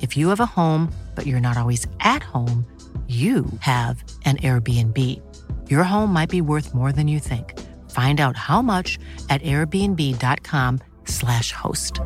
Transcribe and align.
If 0.00 0.16
you 0.16 0.28
have 0.28 0.38
a 0.40 0.46
home, 0.46 0.90
but 1.14 1.26
you're 1.26 1.40
not 1.40 1.58
always 1.58 1.86
at 2.00 2.22
home, 2.22 2.64
you 3.08 3.44
have 3.60 4.02
an 4.24 4.36
Airbnb. 4.38 4.96
Your 5.68 5.82
home 5.82 6.12
might 6.12 6.30
be 6.30 6.40
worth 6.40 6.72
more 6.74 6.92
than 6.92 7.08
you 7.08 7.18
think. 7.18 7.58
Find 7.90 8.20
out 8.20 8.36
how 8.36 8.62
much 8.62 9.00
at 9.28 9.42
airbnb.com/slash 9.42 11.50
host. 11.52 12.00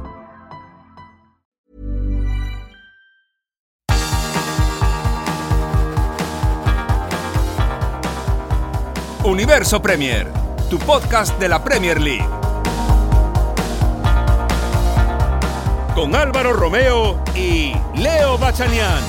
Universo 9.24 9.80
Premier, 9.80 10.26
tu 10.70 10.78
podcast 10.78 11.38
de 11.38 11.48
la 11.48 11.62
Premier 11.62 12.00
League. 12.00 12.43
Con 15.94 16.16
Álvaro 16.16 16.52
Romeo 16.54 17.22
y 17.36 17.72
Leo 17.96 18.36
Bachanian. 18.36 19.00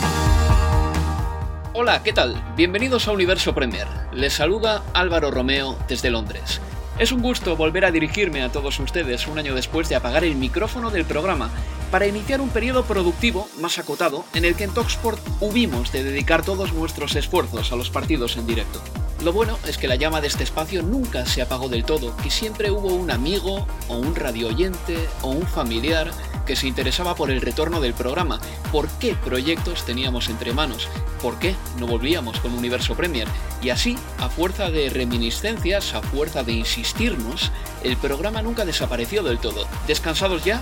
Hola, 1.73 2.03
¿qué 2.03 2.14
tal? 2.14 2.39
Bienvenidos 2.55 3.08
a 3.08 3.11
Universo 3.11 3.55
Premier. 3.55 3.88
Les 4.14 4.33
saluda 4.33 4.83
Álvaro 4.94 5.31
Romeo 5.31 5.80
desde 5.88 6.11
Londres. 6.11 6.61
Es 7.00 7.11
un 7.11 7.23
gusto 7.23 7.56
volver 7.56 7.86
a 7.86 7.91
dirigirme 7.91 8.44
a 8.44 8.52
todos 8.52 8.80
ustedes 8.80 9.25
un 9.25 9.39
año 9.39 9.56
después 9.56 9.89
de 9.89 9.95
apagar 9.95 10.23
el 10.23 10.36
micrófono 10.36 10.91
del 10.91 11.06
programa 11.06 11.50
para 11.89 12.06
iniciar 12.06 12.39
un 12.39 12.50
periodo 12.50 12.83
productivo 12.83 13.50
más 13.59 13.80
acotado 13.80 14.23
en 14.36 14.45
el 14.45 14.56
que 14.56 14.66
en 14.66 14.73
Talksport 14.75 15.19
hubimos 15.39 15.91
de 15.91 16.03
dedicar 16.03 16.44
todos 16.44 16.72
nuestros 16.72 17.16
esfuerzos 17.16 17.72
a 17.72 17.78
los 17.78 17.89
partidos 17.89 18.38
en 18.38 18.45
directo. 18.45 18.80
Lo 19.26 19.34
bueno 19.34 19.58
es 19.68 19.80
que 19.80 19.88
la 19.88 19.95
llama 19.95 20.22
de 20.22 20.28
este 20.28 20.44
espacio 20.44 20.84
nunca 20.84 21.26
se 21.26 21.42
apagó 21.42 21.68
del 21.68 21.84
todo, 21.84 22.16
que 22.18 22.30
siempre 22.30 22.70
hubo 22.70 22.94
un 22.94 23.09
amigo 23.09 23.66
o 23.88 23.98
un 23.98 24.14
radio 24.14 24.50
oyente 24.50 25.09
o 25.23 25.30
un 25.30 25.48
familiar 25.48 26.12
que 26.45 26.56
se 26.56 26.68
interesaba 26.68 27.16
por 27.16 27.31
el 27.31 27.42
retorno 27.42 27.81
del 27.81 27.96
programa, 27.96 28.40
por 28.72 28.88
qué 29.00 29.16
proyectos 29.16 29.84
teníamos 29.84 30.30
entre 30.30 30.53
manos, 30.53 30.88
por 31.23 31.40
qué 31.40 31.56
no 31.80 31.88
volvíamos 31.88 32.40
con 32.40 32.53
Universo 32.53 32.94
Premier. 32.94 33.28
Y 33.64 33.72
así, 33.72 33.98
a 34.20 34.30
fuerza 34.30 34.70
de 34.70 34.92
reminiscencias, 34.92 35.96
a 35.96 36.03
fuerza 36.03 36.44
de 36.44 36.52
insistirnos, 36.52 37.52
el 37.84 37.98
programa 37.98 38.44
nunca 38.44 38.64
desapareció 38.64 39.23
del 39.23 39.40
todo. 39.40 39.66
¿Descansados 39.88 40.44
ya? 40.44 40.62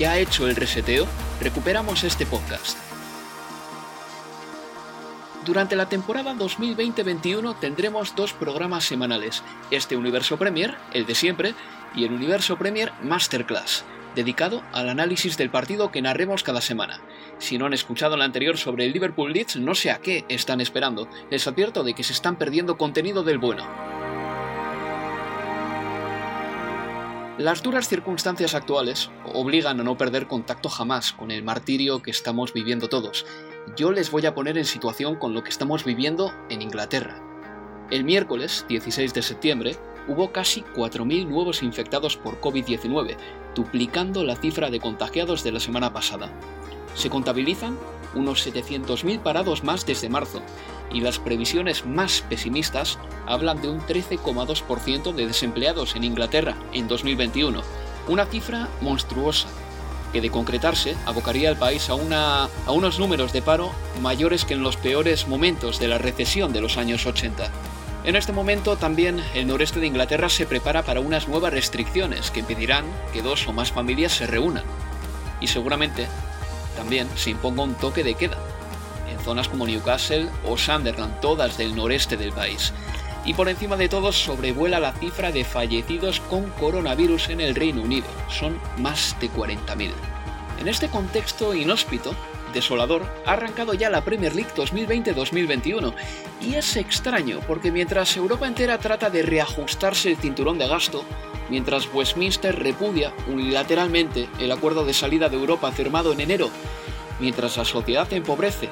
¿Ya 0.00 0.18
hecho 0.18 0.48
el 0.48 0.56
reseteo? 0.56 1.06
Recuperamos 1.40 2.02
este 2.02 2.26
podcast. 2.26 2.83
Durante 5.44 5.76
la 5.76 5.88
temporada 5.90 6.34
2020-21 6.34 7.58
tendremos 7.60 8.16
dos 8.16 8.32
programas 8.32 8.84
semanales, 8.84 9.42
este 9.70 9.94
Universo 9.94 10.38
Premier, 10.38 10.74
el 10.94 11.04
de 11.04 11.14
siempre, 11.14 11.54
y 11.94 12.04
el 12.04 12.12
Universo 12.12 12.56
Premier 12.56 12.92
Masterclass 13.02 13.84
dedicado 14.14 14.62
al 14.72 14.88
análisis 14.88 15.36
del 15.36 15.50
partido 15.50 15.90
que 15.90 16.00
narremos 16.00 16.44
cada 16.44 16.60
semana. 16.60 17.00
Si 17.38 17.58
no 17.58 17.66
han 17.66 17.72
escuchado 17.72 18.14
el 18.14 18.22
anterior 18.22 18.56
sobre 18.56 18.86
el 18.86 18.92
Liverpool 18.92 19.32
Leeds, 19.32 19.56
no 19.56 19.74
sé 19.74 19.90
a 19.90 19.98
qué 19.98 20.24
están 20.28 20.60
esperando. 20.60 21.08
Les 21.30 21.46
advierto 21.48 21.82
de 21.82 21.94
que 21.94 22.04
se 22.04 22.12
están 22.12 22.36
perdiendo 22.36 22.78
contenido 22.78 23.24
del 23.24 23.38
bueno. 23.38 23.66
Las 27.38 27.64
duras 27.64 27.88
circunstancias 27.88 28.54
actuales 28.54 29.10
obligan 29.24 29.80
a 29.80 29.82
no 29.82 29.98
perder 29.98 30.28
contacto 30.28 30.68
jamás 30.68 31.12
con 31.12 31.32
el 31.32 31.42
martirio 31.42 32.00
que 32.00 32.12
estamos 32.12 32.52
viviendo 32.52 32.88
todos. 32.88 33.26
Yo 33.76 33.90
les 33.90 34.10
voy 34.10 34.24
a 34.26 34.34
poner 34.34 34.58
en 34.58 34.66
situación 34.66 35.16
con 35.16 35.32
lo 35.34 35.42
que 35.42 35.48
estamos 35.48 35.84
viviendo 35.84 36.32
en 36.50 36.62
Inglaterra. 36.62 37.20
El 37.90 38.04
miércoles 38.04 38.66
16 38.68 39.14
de 39.14 39.22
septiembre, 39.22 39.76
hubo 40.06 40.32
casi 40.32 40.62
4.000 40.76 41.26
nuevos 41.26 41.62
infectados 41.62 42.16
por 42.16 42.40
COVID-19, 42.40 43.16
duplicando 43.54 44.22
la 44.22 44.36
cifra 44.36 44.70
de 44.70 44.80
contagiados 44.80 45.42
de 45.42 45.52
la 45.52 45.60
semana 45.60 45.92
pasada. 45.92 46.30
Se 46.94 47.08
contabilizan 47.10 47.76
unos 48.14 48.46
700.000 48.46 49.20
parados 49.20 49.64
más 49.64 49.84
desde 49.86 50.10
marzo, 50.10 50.42
y 50.92 51.00
las 51.00 51.18
previsiones 51.18 51.86
más 51.86 52.20
pesimistas 52.28 52.98
hablan 53.26 53.60
de 53.60 53.70
un 53.70 53.80
13,2% 53.80 55.12
de 55.14 55.26
desempleados 55.26 55.96
en 55.96 56.04
Inglaterra 56.04 56.54
en 56.72 56.86
2021, 56.86 57.62
una 58.08 58.26
cifra 58.26 58.68
monstruosa 58.82 59.48
que 60.14 60.20
de 60.20 60.30
concretarse 60.30 60.94
abocaría 61.06 61.48
al 61.48 61.56
país 61.56 61.90
a, 61.90 62.48
a 62.66 62.72
unos 62.72 62.98
números 63.00 63.32
de 63.32 63.42
paro 63.42 63.72
mayores 64.00 64.44
que 64.44 64.54
en 64.54 64.62
los 64.62 64.76
peores 64.76 65.26
momentos 65.26 65.80
de 65.80 65.88
la 65.88 65.98
recesión 65.98 66.52
de 66.52 66.60
los 66.60 66.78
años 66.78 67.04
80. 67.04 67.50
En 68.04 68.14
este 68.14 68.32
momento 68.32 68.76
también 68.76 69.20
el 69.34 69.48
noreste 69.48 69.80
de 69.80 69.88
Inglaterra 69.88 70.28
se 70.28 70.46
prepara 70.46 70.84
para 70.84 71.00
unas 71.00 71.26
nuevas 71.26 71.52
restricciones 71.52 72.30
que 72.30 72.40
impedirán 72.40 72.84
que 73.12 73.22
dos 73.22 73.48
o 73.48 73.52
más 73.52 73.72
familias 73.72 74.12
se 74.12 74.28
reúnan. 74.28 74.62
Y 75.40 75.48
seguramente 75.48 76.06
también 76.76 77.08
se 77.16 77.30
imponga 77.30 77.64
un 77.64 77.74
toque 77.74 78.04
de 78.04 78.14
queda 78.14 78.38
en 79.10 79.18
zonas 79.18 79.48
como 79.48 79.66
Newcastle 79.66 80.28
o 80.46 80.56
Sunderland, 80.56 81.18
todas 81.20 81.58
del 81.58 81.74
noreste 81.74 82.16
del 82.16 82.32
país. 82.32 82.72
Y 83.24 83.34
por 83.34 83.48
encima 83.48 83.76
de 83.76 83.88
todo 83.88 84.12
sobrevuela 84.12 84.80
la 84.80 84.92
cifra 84.92 85.32
de 85.32 85.44
fallecidos 85.44 86.20
con 86.20 86.50
coronavirus 86.50 87.30
en 87.30 87.40
el 87.40 87.54
Reino 87.54 87.82
Unido. 87.82 88.06
Son 88.28 88.58
más 88.78 89.16
de 89.20 89.30
40.000. 89.30 89.90
En 90.60 90.68
este 90.68 90.88
contexto 90.88 91.54
inhóspito, 91.54 92.14
desolador, 92.52 93.02
ha 93.26 93.32
arrancado 93.32 93.74
ya 93.74 93.90
la 93.90 94.04
Premier 94.04 94.34
League 94.34 94.52
2020-2021. 94.54 95.94
Y 96.40 96.54
es 96.54 96.76
extraño, 96.76 97.40
porque 97.46 97.72
mientras 97.72 98.16
Europa 98.16 98.46
entera 98.46 98.78
trata 98.78 99.10
de 99.10 99.22
reajustarse 99.22 100.10
el 100.10 100.16
cinturón 100.16 100.58
de 100.58 100.68
gasto, 100.68 101.04
mientras 101.50 101.92
Westminster 101.92 102.58
repudia 102.58 103.12
unilateralmente 103.26 104.28
el 104.38 104.52
acuerdo 104.52 104.84
de 104.84 104.94
salida 104.94 105.28
de 105.28 105.36
Europa 105.36 105.72
firmado 105.72 106.12
en 106.12 106.20
enero, 106.20 106.50
mientras 107.20 107.56
la 107.56 107.64
sociedad 107.64 108.10
empobrece, 108.12 108.68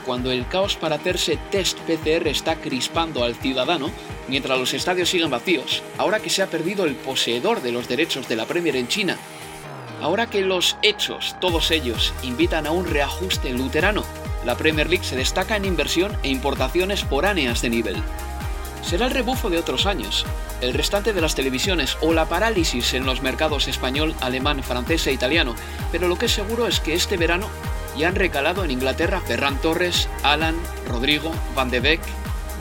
cuando 0.00 0.30
el 0.30 0.46
caos 0.48 0.76
para 0.76 0.96
hacerse 0.96 1.38
test 1.50 1.78
PCR 1.80 2.26
está 2.28 2.56
crispando 2.56 3.24
al 3.24 3.34
ciudadano, 3.34 3.90
mientras 4.28 4.58
los 4.58 4.74
estadios 4.74 5.08
siguen 5.08 5.30
vacíos, 5.30 5.82
ahora 5.98 6.20
que 6.20 6.30
se 6.30 6.42
ha 6.42 6.48
perdido 6.48 6.84
el 6.84 6.94
poseedor 6.94 7.62
de 7.62 7.72
los 7.72 7.88
derechos 7.88 8.28
de 8.28 8.36
la 8.36 8.46
Premier 8.46 8.76
en 8.76 8.88
China 8.88 9.16
Ahora 10.00 10.28
que 10.28 10.40
los 10.40 10.78
hechos, 10.80 11.36
todos 11.40 11.70
ellos, 11.70 12.14
invitan 12.22 12.66
a 12.66 12.70
un 12.70 12.86
reajuste 12.86 13.50
luterano, 13.50 14.02
la 14.46 14.56
Premier 14.56 14.88
League 14.88 15.04
se 15.04 15.16
destaca 15.16 15.56
en 15.56 15.66
inversión 15.66 16.16
e 16.22 16.28
importaciones 16.28 17.04
foráneas 17.04 17.60
de 17.60 17.68
nivel. 17.68 17.96
Será 18.82 19.06
el 19.06 19.12
rebufo 19.12 19.50
de 19.50 19.58
otros 19.58 19.84
años, 19.84 20.24
el 20.62 20.72
restante 20.72 21.12
de 21.12 21.20
las 21.20 21.34
televisiones 21.34 21.98
o 22.00 22.14
la 22.14 22.24
parálisis 22.24 22.94
en 22.94 23.04
los 23.04 23.20
mercados 23.20 23.68
español, 23.68 24.14
alemán, 24.20 24.62
francés 24.62 25.06
e 25.06 25.12
italiano, 25.12 25.54
pero 25.92 26.08
lo 26.08 26.16
que 26.16 26.26
es 26.26 26.32
seguro 26.32 26.66
es 26.66 26.80
que 26.80 26.94
este 26.94 27.18
verano 27.18 27.50
ya 28.00 28.08
han 28.08 28.14
recalado 28.14 28.64
en 28.64 28.70
Inglaterra 28.70 29.20
Ferran 29.20 29.60
Torres, 29.60 30.08
Alan, 30.22 30.56
Rodrigo, 30.88 31.32
Van 31.54 31.70
de 31.70 31.80
Beek, 31.80 32.00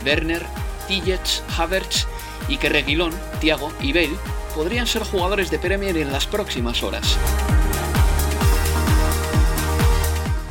Werner, 0.05 0.45
Tillets, 0.87 1.43
Havertz 1.57 2.07
y 2.49 2.57
que 2.57 2.67
Reguilón, 2.67 3.13
Thiago 3.39 3.71
y 3.79 3.93
Bale 3.93 4.17
podrían 4.53 4.85
ser 4.85 5.03
jugadores 5.03 5.49
de 5.49 5.57
Premier 5.57 5.95
en 5.95 6.11
las 6.11 6.27
próximas 6.27 6.83
horas. 6.83 7.17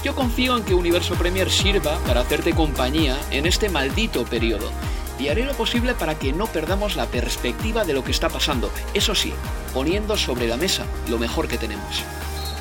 Yo 0.03 0.15
confío 0.15 0.57
en 0.57 0.65
que 0.65 0.73
Universo 0.73 1.17
Premier 1.17 1.51
sirva 1.51 1.99
para 2.07 2.21
hacerte 2.21 2.55
compañía 2.55 3.19
en 3.31 3.45
este 3.45 3.69
maldito 3.69 4.25
periodo 4.25 4.71
y 5.19 5.29
haré 5.29 5.45
lo 5.45 5.53
posible 5.53 5.93
para 5.95 6.19
que 6.19 6.33
no 6.33 6.47
perdamos 6.47 6.97
la 6.97 7.07
perspectiva 7.07 7.85
de 7.85 7.93
lo 7.93 8.05
que 8.05 8.13
está 8.13 8.31
pasando, 8.31 8.71
eso 8.95 9.15
sí, 9.15 9.35
poniendo 9.75 10.17
sobre 10.17 10.49
la 10.49 10.57
mesa 10.57 10.87
lo 11.09 11.19
mejor 11.19 11.47
que 11.47 11.59
tenemos. 11.59 12.05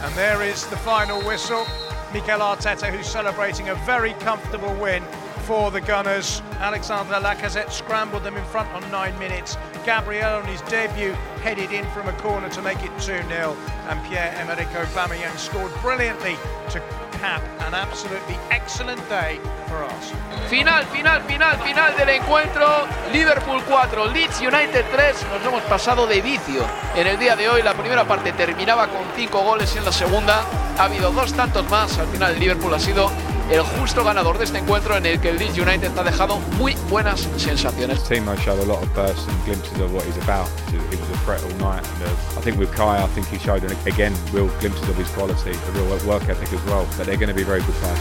And 0.04 0.14
there 0.16 0.44
is 0.44 0.66
the 0.66 0.78
final 0.78 1.26
whistle. 1.26 1.66
Mikel 2.14 2.40
Arteta, 2.40 2.90
who's 2.90 3.06
celebrating 3.06 3.70
a 3.70 3.76
very 3.76 4.14
comfortable 4.14 4.74
win 4.76 5.04
for 5.48 5.72
the 5.72 5.80
Gunners. 5.80 6.42
Alexandre 6.60 7.16
Lacazette 7.22 7.72
scrambled 7.72 8.24
them 8.24 8.36
in 8.36 8.44
front 8.46 8.68
on 8.74 8.82
nine 8.92 9.18
minutes. 9.18 9.56
Gabriel 9.86 10.36
on 10.36 10.46
his 10.46 10.62
debut 10.64 11.14
headed 11.42 11.72
in 11.72 11.86
from 11.92 12.06
a 12.10 12.14
corner 12.20 12.50
to 12.50 12.62
make 12.62 12.84
it 12.84 12.92
2-0. 12.98 13.56
And 13.88 14.04
Pierre-Emerick 14.04 14.68
Aubameyang 14.76 15.38
scored 15.38 15.72
brilliantly 15.82 16.36
to 16.72 16.82
cap 17.14 17.42
an 17.66 17.74
absolutely 17.74 18.36
excellent 18.52 19.00
day 19.08 19.40
for 19.68 19.86
us. 19.86 20.12
Final, 20.50 20.84
final, 20.92 21.22
final, 21.22 21.58
final 21.60 21.96
del 21.96 22.10
encuentro. 22.10 22.86
Liverpool 23.14 23.62
4, 23.64 24.06
Leeds 24.08 24.42
United 24.42 24.84
3. 24.92 25.26
Nos 25.32 25.46
hemos 25.46 25.64
pasado 25.64 26.06
de 26.08 26.22
vicio 26.22 26.66
en 26.94 27.08
el 27.08 27.18
día 27.18 27.38
de 27.38 27.48
hoy. 27.48 27.64
La 27.64 27.74
primera 27.74 28.04
parte 28.04 28.34
terminaba 28.34 28.88
con 28.88 29.06
5 29.16 29.44
goles 29.44 29.74
en 29.78 29.86
la 29.86 29.94
segunda. 29.94 30.44
Ha 30.78 30.84
habido 30.84 31.10
dos 31.12 31.32
tantos 31.32 31.70
más. 31.70 31.98
Al 31.98 32.08
final 32.08 32.38
Liverpool 32.38 32.74
ha 32.74 32.80
sido 32.80 33.10
el 33.52 33.62
justo 33.62 34.04
ganador 34.04 34.38
de 34.38 34.44
este 34.44 34.58
encuentro 34.58 34.98
en 34.98 35.06
el 35.06 35.20
que 35.22 35.30
el 35.30 35.38
Leeds 35.38 35.58
United 35.58 35.98
ha 35.98 36.04
dejado 36.04 36.40
muy 36.58 36.76
buenas 36.90 37.28
sensaciones. 37.38 38.04
The 38.04 38.16
team 38.16 38.26
showed 38.44 38.60
a 38.60 38.66
lot 38.66 38.84
of 38.84 38.94
bursts 38.94 39.28
and 39.28 39.46
glimpses 39.46 39.80
of 39.80 39.94
what 39.94 40.04
he's 40.06 40.18
about. 40.24 40.48
He 40.70 40.78
was 40.78 41.10
a 41.10 41.18
threat 41.26 41.42
all 41.44 41.74
night. 41.74 41.86
And 41.86 42.04
uh, 42.04 42.40
I 42.40 42.42
think 42.42 42.58
with 42.60 42.74
Kai, 42.76 43.02
I 43.02 43.08
think 43.08 43.28
he 43.28 43.40
showed 43.40 43.64
again 43.86 44.14
real 44.34 44.50
glimpses 44.60 44.88
of 44.90 44.98
his 44.98 45.08
quality, 45.10 45.52
a 45.52 45.72
real 45.72 45.88
work 46.06 46.28
ethic 46.28 46.52
as 46.52 46.64
well. 46.66 46.86
But 46.98 47.08
they're 47.08 47.18
going 47.18 47.30
to 47.30 47.36
be 47.36 47.44
very 47.44 47.62
good 47.62 47.76
players. 47.76 48.00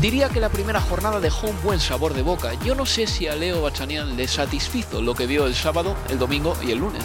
Diría 0.00 0.28
que 0.30 0.40
la 0.40 0.48
primera 0.48 0.80
jornada 0.80 1.20
dejó 1.20 1.46
un 1.46 1.62
buen 1.62 1.78
sabor 1.78 2.12
de 2.12 2.22
boca. 2.22 2.54
Yo 2.64 2.74
no 2.74 2.86
sé 2.86 3.06
si 3.06 3.28
a 3.28 3.36
Leo 3.36 3.62
Bachanian 3.62 4.16
le 4.16 4.26
satisfizo 4.26 5.00
lo 5.00 5.14
que 5.14 5.26
vio 5.26 5.46
el 5.46 5.54
sábado, 5.54 5.94
el 6.08 6.18
domingo 6.18 6.56
y 6.60 6.72
el 6.72 6.80
lunes. 6.80 7.04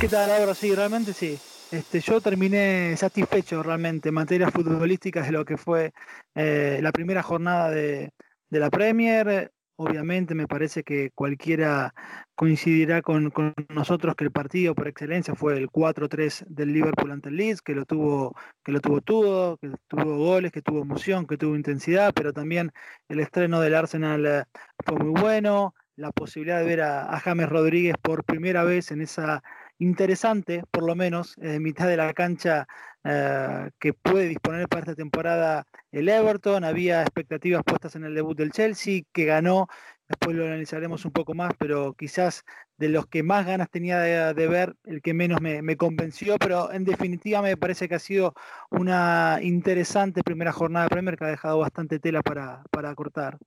¿Qué 0.00 0.08
tal 0.08 0.28
ahora? 0.28 0.52
Sí, 0.52 0.74
realmente 0.74 1.12
sí. 1.12 1.38
Este, 1.72 2.00
yo 2.00 2.20
terminé 2.20 2.94
satisfecho 2.98 3.62
realmente 3.62 4.10
en 4.10 4.14
materia 4.14 4.50
futbolística 4.50 5.22
de 5.22 5.32
lo 5.32 5.46
que 5.46 5.56
fue 5.56 5.92
eh, 6.34 6.80
la 6.82 6.92
primera 6.92 7.22
jornada 7.22 7.70
de, 7.70 8.12
de 8.50 8.60
la 8.60 8.68
Premier. 8.68 9.50
Obviamente 9.76 10.34
me 10.34 10.46
parece 10.46 10.82
que 10.84 11.10
cualquiera 11.14 11.94
coincidirá 12.34 13.00
con, 13.00 13.32
nosotros 13.70 14.14
que 14.16 14.24
el 14.24 14.30
partido 14.30 14.74
por 14.74 14.86
excelencia 14.86 15.34
fue 15.34 15.56
el 15.56 15.70
4-3 15.70 16.44
del 16.46 16.74
Liverpool 16.74 17.10
ante 17.10 17.30
el 17.30 17.36
Leeds, 17.36 17.62
que 17.62 17.74
lo 17.74 17.86
tuvo, 17.86 18.36
que 18.62 18.72
lo 18.72 18.80
tuvo 18.80 19.00
todo, 19.00 19.56
que 19.56 19.70
tuvo 19.88 20.18
goles, 20.18 20.52
que 20.52 20.60
tuvo 20.60 20.82
emoción, 20.82 21.26
que 21.26 21.38
tuvo 21.38 21.56
intensidad, 21.56 22.12
pero 22.14 22.34
también 22.34 22.70
el 23.08 23.20
estreno 23.20 23.62
del 23.62 23.74
Arsenal 23.74 24.26
eh, 24.26 24.44
fue 24.84 24.98
muy 24.98 25.18
bueno, 25.18 25.74
la 25.96 26.12
posibilidad 26.12 26.58
de 26.58 26.66
ver 26.66 26.82
a, 26.82 27.18
James 27.20 27.48
Rodríguez 27.48 27.96
por 28.00 28.24
primera 28.24 28.64
vez 28.64 28.90
en 28.90 29.00
esa 29.00 29.42
interesante, 29.82 30.62
por 30.70 30.84
lo 30.84 30.94
menos, 30.94 31.36
en 31.38 31.62
mitad 31.62 31.88
de 31.88 31.96
la 31.96 32.12
cancha 32.14 32.66
eh, 33.04 33.70
que 33.80 33.92
puede 33.92 34.28
disponer 34.28 34.68
para 34.68 34.80
esta 34.80 34.94
temporada 34.94 35.66
el 35.90 36.08
Everton. 36.08 36.64
Había 36.64 37.02
expectativas 37.02 37.62
puestas 37.64 37.96
en 37.96 38.04
el 38.04 38.14
debut 38.14 38.36
del 38.36 38.52
Chelsea, 38.52 39.02
que 39.12 39.24
ganó. 39.24 39.68
Después 40.08 40.36
lo 40.36 40.44
analizaremos 40.44 41.04
un 41.04 41.12
poco 41.12 41.34
más, 41.34 41.52
pero 41.58 41.94
quizás 41.94 42.44
de 42.76 42.88
los 42.90 43.06
que 43.06 43.22
más 43.22 43.46
ganas 43.46 43.70
tenía 43.70 43.98
de, 44.00 44.48
ver, 44.48 44.76
el 44.84 45.00
que 45.02 45.14
menos 45.14 45.40
me, 45.40 45.76
convenció, 45.76 46.36
pero 46.38 46.72
en 46.72 46.84
definitiva 46.84 47.40
me 47.42 47.56
parece 47.56 47.88
que 47.88 47.94
ha 47.94 47.98
sido 47.98 48.34
una 48.70 49.38
interesante 49.42 50.22
primera 50.22 50.52
jornada 50.52 50.86
de 50.86 50.90
Premier 50.90 51.16
que 51.16 51.24
ha 51.24 51.28
dejado 51.28 51.58
bastante 51.58 51.98
tela 51.98 52.22
para, 52.22 52.62
para 52.70 52.94
cortar. 52.94 53.38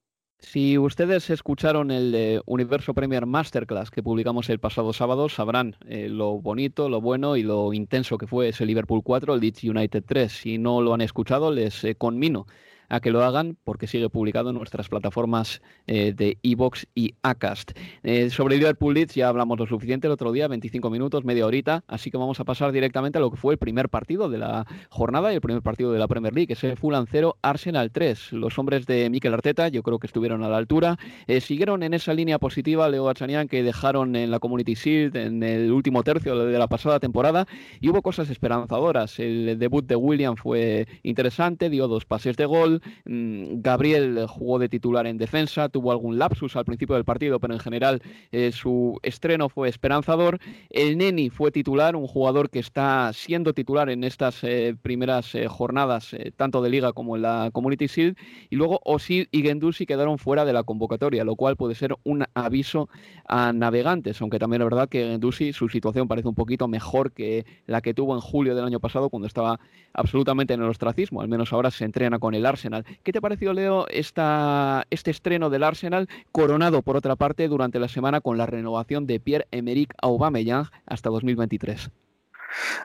Si 0.45 0.77
ustedes 0.77 1.31
escucharon 1.31 1.89
el 1.89 2.42
Universo 2.45 2.94
Premier 2.94 3.25
Masterclass 3.25 3.89
que 3.89 4.03
publicamos 4.03 4.47
el 4.50 4.59
pasado 4.59 4.94
sábado, 4.94 5.27
sabrán 5.27 5.75
eh, 5.88 6.07
lo 6.07 6.39
bonito, 6.39 6.88
lo 6.88 7.01
bueno 7.01 7.36
y 7.36 7.42
lo 7.42 7.74
intenso 7.74 8.18
que 8.19 8.27
fue 8.27 8.50
ese 8.50 8.65
Liverpool 8.65 9.01
4, 9.03 9.33
el 9.33 9.42
Leeds 9.42 9.63
United 9.63 10.03
3. 10.06 10.31
Si 10.31 10.57
no 10.57 10.81
lo 10.81 10.94
han 10.94 11.01
escuchado, 11.01 11.51
les 11.51 11.83
eh, 11.83 11.95
conmino 11.95 12.45
a 12.89 12.99
que 12.99 13.11
lo 13.11 13.23
hagan 13.23 13.57
porque 13.63 13.87
sigue 13.87 14.09
publicado 14.09 14.49
en 14.49 14.55
nuestras 14.55 14.89
plataformas 14.89 15.61
eh, 15.87 16.13
de 16.15 16.37
Evox 16.43 16.87
y 16.95 17.13
Acast. 17.23 17.71
Eh, 18.03 18.29
sobre 18.29 18.57
Liverpool 18.57 18.93
Leeds 18.93 19.15
ya 19.15 19.27
hablamos 19.27 19.59
lo 19.59 19.67
suficiente 19.67 20.07
el 20.07 20.13
otro 20.13 20.31
día, 20.31 20.47
25 20.47 20.89
minutos, 20.89 21.25
media 21.25 21.45
horita, 21.45 21.83
así 21.87 22.11
que 22.11 22.17
vamos 22.17 22.39
a 22.39 22.43
pasar 22.43 22.71
directamente 22.71 23.17
a 23.17 23.21
lo 23.21 23.31
que 23.31 23.37
fue 23.37 23.53
el 23.53 23.57
primer 23.57 23.89
partido 23.89 24.29
de 24.29 24.37
la 24.37 24.65
jornada 24.89 25.31
y 25.31 25.35
el 25.35 25.41
primer 25.41 25.61
partido 25.61 25.91
de 25.91 25.99
la 25.99 26.07
Premier 26.07 26.33
League, 26.33 26.53
ese 26.53 26.75
Fulham 26.75 27.05
0, 27.09 27.37
Arsenal 27.41 27.91
3. 27.91 28.33
Los 28.33 28.57
hombres 28.59 28.85
de 28.85 29.09
Mikel 29.09 29.33
Arteta 29.33 29.67
yo 29.67 29.83
creo 29.83 29.99
que 29.99 30.07
estuvieron 30.07 30.43
a 30.43 30.49
la 30.49 30.57
altura, 30.57 30.97
eh, 31.27 31.41
siguieron 31.41 31.83
en 31.83 31.93
esa 31.93 32.13
línea 32.13 32.39
positiva 32.39 32.89
Leo 32.89 33.09
Achanian 33.09 33.47
que 33.47 33.63
dejaron 33.63 34.15
en 34.15 34.31
la 34.31 34.39
Community 34.39 34.73
Shield 34.73 35.15
en 35.15 35.43
el 35.43 35.71
último 35.71 36.03
tercio 36.03 36.45
de 36.45 36.59
la 36.59 36.67
pasada 36.67 36.99
temporada 36.99 37.47
y 37.79 37.89
hubo 37.89 38.01
cosas 38.01 38.29
esperanzadoras. 38.29 39.19
El 39.19 39.57
debut 39.59 39.85
de 39.85 39.95
William 39.95 40.35
fue 40.35 40.87
interesante, 41.03 41.69
dio 41.69 41.87
dos 41.87 42.05
pases 42.05 42.35
de 42.37 42.45
gol, 42.45 42.75
Mm, 43.06 43.62
Gabriel 43.62 44.25
jugó 44.27 44.60
de 44.60 44.69
titular 44.69 45.07
en 45.07 45.18
defensa, 45.18 45.69
tuvo 45.69 45.92
algún 45.92 46.18
lapsus 46.18 46.56
al 46.56 46.66
principio 46.66 46.95
del 46.95 47.06
partido, 47.06 47.39
pero 47.39 47.54
en 47.54 47.60
general 47.60 48.01
eh, 48.31 48.51
su 48.51 49.00
estreno 49.04 49.50
fue 49.50 49.69
esperanzador. 49.69 50.39
El 50.69 50.98
Neni 50.98 51.30
fue 51.30 51.51
titular, 51.51 51.95
un 51.95 52.07
jugador 52.07 52.50
que 52.50 52.60
está 52.60 53.12
siendo 53.13 53.54
titular 53.54 53.89
en 53.89 54.04
estas 54.04 54.44
eh, 54.44 54.75
primeras 54.81 55.36
eh, 55.36 55.48
jornadas, 55.48 56.16
tanto 56.36 56.62
de 56.62 56.69
liga 56.69 56.94
como 56.94 57.16
en 57.16 57.22
la 57.22 57.50
Community 57.54 57.88
Shield. 57.88 58.18
Y 58.50 58.56
luego 58.56 58.81
Osil 58.83 59.28
y 59.31 59.42
Gendusi 59.42 59.86
quedaron 59.86 60.18
fuera 60.18 60.45
de 60.45 60.54
la 60.54 60.63
convocatoria, 60.63 61.24
lo 61.24 61.36
cual 61.36 61.56
puede 61.56 61.75
ser 61.75 61.95
un 62.04 62.25
aviso 62.33 62.89
a 63.28 63.54
navegantes, 63.54 64.21
aunque 64.21 64.39
también 64.39 64.62
es 64.62 64.66
verdad 64.66 64.89
que 64.89 65.10
Gendusi 65.10 65.54
su 65.54 65.69
situación 65.69 66.07
parece 66.07 66.28
un 66.28 66.36
poquito 66.36 66.68
mejor 66.68 67.12
que 67.12 67.45
la 67.66 67.81
que 67.81 67.94
tuvo 67.94 68.16
en 68.16 68.21
julio 68.21 68.56
del 68.56 68.66
año 68.66 68.80
pasado 68.80 69.10
cuando 69.10 69.28
estaba 69.28 69.60
absolutamente 69.94 70.54
en 70.54 70.62
el 70.62 70.69
ostracismo, 70.69 71.21
al 71.21 71.28
menos 71.28 71.54
ahora 71.54 71.71
se 71.71 71.86
entrena 71.86 72.19
con 72.19 72.36
el 72.36 72.45
Arsenal. 72.45 72.64
¿Qué 73.03 73.12
te 73.12 73.21
pareció, 73.21 73.53
Leo, 73.53 73.88
esta, 73.89 74.85
este 74.89 75.12
estreno 75.12 75.50
del 75.50 75.63
Arsenal, 75.63 76.07
coronado 76.31 76.81
por 76.81 76.97
otra 76.97 77.15
parte 77.15 77.47
durante 77.47 77.79
la 77.79 77.88
semana 77.88 78.21
con 78.21 78.38
la 78.38 78.45
renovación 78.45 79.07
de 79.07 79.19
Pierre-Emerick 79.19 79.94
Aubameyang 80.01 80.65
hasta 80.85 81.09
2023? 81.09 81.89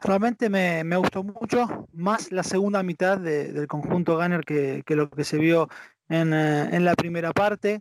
Realmente 0.03 0.49
me, 0.49 0.97
gustó 0.97 1.23
mucho, 1.23 1.89
más 1.93 2.33
la 2.33 2.43
segunda 2.43 2.83
mitad 2.83 3.19
del 3.19 3.67
conjunto 3.67 4.17
Gunner 4.17 4.45
que, 4.45 4.85
lo 4.89 5.11
que 5.11 5.25
se 5.25 5.39
vio 5.39 5.69
en, 6.09 6.33
eh, 6.33 6.69
en, 6.73 6.85
la 6.85 6.95
primera 6.95 7.33
parte. 7.33 7.81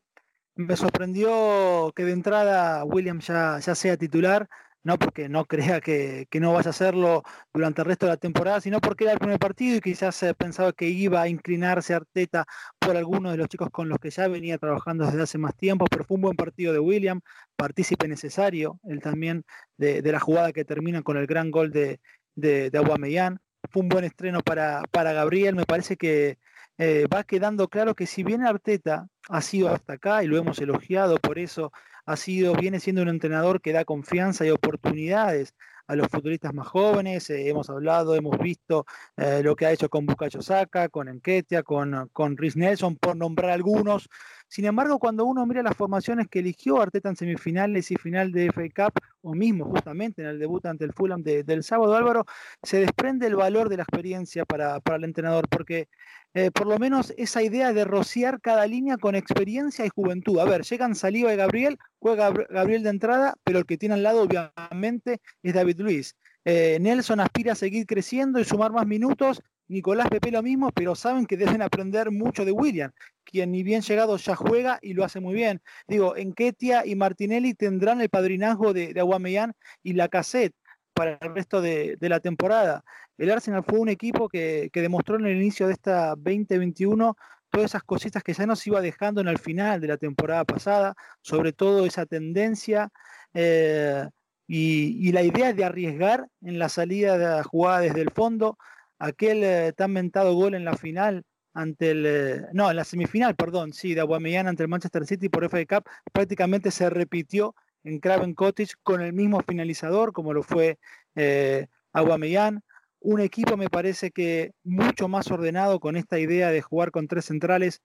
Me 0.56 0.76
sorprendió 0.76 1.92
que 1.96 2.04
de 2.06 2.12
entrada 2.12 2.84
William 2.84 3.20
ya, 3.20 3.60
ya 3.60 3.76
sea 3.76 3.98
titular 3.98 4.50
no 4.84 4.98
porque 4.98 5.30
no 5.30 5.46
crea 5.46 5.82
que, 5.82 6.28
no 6.34 6.54
vaya 6.54 6.68
a 6.68 6.72
hacerlo 6.72 7.24
durante 7.54 7.82
el 7.82 7.88
resto 7.88 8.06
de 8.06 8.14
la 8.14 8.18
temporada, 8.18 8.62
sino 8.62 8.80
porque 8.80 9.04
era 9.06 9.14
el 9.14 9.20
primer 9.20 9.40
partido 9.40 9.78
y 9.78 9.82
quizás 9.82 10.24
pensaba 10.38 10.74
que 10.74 10.88
iba 10.88 11.22
a 11.22 11.28
inclinarse 11.28 11.94
Arteta 11.94 12.46
por 12.80 12.96
algunos 12.96 13.32
de 13.32 13.38
los 13.38 13.48
chicos 13.48 13.70
con 13.72 13.90
los 13.90 14.00
que 14.00 14.10
ya 14.10 14.28
venía 14.28 14.58
trabajando 14.58 15.06
desde 15.06 15.22
hace 15.22 15.38
más 15.38 15.56
tiempo, 15.56 15.86
pero 15.90 16.06
fue 16.06 16.16
un 16.16 16.22
buen 16.22 16.36
partido 16.36 16.74
de 16.74 16.80
William, 16.80 17.22
partícipe 17.56 18.08
necesario, 18.08 18.80
él 18.84 19.02
también 19.02 19.44
de, 19.78 20.02
la 20.02 20.20
jugada 20.20 20.54
que 20.54 20.66
termina 20.66 21.02
con 21.02 21.18
el 21.18 21.28
gran 21.28 21.52
gol 21.52 21.72
de, 21.72 22.00
de, 22.36 22.70
de 22.70 23.38
Fue 23.70 23.82
un 23.82 23.90
buen 23.90 24.06
estreno 24.06 24.42
para, 24.42 24.82
para 24.92 25.14
Gabriel, 25.14 25.56
me 25.56 25.66
parece 25.66 25.98
que 25.98 26.38
eh, 26.78 27.08
va 27.14 27.26
quedando 27.26 27.68
claro 27.68 27.94
que 27.94 28.08
si 28.08 28.24
bien 28.24 28.46
Arteta 28.46 29.10
ha 29.28 29.42
sido 29.42 29.68
hasta 29.68 29.94
acá 29.94 30.24
y 30.24 30.28
lo 30.28 30.38
hemos 30.38 30.60
elogiado 30.60 31.18
por 31.18 31.38
eso 31.38 31.74
ha 32.10 32.16
sido, 32.16 32.56
viene 32.56 32.80
siendo 32.80 33.04
un 33.04 33.10
entrenador 33.10 33.62
que 33.62 33.72
da 33.72 33.86
confianza 33.86 34.44
y 34.44 34.50
oportunidades 34.50 35.54
a 35.86 35.96
los 35.96 36.08
futbolistas 36.08 36.56
más 36.56 36.68
jóvenes. 36.68 37.30
Eh, 37.30 37.48
hemos 37.48 37.70
hablado, 37.70 38.16
hemos 38.16 38.40
visto 38.40 38.88
eh, 39.16 39.42
lo 39.44 39.56
que 39.56 39.68
ha 39.68 39.72
hecho 39.72 39.90
con 39.90 40.08
Bukayo 40.08 40.42
Saka, 40.42 40.90
con 40.90 41.08
Enketia, 41.08 41.62
con, 41.62 42.10
con 42.12 42.36
Rhys 42.36 42.56
Nelson, 42.56 42.96
por 42.96 43.16
nombrar 43.16 43.52
algunos. 43.52 44.10
Sin 44.50 44.66
embargo, 44.66 45.00
cuando 45.00 45.26
uno 45.26 45.46
mira 45.46 45.64
las 45.64 45.78
formaciones 45.78 46.28
que 46.28 46.40
eligió 46.40 46.82
Arteta 46.82 47.08
en 47.10 47.16
semifinales 47.16 47.92
y 47.92 47.96
final 47.96 48.32
de 48.32 48.48
FA 48.48 48.64
Cup, 48.76 49.00
o 49.22 49.36
mismo 49.36 49.66
justamente 49.66 50.22
en 50.22 50.28
el 50.28 50.40
debut 50.40 50.66
ante 50.66 50.86
el 50.86 50.94
Fulham 50.94 51.22
del 51.24 51.64
sábado, 51.64 51.96
Álvaro, 51.96 52.26
se 52.64 52.80
desprende 52.80 53.28
el 53.28 53.36
valor 53.36 53.70
de 53.70 53.78
la 53.78 53.84
experiencia 53.84 54.46
para, 54.46 54.80
para 54.80 54.98
el 54.98 55.04
entrenador, 55.04 55.48
porque 55.50 55.88
eh, 56.34 56.52
por 56.52 56.68
lo 56.68 56.78
menos 56.78 57.14
esa 57.18 57.42
idea 57.42 57.74
de 57.74 57.86
rociar 57.86 58.40
cada 58.42 58.68
línea 58.68 58.98
con 58.98 59.16
experiencia 59.16 59.86
y 59.86 59.90
juventud. 59.90 60.40
A 60.40 60.46
ver, 60.46 60.64
llegan 60.64 60.96
Saliva 60.96 61.34
y 61.34 61.38
Gabriel, 61.38 61.78
juega 62.00 62.32
Gabriel 62.32 62.84
de 62.84 62.90
entrada, 62.90 63.36
pero 63.44 63.60
el 63.60 63.66
que 63.66 63.78
tiene 63.78 63.96
al 63.96 64.04
lado 64.04 64.24
obviamente 64.24 65.22
es 65.42 65.54
David 65.54 65.80
Luis. 65.80 66.16
Eh, 66.46 66.78
Nelson 66.82 67.20
aspira 67.20 67.54
a 67.54 67.56
seguir 67.56 67.86
creciendo 67.86 68.40
y 68.40 68.46
sumar 68.46 68.72
más 68.72 68.86
minutos. 68.88 69.42
Nicolás 69.70 70.10
Pepe 70.10 70.32
lo 70.32 70.44
mismo, 70.44 70.72
pero 70.72 70.96
saben 70.96 71.26
que 71.26 71.38
deben 71.38 71.62
aprender 71.62 72.12
mucho 72.12 72.44
de 72.44 72.52
William, 72.52 72.92
quien 73.24 73.52
ni 73.52 73.64
bien 73.64 73.82
llegado 73.82 74.18
ya 74.18 74.36
juega 74.36 74.80
y 74.82 74.94
lo 74.94 75.06
hace 75.06 75.22
muy 75.22 75.34
bien. 75.34 75.62
Digo, 75.88 76.18
Enketia 76.18 76.86
y 76.86 76.96
Martinelli 76.96 77.54
tendrán 77.54 78.02
el 78.02 78.10
padrinazgo 78.10 78.74
de, 78.74 78.94
de 78.94 79.00
Aguamellán 79.00 79.54
y 79.84 79.94
la 79.94 80.10
cassette 80.10 80.56
para 81.00 81.18
el 81.22 81.34
resto 81.34 81.62
de, 81.62 81.98
la 82.02 82.20
temporada. 82.20 82.84
El 83.18 83.32
Arsenal 83.32 83.64
fue 83.64 83.80
un 83.80 83.88
equipo 83.88 84.28
que, 84.28 84.70
demostró 84.74 85.16
en 85.18 85.28
el 85.28 85.38
inicio 85.38 85.68
de 85.68 85.72
esta 85.72 86.10
2021 86.18 87.16
todas 87.50 87.72
esas 87.72 87.84
cositas 87.84 88.22
que 88.22 88.34
ya 88.34 88.46
nos 88.46 88.68
iba 88.68 88.82
dejando 88.82 89.22
en 89.22 89.30
el 89.30 89.38
final 89.38 89.80
de 89.80 89.88
la 89.88 89.96
temporada 89.96 90.44
pasada, 90.44 90.96
sobre 91.22 91.54
todo 91.54 91.86
esa 91.86 92.06
tendencia 92.06 92.90
eh, 93.34 94.10
y, 94.46 95.10
la 95.14 95.24
idea 95.24 95.54
de 95.54 95.64
arriesgar 95.64 96.28
en 96.42 96.60
la 96.60 96.68
salida 96.68 97.18
de 97.18 97.26
la 97.26 97.44
jugada 97.44 97.80
desde 97.80 98.02
el 98.02 98.12
fondo, 98.12 98.58
aquel 99.00 99.44
eh, 99.44 99.74
tan 99.74 99.92
mentado 99.92 100.34
gol 100.36 100.54
en 100.54 100.66
la 100.66 100.76
final 100.76 101.24
ante 101.54 101.92
el 101.92 102.06
eh, 102.06 102.46
no 102.54 102.70
en 102.70 102.76
la 102.76 102.84
semifinal 102.84 103.36
perdón 103.36 103.74
sí 103.74 103.96
de 103.96 104.02
Aguamellán 104.02 104.48
ante 104.48 104.64
el 104.64 104.70
Manchester 104.70 105.06
City 105.06 105.30
por 105.30 105.50
FA 105.50 105.66
Cup 105.66 105.90
prácticamente 106.14 106.70
se 106.70 106.90
repitió 106.90 107.56
en 107.84 108.00
Craven 108.00 108.36
Cottage 108.36 108.74
con 108.84 109.02
el 109.02 109.14
mismo 109.14 109.42
finalizador 109.42 110.14
como 110.14 110.34
lo 110.34 110.44
fue 110.44 110.78
eh, 111.16 111.68
Aguamellán 111.94 112.62
un 113.00 113.22
equipo 113.22 113.58
me 113.58 113.70
parece 113.70 114.12
que 114.12 114.52
mucho 114.64 115.08
más 115.08 115.32
ordenado 115.32 115.80
con 115.80 115.96
esta 115.96 116.20
idea 116.20 116.52
de 116.52 116.62
jugar 116.62 116.92
con 116.92 117.08
tres 117.08 117.26
centrales 117.26 117.82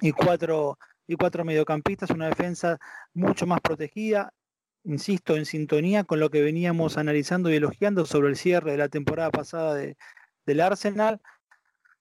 y 0.00 0.12
cuatro 0.12 0.78
y 1.06 1.16
cuatro 1.16 1.44
mediocampistas 1.44 2.10
una 2.10 2.28
defensa 2.28 2.78
mucho 3.12 3.46
más 3.46 3.60
protegida 3.60 4.32
insisto 4.84 5.36
en 5.36 5.46
sintonía 5.46 6.04
con 6.04 6.20
lo 6.20 6.30
que 6.30 6.42
veníamos 6.42 6.96
analizando 6.96 7.50
y 7.50 7.56
elogiando 7.56 8.06
sobre 8.06 8.28
el 8.28 8.36
cierre 8.36 8.72
de 8.72 8.78
la 8.78 8.88
temporada 8.88 9.30
pasada 9.30 9.74
de, 9.74 9.96
del 10.46 10.60
Arsenal 10.60 11.20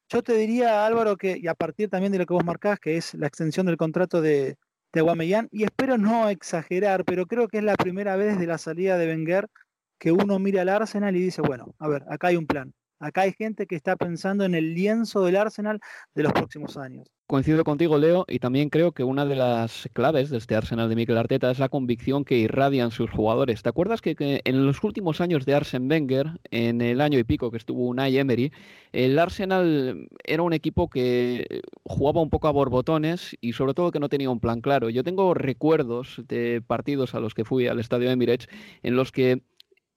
yo 0.09 0.21
te 0.21 0.33
diría, 0.33 0.85
Álvaro, 0.85 1.17
que, 1.17 1.37
y 1.41 1.47
a 1.47 1.55
partir 1.55 1.89
también 1.89 2.11
de 2.11 2.19
lo 2.19 2.25
que 2.27 2.33
vos 2.33 2.45
marcás, 2.45 2.79
que 2.79 2.97
es 2.97 3.15
la 3.15 3.25
extensión 3.25 3.65
del 3.65 3.77
contrato 3.77 4.21
de, 4.21 4.57
de 4.91 5.47
y 5.51 5.63
espero 5.63 5.97
no 5.97 6.29
exagerar, 6.29 7.03
pero 7.03 7.25
creo 7.25 7.47
que 7.47 7.57
es 7.57 7.63
la 7.63 7.75
primera 7.75 8.15
vez 8.15 8.33
desde 8.33 8.45
la 8.45 8.59
salida 8.59 8.97
de 8.97 9.07
Wenger 9.07 9.49
que 9.97 10.11
uno 10.11 10.37
mira 10.37 10.61
al 10.61 10.69
Arsenal 10.69 11.15
y 11.15 11.21
dice, 11.21 11.41
bueno, 11.41 11.73
a 11.79 11.87
ver, 11.87 12.03
acá 12.09 12.27
hay 12.27 12.35
un 12.35 12.45
plan. 12.45 12.73
Acá 13.03 13.21
hay 13.21 13.33
gente 13.33 13.67
que 13.67 13.75
está 13.75 13.97
pensando 13.97 14.45
en 14.45 14.55
el 14.55 14.73
lienzo 14.73 15.25
del 15.25 15.35
Arsenal 15.35 15.81
de 16.15 16.23
los 16.23 16.31
próximos 16.31 16.77
años. 16.77 17.05
Coincido 17.27 17.63
contigo, 17.63 17.97
Leo, 17.97 18.25
y 18.29 18.39
también 18.39 18.69
creo 18.69 18.91
que 18.91 19.03
una 19.03 19.25
de 19.25 19.35
las 19.35 19.89
claves 19.91 20.29
de 20.29 20.37
este 20.37 20.55
Arsenal 20.55 20.87
de 20.87 20.95
Mikel 20.95 21.17
Arteta 21.17 21.51
es 21.51 21.59
la 21.59 21.67
convicción 21.67 22.23
que 22.23 22.37
irradian 22.37 22.91
sus 22.91 23.09
jugadores. 23.09 23.61
¿Te 23.61 23.69
acuerdas 23.69 24.01
que, 24.01 24.41
en 24.43 24.65
los 24.65 24.83
últimos 24.83 25.19
años 25.19 25.45
de 25.45 25.53
Arsen 25.53 25.89
Wenger, 25.89 26.39
en 26.51 26.81
el 26.81 27.01
año 27.01 27.19
y 27.19 27.23
pico 27.23 27.49
que 27.51 27.57
estuvo 27.57 27.87
Unai 27.87 28.17
Emery, 28.17 28.51
el 28.91 29.17
Arsenal 29.19 30.07
era 30.23 30.43
un 30.43 30.53
equipo 30.53 30.89
que 30.89 31.61
jugaba 31.83 32.21
un 32.21 32.29
poco 32.29 32.47
a 32.47 32.51
borbotones 32.51 33.35
y 33.41 33.53
sobre 33.53 33.73
todo 33.73 33.91
que 33.91 33.99
no 33.99 34.09
tenía 34.09 34.29
un 34.29 34.39
plan 34.39 34.61
claro? 34.61 34.89
Yo 34.89 35.03
tengo 35.03 35.33
recuerdos 35.33 36.21
de 36.27 36.61
partidos 36.65 37.15
a 37.15 37.19
los 37.19 37.33
que 37.33 37.43
fui 37.43 37.67
al 37.67 37.79
estadio 37.79 38.11
Emirates 38.11 38.47
en 38.81 38.95
los 38.95 39.11
que 39.11 39.41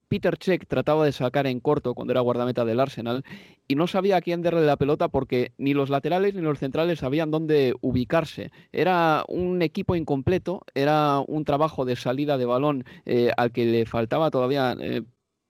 Peter 0.08 0.36
Check 0.36 0.66
trataba 0.66 1.04
de 1.04 1.12
sacar 1.12 1.46
en 1.46 1.60
corto 1.60 1.94
cuando 1.94 2.12
era 2.12 2.20
guardameta 2.20 2.64
del 2.64 2.80
Arsenal 2.80 3.24
y 3.66 3.74
no 3.74 3.86
sabía 3.86 4.16
a 4.16 4.20
quién 4.20 4.42
darle 4.42 4.64
la 4.64 4.76
pelota 4.76 5.08
porque 5.08 5.52
ni 5.58 5.74
los 5.74 5.90
laterales 5.90 6.34
ni 6.34 6.42
los 6.42 6.58
centrales 6.58 7.00
sabían 7.00 7.30
dónde 7.30 7.74
ubicarse. 7.80 8.50
Era 8.72 9.24
un 9.28 9.62
equipo 9.62 9.96
incompleto, 9.96 10.62
era 10.74 11.20
un 11.26 11.44
trabajo 11.44 11.84
de 11.84 11.96
salida 11.96 12.38
de 12.38 12.44
balón 12.44 12.84
eh, 13.04 13.30
al 13.36 13.52
que 13.52 13.66
le 13.66 13.86
faltaba 13.86 14.30
todavía 14.30 14.76
eh, 14.80 15.02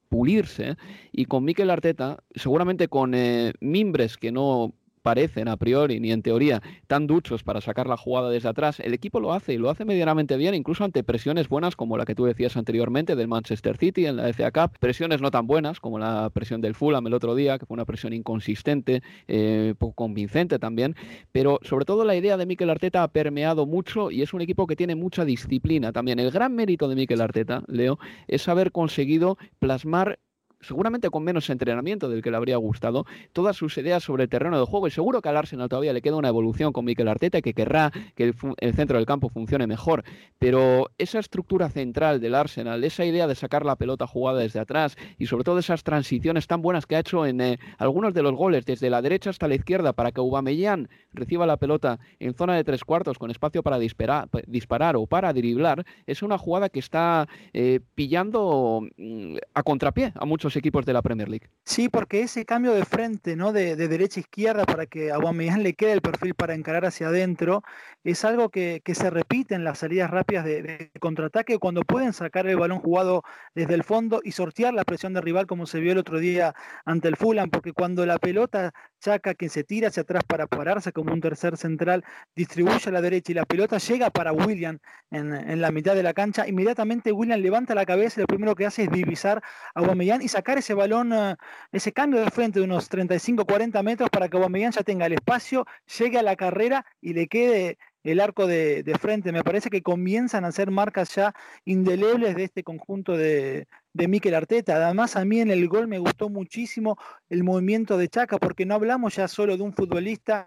pulirse 0.09 0.77
y 1.13 1.27
con 1.27 1.45
Mikel 1.45 1.71
Arteta, 1.71 2.23
seguramente 2.35 2.89
con 2.89 3.15
eh, 3.15 3.53
mimbres 3.61 4.17
que 4.17 4.33
no 4.33 4.75
parecen 5.07 5.47
a 5.47 5.57
priori 5.57 6.01
ni 6.01 6.11
en 6.11 6.21
teoría 6.21 6.61
tan 6.89 7.07
duchos 7.07 7.45
para 7.45 7.61
sacar 7.61 7.87
la 7.87 7.97
jugada 7.97 8.29
desde 8.29 8.49
atrás, 8.49 8.81
el 8.81 8.93
equipo 8.93 9.21
lo 9.21 9.33
hace 9.33 9.55
y 9.55 9.57
lo 9.57 9.71
hace 9.71 9.85
medianamente 9.85 10.37
bien, 10.37 10.53
incluso 10.53 10.83
ante 10.83 11.05
presiones 11.05 11.49
buenas 11.49 11.77
como 11.77 11.97
la 11.97 12.05
que 12.05 12.17
tú 12.17 12.25
decías 12.25 12.57
anteriormente 12.57 13.15
del 13.15 13.29
Manchester 13.29 13.77
City 13.77 14.07
en 14.07 14.17
la 14.17 14.33
FA 14.33 14.51
Cup, 14.51 14.77
presiones 14.81 15.21
no 15.21 15.31
tan 15.31 15.47
buenas 15.47 15.79
como 15.79 16.01
la 16.01 16.29
presión 16.31 16.61
del 16.61 16.75
Fulham 16.75 17.07
el 17.07 17.15
otro 17.15 17.37
día, 17.37 17.57
que 17.57 17.67
fue 17.67 17.75
una 17.77 17.85
presión 17.85 18.15
inconsistente, 18.15 19.01
eh, 19.29 19.75
poco 19.79 19.95
convincente 19.95 20.59
también, 20.59 20.97
pero 21.31 21.61
sobre 21.63 21.85
todo 21.85 22.05
la 22.05 22.17
idea 22.17 22.37
de 22.37 22.45
Mikel 22.45 22.69
Arteta 22.69 23.05
ha 23.05 23.09
permeado 23.13 23.65
mucho 23.65 24.11
y 24.11 24.23
es 24.23 24.35
un 24.35 24.41
equipo 24.41 24.67
que 24.67 24.75
tiene 24.75 24.97
mucha 24.97 25.25
disciplina 25.25 25.93
también. 25.93 26.19
El 26.19 26.33
gran 26.33 26.53
mérito 26.57 26.89
de 26.89 26.97
Mikel 26.97 27.21
Arteta, 27.21 27.63
Leo, 27.69 28.01
es 28.27 28.49
haber 28.49 28.73
conseguido 28.73 29.39
plasmar 29.61 30.19
seguramente 30.61 31.11
con 31.11 31.23
menos 31.25 31.51
entrenamiento 31.51 32.09
del 32.09 32.23
que 32.23 32.31
le 32.31 32.37
habría 32.37 32.57
gustado, 32.57 33.07
todas 33.33 33.57
sus 33.57 33.77
ideas 33.79 34.03
sobre 34.03 34.25
el 34.25 34.29
terreno 34.29 34.59
de 34.59 34.67
juego 34.67 34.87
y 34.87 34.91
seguro 34.91 35.21
que 35.21 35.29
al 35.29 35.37
Arsenal 35.37 35.69
todavía 35.69 35.93
le 35.93 36.03
queda 36.03 36.17
una 36.17 36.29
evolución 36.29 36.73
con 36.73 36.85
Mikel 36.85 37.09
Arteta 37.09 37.41
que 37.43 37.55
querrá 37.55 37.93
que 38.15 38.35
el, 38.59 38.75
centro 38.75 38.97
del 38.97 39.07
campo 39.07 39.29
funcione 39.29 39.67
mejor, 39.67 40.05
pero 40.39 40.91
esa 40.99 41.19
estructura 41.19 41.69
central 41.69 42.21
del 42.21 42.35
Arsenal, 42.35 42.85
esa 42.85 43.05
idea 43.05 43.27
de 43.27 43.35
sacar 43.35 43.65
la 43.65 43.77
pelota 43.77 44.07
jugada 44.07 44.41
desde 44.41 44.61
atrás 44.61 44.97
y 45.19 45.27
sobre 45.27 45.45
todo 45.45 45.59
esas 45.59 45.83
transiciones 45.83 46.47
tan 46.47 46.63
buenas 46.63 46.87
que 46.87 46.97
ha 46.97 47.01
hecho 47.01 47.27
en 47.27 47.41
eh, 47.41 47.59
algunos 47.79 48.15
de 48.15 48.23
los 48.23 48.35
goles 48.35 48.65
desde 48.65 48.91
la 48.91 49.03
derecha 49.03 49.31
hasta 49.31 49.49
la 49.49 49.55
izquierda 49.55 49.93
para 49.93 50.13
que 50.13 50.21
Aubameyang 50.21 50.89
reciba 51.13 51.47
la 51.47 51.57
pelota 51.57 51.99
en 52.19 52.35
zona 52.35 52.55
de 52.55 52.65
tres 52.65 52.85
cuartos 52.85 53.19
con 53.19 53.31
espacio 53.31 53.63
para 53.63 53.79
disparar, 53.79 54.29
disparar 54.47 54.97
o 54.97 55.07
para 55.07 55.33
driblar, 55.33 55.85
es 56.07 56.23
una 56.23 56.39
jugada 56.39 56.69
que 56.69 56.81
está 56.81 57.29
eh, 57.53 57.81
pillando 57.95 58.83
mm, 58.97 59.37
a 59.55 59.63
contrapié 59.63 60.13
a 60.15 60.25
muchos 60.25 60.46
equipos 60.55 60.87
de 60.87 60.93
la 60.93 61.03
Premier 61.03 61.29
League. 61.29 61.49
Sí, 61.65 61.88
porque 61.88 62.21
ese 62.21 62.45
cambio 62.45 62.73
de 62.73 62.85
frente, 62.85 63.35
¿no? 63.35 63.53
De, 63.53 63.75
derecha 63.75 64.21
a 64.21 64.23
izquierda 64.23 64.65
para 64.65 64.87
que 64.87 65.11
a 65.11 65.17
Aubameyang 65.17 65.62
le 65.62 65.75
quede 65.75 65.93
el 65.93 66.03
perfil 66.03 66.35
para 66.35 66.55
encarar 66.55 66.85
hacia 66.85 67.09
adentro, 67.09 67.62
es 68.05 68.25
algo 68.25 68.50
que, 68.50 68.83
se 68.95 69.11
repite 69.11 69.55
en 69.55 69.65
las 69.65 69.79
salidas 69.79 70.11
rápidas 70.11 70.45
de, 70.45 70.91
contraataque 71.00 71.59
cuando 71.59 71.83
pueden 71.83 72.12
sacar 72.12 72.47
el 72.47 72.57
balón 72.57 72.79
jugado 72.79 73.23
desde 73.55 73.75
el 73.75 73.83
fondo 73.83 74.21
y 74.23 74.33
sortear 74.33 74.75
la 74.75 74.85
presión 74.85 75.12
del 75.15 75.23
rival 75.23 75.47
como 75.47 75.67
se 75.67 75.81
vio 75.81 75.93
el 75.93 75.99
otro 75.99 76.19
día 76.19 76.55
ante 76.85 77.09
el 77.09 77.17
Fulham, 77.17 77.50
porque 77.50 77.73
cuando 77.73 78.05
la 78.07 78.19
pelota 78.19 78.73
Chaca 79.07 79.35
que 79.35 79.49
se 79.49 79.63
tira 79.63 79.87
hacia 79.87 80.03
atrás 80.03 80.25
para 80.25 80.49
pararse 80.49 80.91
como 80.91 81.13
un 81.13 81.21
tercer 81.21 81.57
central, 81.57 82.05
distribuye 82.35 82.89
a 82.89 82.91
la 82.91 83.01
derecha 83.01 83.31
y 83.31 83.37
la 83.37 83.45
pelota 83.45 83.79
llega 83.79 84.11
para 84.11 84.33
William 84.33 84.81
en, 85.13 85.33
en 85.33 85.61
la 85.61 85.71
mitad 85.71 85.95
de 85.95 86.03
la 86.03 86.13
cancha, 86.13 86.49
inmediatamente 86.49 87.13
William 87.13 87.39
levanta 87.39 87.73
la 87.77 87.87
cabeza 87.87 88.19
y 88.19 88.23
lo 88.23 88.27
primero 88.27 88.57
que 88.57 88.67
hace 88.67 88.83
es 88.83 88.91
divisar 88.91 89.41
a 89.77 89.79
Aubameyang 89.79 90.23
y 90.23 90.29
sacar 90.29 90.59
ese 90.59 90.75
balón, 90.75 91.13
eh, 91.13 91.37
ese 91.71 91.93
cambio 91.93 92.21
de 92.21 92.33
frente 92.33 92.59
de 92.59 92.65
unos 92.65 92.91
35-40 92.91 93.81
metros 93.85 94.11
para 94.11 94.29
que 94.29 94.39
Aubameyang 94.39 94.73
ya 94.73 94.83
tenga 94.83 95.07
el 95.07 95.13
espacio, 95.13 95.67
llegue 96.01 96.19
a 96.19 96.23
la 96.23 96.35
carrera 96.35 96.85
y 97.01 97.13
le 97.13 97.29
quede 97.29 97.79
el 98.07 98.21
arco 98.21 98.47
de, 98.47 98.97
frente. 99.01 99.33
Me 99.33 99.43
parece 99.43 99.69
que 99.69 99.83
comienzan 99.83 100.45
a 100.45 100.49
hacer 100.49 100.71
marcas 100.71 101.15
ya 101.15 101.35
indelebles 101.65 102.37
de 102.37 102.45
este 102.45 102.63
conjunto 102.63 103.17
de, 103.17 103.67
de 103.93 104.09
Mikel 104.09 104.35
Arteta. 104.35 104.77
Además, 104.77 105.17
a 105.17 105.25
mí 105.25 105.41
en 105.41 105.51
el 105.51 105.67
gol 105.69 105.89
me 105.89 105.99
gustó 105.99 106.29
muchísimo 106.29 106.97
el 107.29 107.43
movimiento 107.43 107.99
de 107.99 108.09
Chaca, 108.09 108.39
porque 108.39 108.65
no 108.65 108.75
hablamos 108.75 109.17
ya 109.17 109.27
solo 109.27 109.57
de 109.57 109.63
un 109.65 109.73
futbolista 109.73 110.47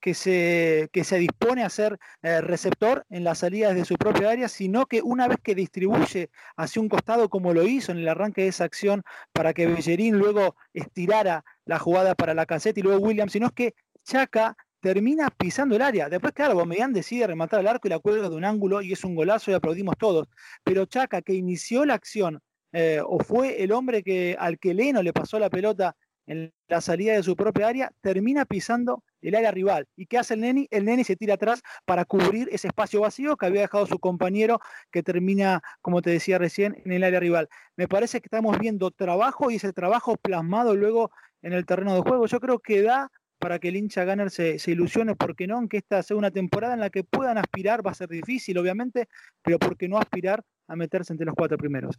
que 0.00 0.14
se, 0.14 0.88
que 0.92 1.02
se 1.02 1.18
dispone 1.18 1.64
a 1.64 1.68
ser 1.68 1.98
eh, 2.22 2.40
receptor 2.40 3.04
en 3.10 3.24
las 3.24 3.38
salidas 3.38 3.74
de 3.74 3.84
su 3.84 3.96
propia 3.96 4.30
área, 4.30 4.48
sino 4.48 4.86
que 4.86 5.02
una 5.02 5.26
vez 5.26 5.38
que 5.42 5.54
distribuye 5.54 6.30
hacia 6.56 6.82
un 6.82 6.88
costado, 6.88 7.28
como 7.28 7.52
lo 7.52 7.64
hizo 7.64 7.90
en 7.90 7.98
el 7.98 8.08
arranque 8.08 8.42
de 8.42 8.48
esa 8.48 8.64
acción, 8.64 9.02
para 9.32 9.52
que 9.52 9.66
Bellerín 9.66 10.16
luego 10.16 10.54
estirara 10.72 11.44
la 11.64 11.78
jugada 11.78 12.14
para 12.14 12.34
la 12.34 12.46
caseta 12.46 12.78
y 12.78 12.82
luego 12.84 13.04
Williams, 13.04 13.32
sino 13.32 13.50
que 13.50 13.74
Chaca 14.04 14.56
termina 14.80 15.30
pisando 15.30 15.76
el 15.76 15.82
área. 15.82 16.08
Después, 16.08 16.32
claro, 16.32 16.54
Bomellán 16.54 16.92
decide 16.92 17.26
rematar 17.26 17.60
el 17.60 17.68
arco 17.68 17.86
y 17.86 17.90
la 17.90 17.98
cuelga 17.98 18.28
de 18.28 18.36
un 18.36 18.44
ángulo 18.44 18.82
y 18.82 18.92
es 18.92 19.04
un 19.04 19.14
golazo 19.14 19.50
y 19.50 19.54
aplaudimos 19.54 19.96
todos. 19.98 20.28
Pero 20.64 20.86
Chaca, 20.86 21.22
que 21.22 21.34
inició 21.34 21.84
la 21.84 21.94
acción, 21.94 22.40
eh, 22.72 23.00
o 23.04 23.18
fue 23.20 23.62
el 23.62 23.72
hombre 23.72 24.02
que 24.02 24.36
al 24.38 24.58
que 24.58 24.74
Leno 24.74 25.02
le 25.02 25.12
pasó 25.12 25.38
la 25.38 25.50
pelota 25.50 25.96
en 26.26 26.52
la 26.68 26.80
salida 26.80 27.14
de 27.14 27.22
su 27.22 27.34
propia 27.34 27.66
área, 27.66 27.92
termina 28.00 28.44
pisando 28.44 29.02
el 29.20 29.34
área 29.34 29.50
rival. 29.50 29.88
¿Y 29.96 30.06
qué 30.06 30.18
hace 30.18 30.34
el 30.34 30.40
Neni? 30.40 30.68
El 30.70 30.84
Neni 30.84 31.02
se 31.02 31.16
tira 31.16 31.34
atrás 31.34 31.60
para 31.84 32.04
cubrir 32.04 32.48
ese 32.52 32.68
espacio 32.68 33.00
vacío 33.00 33.36
que 33.36 33.46
había 33.46 33.62
dejado 33.62 33.86
su 33.86 33.98
compañero 33.98 34.60
que 34.92 35.02
termina, 35.02 35.60
como 35.80 36.02
te 36.02 36.10
decía 36.10 36.38
recién, 36.38 36.80
en 36.84 36.92
el 36.92 37.02
área 37.02 37.18
rival. 37.18 37.48
Me 37.76 37.88
parece 37.88 38.20
que 38.20 38.26
estamos 38.26 38.58
viendo 38.60 38.92
trabajo 38.92 39.50
y 39.50 39.56
ese 39.56 39.72
trabajo 39.72 40.16
plasmado 40.16 40.76
luego 40.76 41.10
en 41.42 41.52
el 41.52 41.66
terreno 41.66 41.94
de 41.94 42.02
juego. 42.02 42.26
Yo 42.26 42.38
creo 42.38 42.60
que 42.60 42.82
da 42.82 43.10
para 43.40 43.58
que 43.58 43.68
el 43.68 43.76
hincha 43.76 44.04
Gunner 44.04 44.30
se, 44.30 44.58
ilusione, 44.66 45.16
porque 45.16 45.46
no, 45.46 45.56
aunque 45.56 45.78
esta 45.78 46.02
sea 46.02 46.16
una 46.16 46.30
temporada 46.30 46.74
en 46.74 46.80
la 46.80 46.90
que 46.90 47.04
puedan 47.04 47.38
aspirar, 47.38 47.84
va 47.84 47.90
a 47.90 47.94
ser 47.94 48.08
difícil, 48.08 48.58
obviamente, 48.58 49.08
pero 49.42 49.58
¿por 49.58 49.78
qué 49.78 49.88
no 49.88 49.98
aspirar 49.98 50.44
a 50.68 50.76
meterse 50.76 51.14
entre 51.14 51.24
los 51.24 51.34
cuatro 51.34 51.56
primeros? 51.56 51.98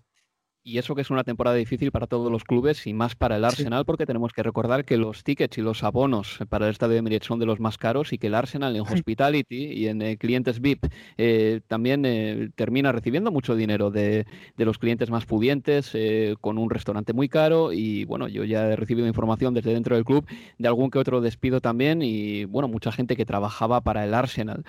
Y 0.64 0.78
eso 0.78 0.94
que 0.94 1.02
es 1.02 1.10
una 1.10 1.24
temporada 1.24 1.56
difícil 1.56 1.92
para 1.92 2.06
todos 2.06 2.32
los 2.32 2.44
clubes 2.44 2.86
y 2.86 2.94
más 2.94 3.16
para 3.16 3.36
el 3.36 3.46
Arsenal, 3.46 3.84
porque 3.84 4.06
tenemos 4.06 4.32
que 4.32 4.44
recordar 4.44 4.86
que 4.86 4.96
los 4.96 5.24
tickets 5.24 5.58
y 5.58 5.62
los 5.62 5.84
abonos 5.84 6.38
para 6.50 6.68
el 6.68 6.72
estadio 6.72 6.94
de 6.94 7.00
Emirates 7.00 7.28
son 7.28 7.40
de 7.40 7.48
los 7.48 7.60
más 7.60 7.80
caros 7.80 8.14
y 8.14 8.20
que 8.20 8.28
el 8.28 8.36
Arsenal 8.36 8.76
en 8.76 8.84
Hospitality 8.84 9.66
y 9.74 9.88
en 9.88 10.04
eh, 10.04 10.18
clientes 10.18 10.62
VIP 10.62 10.86
eh, 11.18 11.62
también 11.68 12.06
eh, 12.06 12.52
termina 12.54 12.92
recibiendo 12.92 13.32
mucho 13.32 13.56
dinero 13.56 13.90
de, 13.90 14.28
los 14.56 14.78
clientes 14.78 15.10
más 15.10 15.26
pudientes, 15.26 15.98
con 16.40 16.60
un 16.60 16.70
restaurante 16.70 17.14
muy 17.14 17.28
caro. 17.28 17.74
Y 17.74 18.06
bueno, 18.06 18.28
yo 18.28 18.44
ya 18.44 18.68
he 18.68 18.76
recibido 18.76 19.08
información 19.08 19.56
desde 19.56 19.74
dentro 19.74 19.96
del 19.96 20.06
club 20.06 20.28
de 20.60 20.68
algún 20.68 20.92
que 20.92 21.00
otro 21.00 21.20
despido 21.22 21.62
también. 21.62 22.04
Y 22.04 22.46
bueno, 22.46 22.68
mucha 22.68 22.92
gente 22.92 23.16
que 23.16 23.26
trabajaba 23.26 23.82
para 23.82 24.06
el 24.06 24.14
Arsenal, 24.14 24.64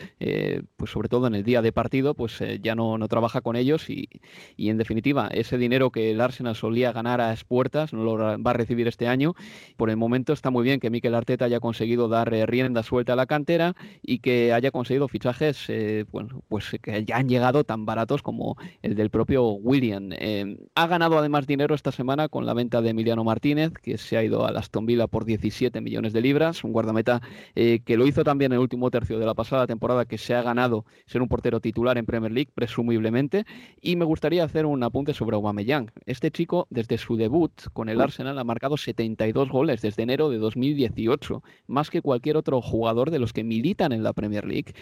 pues 0.76 0.90
sobre 0.90 1.10
todo 1.10 1.26
en 1.26 1.34
el 1.34 1.44
día 1.44 1.60
de 1.60 1.72
partido, 1.72 2.14
pues 2.14 2.42
ya 2.62 2.74
no, 2.74 2.96
no 2.96 3.06
trabaja 3.08 3.42
con 3.42 3.54
ellos. 3.54 3.90
Y, 3.90 4.08
y 4.56 4.70
en 4.70 4.78
definitiva, 4.78 5.28
ese 5.28 5.58
dinero 5.58 5.81
que 5.90 6.10
el 6.10 6.20
Arsenal 6.20 6.54
solía 6.54 6.92
ganar 6.92 7.20
a 7.20 7.32
puertas, 7.42 7.92
no 7.92 8.04
lo 8.04 8.16
va 8.16 8.50
a 8.50 8.54
recibir 8.54 8.88
este 8.88 9.08
año. 9.08 9.34
Por 9.76 9.90
el 9.90 9.96
momento 9.96 10.32
está 10.32 10.50
muy 10.50 10.64
bien 10.64 10.80
que 10.80 10.90
Mikel 10.90 11.14
Arteta 11.14 11.46
haya 11.46 11.60
conseguido 11.60 12.08
dar 12.08 12.32
eh, 12.32 12.46
rienda 12.46 12.82
suelta 12.82 13.14
a 13.14 13.16
la 13.16 13.26
cantera 13.26 13.74
y 14.02 14.18
que 14.18 14.52
haya 14.52 14.70
conseguido 14.70 15.08
fichajes 15.08 15.64
eh, 15.68 16.04
bueno, 16.10 16.42
pues 16.48 16.76
que 16.82 17.04
ya 17.04 17.16
han 17.16 17.28
llegado 17.28 17.64
tan 17.64 17.86
baratos 17.86 18.22
como 18.22 18.56
el 18.82 18.94
del 18.94 19.10
propio 19.10 19.50
William. 19.50 20.10
Eh, 20.12 20.56
ha 20.74 20.86
ganado 20.86 21.18
además 21.18 21.46
dinero 21.46 21.74
esta 21.74 21.92
semana 21.92 22.28
con 22.28 22.46
la 22.46 22.54
venta 22.54 22.82
de 22.82 22.90
Emiliano 22.90 23.24
Martínez, 23.24 23.72
que 23.72 23.98
se 23.98 24.16
ha 24.16 24.22
ido 24.22 24.46
a 24.46 24.50
Aston 24.50 24.86
Villa 24.86 25.06
por 25.06 25.24
17 25.24 25.80
millones 25.80 26.12
de 26.12 26.20
libras, 26.20 26.64
un 26.64 26.72
guardameta 26.72 27.20
que 27.54 27.96
lo 27.96 28.06
hizo 28.06 28.24
también 28.24 28.52
en 28.52 28.56
el 28.56 28.60
último 28.60 28.90
tercio 28.90 29.18
de 29.18 29.26
la 29.26 29.34
pasada 29.34 29.66
temporada, 29.66 30.04
que 30.04 30.18
se 30.18 30.34
ha 30.34 30.42
ganado 30.42 30.84
ser 31.06 31.22
un 31.22 31.28
portero 31.28 31.60
titular 31.60 31.98
en 31.98 32.06
Premier 32.06 32.32
League, 32.32 32.50
presumiblemente. 32.54 33.44
Y 33.80 33.96
me 33.96 34.04
gustaría 34.04 34.44
hacer 34.44 34.66
un 34.66 34.82
apunte 34.82 35.14
sobre 35.14 35.36
Aubameyang. 35.36 35.71
Este 36.06 36.30
chico, 36.30 36.66
desde 36.70 36.98
su 36.98 37.16
debut 37.16 37.52
con 37.72 37.88
el 37.88 38.00
Arsenal, 38.00 38.38
ha 38.38 38.44
marcado 38.44 38.76
72 38.76 39.48
goles 39.48 39.82
desde 39.82 40.02
enero 40.02 40.28
de 40.28 40.38
2018, 40.38 41.42
más 41.66 41.90
que 41.90 42.02
cualquier 42.02 42.36
otro 42.36 42.60
jugador 42.60 43.10
de 43.10 43.18
los 43.18 43.32
que 43.32 43.44
militan 43.44 43.92
en 43.92 44.02
la 44.02 44.12
Premier 44.12 44.46
League. 44.46 44.74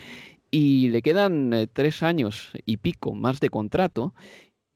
Y 0.50 0.88
le 0.88 1.02
quedan 1.02 1.52
eh, 1.52 1.66
tres 1.68 2.02
años 2.02 2.50
y 2.66 2.78
pico 2.78 3.14
más 3.14 3.38
de 3.40 3.50
contrato. 3.50 4.14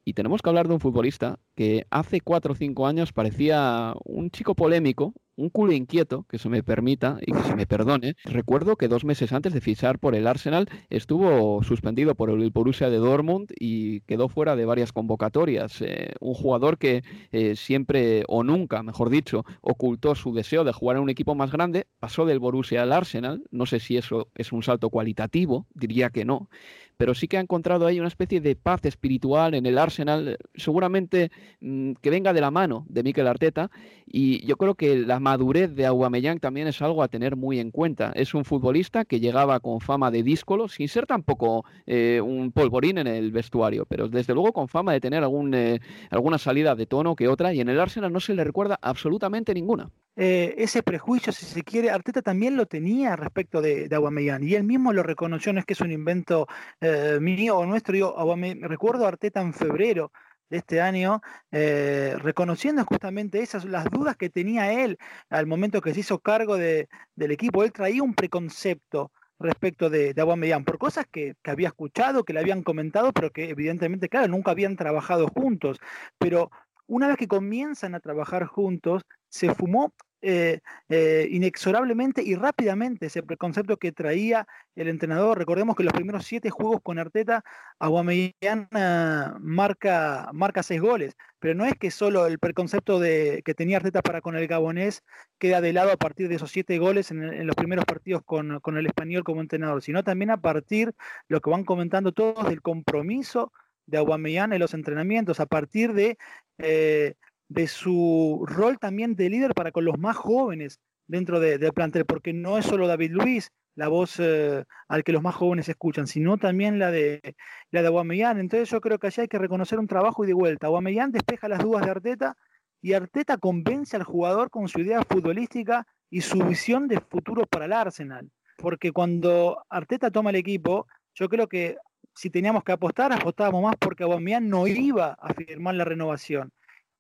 Y 0.04 0.12
tenemos 0.12 0.42
que 0.42 0.49
hablar 0.50 0.68
de 0.68 0.75
un 0.75 0.80
futbolista 0.80 1.38
que 1.54 1.87
hace 1.90 2.20
cuatro 2.20 2.52
o 2.52 2.56
cinco 2.56 2.87
años 2.87 3.12
parecía 3.12 3.94
un 4.04 4.30
chico 4.30 4.54
polémico, 4.54 5.14
un 5.37 5.49
culo 5.49 5.73
inquieto, 5.73 6.26
que 6.28 6.38
se 6.38 6.49
me 6.49 6.62
permita 6.62 7.18
y 7.20 7.32
que 7.32 7.42
se 7.42 7.56
me 7.56 7.66
perdone. 7.66 8.14
Recuerdo 8.25 8.76
que 8.76 8.88
dos 8.88 9.04
meses 9.04 9.32
antes 9.32 9.52
de 9.52 9.61
fichar 9.61 9.99
por 9.99 10.14
el 10.14 10.26
Arsenal 10.26 10.68
estuvo 10.90 11.62
suspendido 11.62 12.14
por 12.14 12.30
el 12.30 12.50
Borussia 12.50 12.90
de 12.90 12.99
Dortmund 12.99 13.50
y 13.58 14.00
quedó 14.02 14.28
fuera 14.28 14.56
de 14.56 14.64
varias 14.64 14.92
convocatorias. 14.92 15.80
Eh, 15.80 16.12
un 16.20 16.34
jugador 16.34 16.78
que 16.78 17.02
eh, 17.32 17.56
siempre 17.56 18.25
o 18.28 18.44
nunca, 18.44 18.82
mejor 18.82 19.11
dicho, 19.11 19.44
ocultó 19.61 20.14
su 20.14 20.34
deseo 20.34 20.64
de 20.64 20.73
jugar 20.73 20.99
en 20.99 21.04
un 21.04 21.11
equipo 21.11 21.34
más 21.34 21.50
grande, 21.50 21.87
pasó 21.99 22.26
del 22.26 22.38
Borussia 22.38 22.82
al 22.82 22.92
Arsenal. 22.92 23.42
No 23.50 23.66
sé 23.66 23.80
si 23.80 23.96
eso 23.96 24.28
es 24.34 24.52
un 24.52 24.62
salto 24.62 24.90
cualitativo, 24.90 25.66
diría 25.75 26.11
que 26.11 26.25
no 26.25 26.49
pero 26.96 27.14
sí 27.14 27.28
que 27.28 27.36
ha 27.36 27.40
encontrado 27.40 27.86
ahí 27.86 27.98
una 27.98 28.08
especie 28.08 28.40
de 28.40 28.56
paz 28.56 28.84
espiritual 28.84 29.54
en 29.54 29.66
el 29.66 29.78
Arsenal, 29.78 30.38
seguramente 30.54 31.30
mm, 31.60 31.92
que 32.00 32.10
venga 32.10 32.32
de 32.32 32.40
la 32.40 32.50
mano 32.50 32.84
de 32.88 33.02
Mikel 33.02 33.26
Arteta, 33.26 33.70
y 34.06 34.44
yo 34.46 34.56
creo 34.56 34.74
que 34.74 34.96
la 34.96 35.20
madurez 35.20 35.74
de 35.74 35.86
Aubameyang 35.86 36.40
también 36.40 36.66
es 36.68 36.80
algo 36.82 37.02
a 37.02 37.08
tener 37.08 37.36
muy 37.36 37.58
en 37.58 37.70
cuenta. 37.70 38.12
Es 38.14 38.34
un 38.34 38.44
futbolista 38.44 39.04
que 39.04 39.20
llegaba 39.20 39.60
con 39.60 39.80
fama 39.80 40.10
de 40.10 40.22
díscolo, 40.22 40.68
sin 40.68 40.88
ser 40.88 41.06
tampoco 41.06 41.64
eh, 41.86 42.20
un 42.22 42.52
polvorín 42.52 42.98
en 42.98 43.06
el 43.06 43.32
vestuario, 43.32 43.86
pero 43.86 44.08
desde 44.08 44.34
luego 44.34 44.52
con 44.52 44.68
fama 44.68 44.92
de 44.92 45.00
tener 45.00 45.22
algún, 45.22 45.54
eh, 45.54 45.80
alguna 46.10 46.38
salida 46.38 46.74
de 46.74 46.86
tono 46.86 47.16
que 47.16 47.28
otra, 47.28 47.54
y 47.54 47.60
en 47.60 47.68
el 47.68 47.80
Arsenal 47.80 48.12
no 48.12 48.20
se 48.20 48.34
le 48.34 48.44
recuerda 48.44 48.78
absolutamente 48.80 49.54
ninguna. 49.54 49.90
Eh, 50.16 50.54
ese 50.59 50.83
prejuicio, 50.83 51.33
si 51.33 51.44
se 51.44 51.62
quiere, 51.62 51.90
Arteta 51.90 52.23
también 52.23 52.56
lo 52.56 52.66
tenía 52.66 53.16
respecto 53.16 53.61
de, 53.61 53.88
de 53.88 54.38
y 54.42 54.54
él 54.54 54.62
mismo 54.62 54.92
lo 54.92 55.02
reconoció, 55.02 55.52
no 55.52 55.59
es 55.59 55.66
que 55.66 55.73
es 55.73 55.80
un 55.80 55.90
invento 55.90 56.47
eh, 56.80 57.18
mío 57.21 57.59
o 57.59 57.66
nuestro, 57.66 57.97
yo 57.97 58.14
recuerdo 58.61 59.06
a 59.06 59.09
Arteta 59.09 59.40
en 59.40 59.52
febrero 59.52 60.12
de 60.50 60.59
este 60.59 60.80
año, 60.80 61.21
eh, 61.50 62.14
reconociendo 62.18 62.85
justamente 62.85 63.40
esas, 63.40 63.64
las 63.64 63.87
dudas 63.87 64.16
que 64.16 64.30
tenía 64.30 64.73
él 64.85 64.99
al 65.30 65.47
momento 65.47 65.80
que 65.80 65.92
se 65.94 66.00
hizo 66.00 66.21
cargo 66.21 66.56
de, 66.56 66.88
del 67.16 67.33
equipo, 67.33 67.64
él 67.64 67.73
traía 67.73 68.02
un 68.02 68.14
preconcepto 68.14 69.11
respecto 69.40 69.90
de, 69.90 70.14
de 70.14 70.62
por 70.64 70.78
cosas 70.78 71.06
que, 71.11 71.35
que, 71.42 71.50
había 71.50 71.68
escuchado, 71.68 72.25
que 72.25 72.33
le 72.33 72.40
habían 72.40 72.62
comentado, 72.62 73.12
pero 73.12 73.30
que 73.30 73.50
evidentemente, 73.50 74.09
claro, 74.09 74.28
nunca 74.28 74.52
habían 74.52 74.76
trabajado 74.76 75.26
juntos, 75.26 75.78
pero 76.18 76.50
una 76.87 77.09
vez 77.09 77.16
que 77.16 77.28
comienzan 77.28 77.94
a 77.94 78.00
trabajar 78.00 78.44
juntos, 78.44 79.02
se 79.35 79.53
fumó 79.53 79.93
eh, 80.23 80.61
eh, 80.88 81.26
inexorablemente 81.31 82.23
y 82.23 82.37
rápidamente 82.37 83.07
ese 83.07 83.23
preconcepto 83.23 83.76
que 83.76 83.91
traía 83.91 84.47
el 84.76 84.88
entrenador. 84.88 85.37
Recordemos 85.37 85.75
que 85.75 85.83
los 85.83 85.93
primeros 85.93 86.25
siete 86.25 86.50
juegos 86.50 86.81
con 86.83 87.00
Arteta, 87.00 87.43
Aguamellán 87.81 88.69
uh, 88.73 89.38
marca, 89.41 90.31
marca 90.33 90.62
seis 90.62 90.81
goles, 90.81 91.17
pero 91.41 91.55
no 91.55 91.67
es 91.67 91.75
que 91.75 91.91
solo 91.91 92.26
el 92.26 92.38
preconcepto 92.38 93.00
de, 93.00 93.43
que 93.45 93.55
tenía 93.55 93.79
Arteta 93.79 94.03
para 94.03 94.21
con 94.21 94.37
el 94.37 94.47
gabonés 94.47 95.03
queda 95.38 95.61
de 95.61 95.73
lado 95.73 95.91
a 95.91 95.97
partir 95.97 96.29
de 96.29 96.37
esos 96.37 96.53
siete 96.53 96.79
goles 96.79 97.11
en, 97.11 97.23
en 97.25 97.47
los 97.47 97.57
primeros 97.57 97.85
partidos 97.85 98.23
con, 98.25 98.61
con, 98.61 98.79
el 98.79 98.87
español 98.87 99.25
como 99.25 99.41
entrenador, 99.41 99.83
sino 99.83 100.05
también 100.05 100.31
a 100.31 100.41
partir, 100.41 100.95
lo 101.29 101.41
que 101.41 101.50
van 101.50 101.64
comentando 101.64 102.12
todos, 102.12 102.49
del 102.49 102.62
compromiso 102.62 103.53
de 103.87 103.99
Aguamellán 103.99 104.53
en 104.53 104.61
los 104.61 104.75
entrenamientos, 104.75 105.40
a 105.40 105.47
partir 105.47 105.92
de 105.92 106.16
eh, 106.59 107.14
de 107.55 107.69
su 107.69 108.45
rol 108.47 108.79
también 108.79 109.14
de 109.14 109.31
líder 109.31 109.55
para 109.55 109.71
con 109.71 109.85
los 109.85 109.97
más 109.97 110.17
jóvenes 110.17 110.81
dentro 111.07 111.38
de, 111.38 111.59
del 111.59 111.73
plantel, 111.73 112.05
porque 112.05 112.33
no 112.33 112.59
es 112.59 112.67
solo 112.67 112.88
David 112.88 113.12
Luis 113.12 113.53
la 113.77 113.88
voz 113.88 114.19
eh, 114.19 114.64
al 114.88 115.05
que 115.05 115.12
los 115.12 115.23
más 115.23 115.35
jóvenes 115.37 115.69
escuchan, 115.69 116.07
sino 116.07 116.37
también 116.37 116.79
la 116.79 116.90
de 116.90 117.37
la 117.71 117.83
de 117.83 117.88
Aguamellán. 117.88 118.38
Entonces 118.38 118.69
yo 118.71 118.81
creo 118.81 118.99
que 118.99 119.07
allí 119.07 119.23
hay 119.23 119.29
que 119.29 119.38
reconocer 119.38 119.79
un 119.79 119.87
trabajo 119.87 120.25
y 120.25 120.27
de 120.27 120.35
vuelta. 120.35 120.67
Aguamellán 120.67 121.12
despeja 121.12 121.49
las 121.49 121.61
dudas 121.61 121.85
de 121.85 121.90
Arteta 121.90 122.37
y 122.83 122.93
Arteta 122.93 123.37
convence 123.38 123.97
al 123.97 124.03
jugador 124.03 124.51
con 124.51 124.69
su 124.69 124.81
idea 124.81 125.03
futbolística 125.09 125.87
y 126.11 126.21
su 126.21 126.38
visión 126.45 126.88
de 126.88 127.01
futuro 127.01 127.47
para 127.47 127.67
el 127.67 127.73
Arsenal. 127.73 128.31
Porque 128.59 128.93
cuando 128.93 129.64
Arteta 129.69 130.11
toma 130.11 130.31
el 130.31 130.37
equipo, 130.37 130.87
yo 131.14 131.29
creo 131.29 131.49
que 131.49 131.77
si 132.14 132.31
teníamos 132.31 132.62
que 132.64 132.73
apostar, 132.73 133.12
apostábamos 133.12 133.62
más 133.62 133.77
porque 133.79 134.05
Aubameyang 134.05 134.49
no 134.49 134.67
iba 134.67 135.17
a 135.21 135.35
firmar 135.35 135.75
la 135.75 135.85
renovación. 135.85 136.53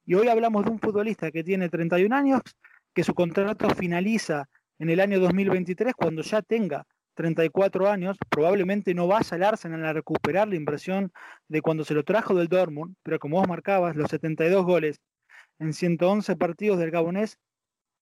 Y 0.06 0.14
hoy 0.14 0.28
hablamos 0.28 0.64
de 0.64 0.70
un 0.70 0.78
futbolista 0.78 1.30
que 1.30 1.42
tiene 1.42 1.70
31 1.70 2.14
años, 2.14 2.42
que 2.92 3.04
su 3.04 3.14
contrato 3.14 3.70
finaliza 3.70 4.48
en 4.78 4.90
el 4.90 5.00
año 5.00 5.18
2023 5.18 5.94
cuando 5.94 6.20
ya 6.22 6.42
tenga 6.42 6.86
34 7.14 7.88
años, 7.88 8.18
probablemente 8.28 8.92
no 8.92 9.06
vaya 9.06 9.34
al 9.36 9.44
Arsenal 9.44 9.84
a 9.86 9.92
recuperar 9.92 10.48
la 10.48 10.56
inversión 10.56 11.10
de 11.48 11.62
cuando 11.62 11.84
se 11.84 11.94
lo 11.94 12.04
trajo 12.04 12.34
del 12.34 12.48
Dortmund, 12.48 12.96
pero 13.02 13.18
como 13.18 13.38
vos 13.38 13.48
marcabas, 13.48 13.96
los 13.96 14.10
72 14.10 14.64
goles 14.64 15.00
en 15.58 15.72
111 15.72 16.36
partidos 16.36 16.78
del 16.78 16.90
Gabonés 16.90 17.38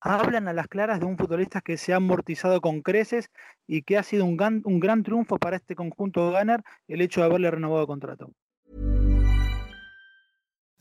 hablan 0.00 0.48
a 0.48 0.52
las 0.52 0.66
claras 0.66 0.98
de 0.98 1.06
un 1.06 1.16
futbolista 1.16 1.60
que 1.60 1.76
se 1.76 1.92
ha 1.92 1.96
amortizado 1.96 2.60
con 2.60 2.82
creces 2.82 3.30
y 3.68 3.82
que 3.82 3.96
ha 3.96 4.02
sido 4.02 4.24
un 4.24 4.36
gran, 4.36 4.62
un 4.64 4.80
gran 4.80 5.04
triunfo 5.04 5.38
para 5.38 5.56
este 5.56 5.76
conjunto 5.76 6.32
de 6.32 6.62
el 6.88 7.00
hecho 7.00 7.20
de 7.20 7.26
haberle 7.26 7.50
renovado 7.50 7.86
contrato. 7.86 8.32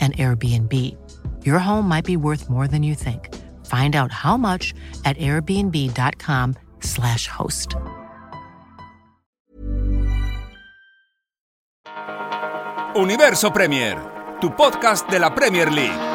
an 0.00 0.12
Airbnb. 0.12 0.96
Your 1.44 1.58
home 1.58 1.86
might 1.86 2.06
be 2.06 2.16
worth 2.16 2.48
more 2.48 2.66
than 2.66 2.82
you 2.82 2.94
think. 2.94 3.28
Find 3.66 3.94
out 3.94 4.10
how 4.10 4.38
much 4.38 4.72
at 5.04 5.18
airbnb.com/slash 5.18 7.26
host. 7.26 7.74
Universo 12.94 13.52
Premier, 13.52 13.98
tu 14.40 14.56
podcast 14.56 15.06
de 15.10 15.18
la 15.18 15.34
Premier 15.34 15.70
League. 15.70 16.10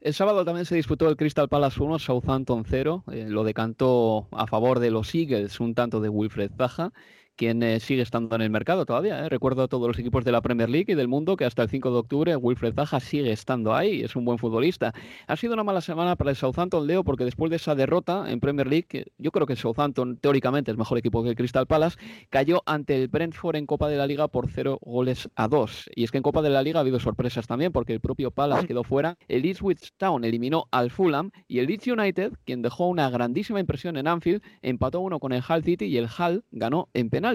El 0.00 0.14
sábado 0.14 0.46
también 0.46 0.64
se 0.64 0.74
disputó 0.74 1.10
el 1.10 1.16
Crystal 1.16 1.48
Palace 1.48 1.82
1, 1.82 1.98
Southampton 1.98 2.64
0. 2.66 3.04
Eh, 3.12 3.26
lo 3.28 3.44
decantó 3.44 4.28
a 4.32 4.46
favor 4.46 4.78
de 4.78 4.90
los 4.90 5.14
Eagles 5.14 5.60
un 5.60 5.74
tanto 5.74 6.00
de 6.00 6.08
Wilfred 6.08 6.52
Zaha 6.56 6.92
quien 7.40 7.62
eh, 7.62 7.80
sigue 7.80 8.02
estando 8.02 8.36
en 8.36 8.42
el 8.42 8.50
mercado 8.50 8.84
todavía. 8.84 9.24
¿eh? 9.24 9.30
Recuerdo 9.30 9.62
a 9.62 9.68
todos 9.68 9.88
los 9.88 9.98
equipos 9.98 10.26
de 10.26 10.30
la 10.30 10.42
Premier 10.42 10.68
League 10.68 10.92
y 10.92 10.94
del 10.94 11.08
mundo 11.08 11.38
que 11.38 11.46
hasta 11.46 11.62
el 11.62 11.70
5 11.70 11.90
de 11.90 11.96
octubre 11.96 12.36
Wilfred 12.36 12.74
Zaha 12.74 13.00
sigue 13.00 13.32
estando 13.32 13.74
ahí, 13.74 14.02
es 14.02 14.14
un 14.14 14.26
buen 14.26 14.36
futbolista. 14.36 14.92
Ha 15.26 15.36
sido 15.36 15.54
una 15.54 15.64
mala 15.64 15.80
semana 15.80 16.16
para 16.16 16.28
el 16.28 16.36
Southampton, 16.36 16.86
Leo, 16.86 17.02
porque 17.02 17.24
después 17.24 17.48
de 17.48 17.56
esa 17.56 17.74
derrota 17.74 18.30
en 18.30 18.40
Premier 18.40 18.66
League, 18.66 19.06
yo 19.16 19.30
creo 19.30 19.46
que 19.46 19.54
el 19.54 19.58
Southampton 19.58 20.18
teóricamente 20.18 20.70
es 20.70 20.76
mejor 20.76 20.98
equipo 20.98 21.22
que 21.22 21.30
el 21.30 21.34
Crystal 21.34 21.66
Palace, 21.66 21.96
cayó 22.28 22.62
ante 22.66 22.94
el 22.94 23.08
Brentford 23.08 23.56
en 23.56 23.64
Copa 23.64 23.88
de 23.88 23.96
la 23.96 24.06
Liga 24.06 24.28
por 24.28 24.50
0 24.50 24.78
goles 24.82 25.30
a 25.34 25.48
2. 25.48 25.92
Y 25.94 26.04
es 26.04 26.10
que 26.10 26.18
en 26.18 26.22
Copa 26.22 26.42
de 26.42 26.50
la 26.50 26.62
Liga 26.62 26.80
ha 26.80 26.82
habido 26.82 27.00
sorpresas 27.00 27.46
también, 27.46 27.72
porque 27.72 27.94
el 27.94 28.00
propio 28.00 28.32
Palace 28.32 28.66
quedó 28.66 28.84
fuera, 28.84 29.16
el 29.28 29.46
Ipswich 29.46 29.94
Town 29.96 30.26
eliminó 30.26 30.66
al 30.72 30.90
Fulham 30.90 31.30
y 31.48 31.60
el 31.60 31.68
Leeds 31.68 31.86
United, 31.86 32.34
quien 32.44 32.60
dejó 32.60 32.88
una 32.88 33.08
grandísima 33.08 33.60
impresión 33.60 33.96
en 33.96 34.08
Anfield, 34.08 34.42
empató 34.60 35.00
uno 35.00 35.20
con 35.20 35.32
el 35.32 35.42
Hull 35.48 35.64
City 35.64 35.86
y 35.86 35.96
el 35.96 36.04
Hull 36.04 36.44
ganó 36.50 36.90
en 36.92 37.08
penal 37.08 37.29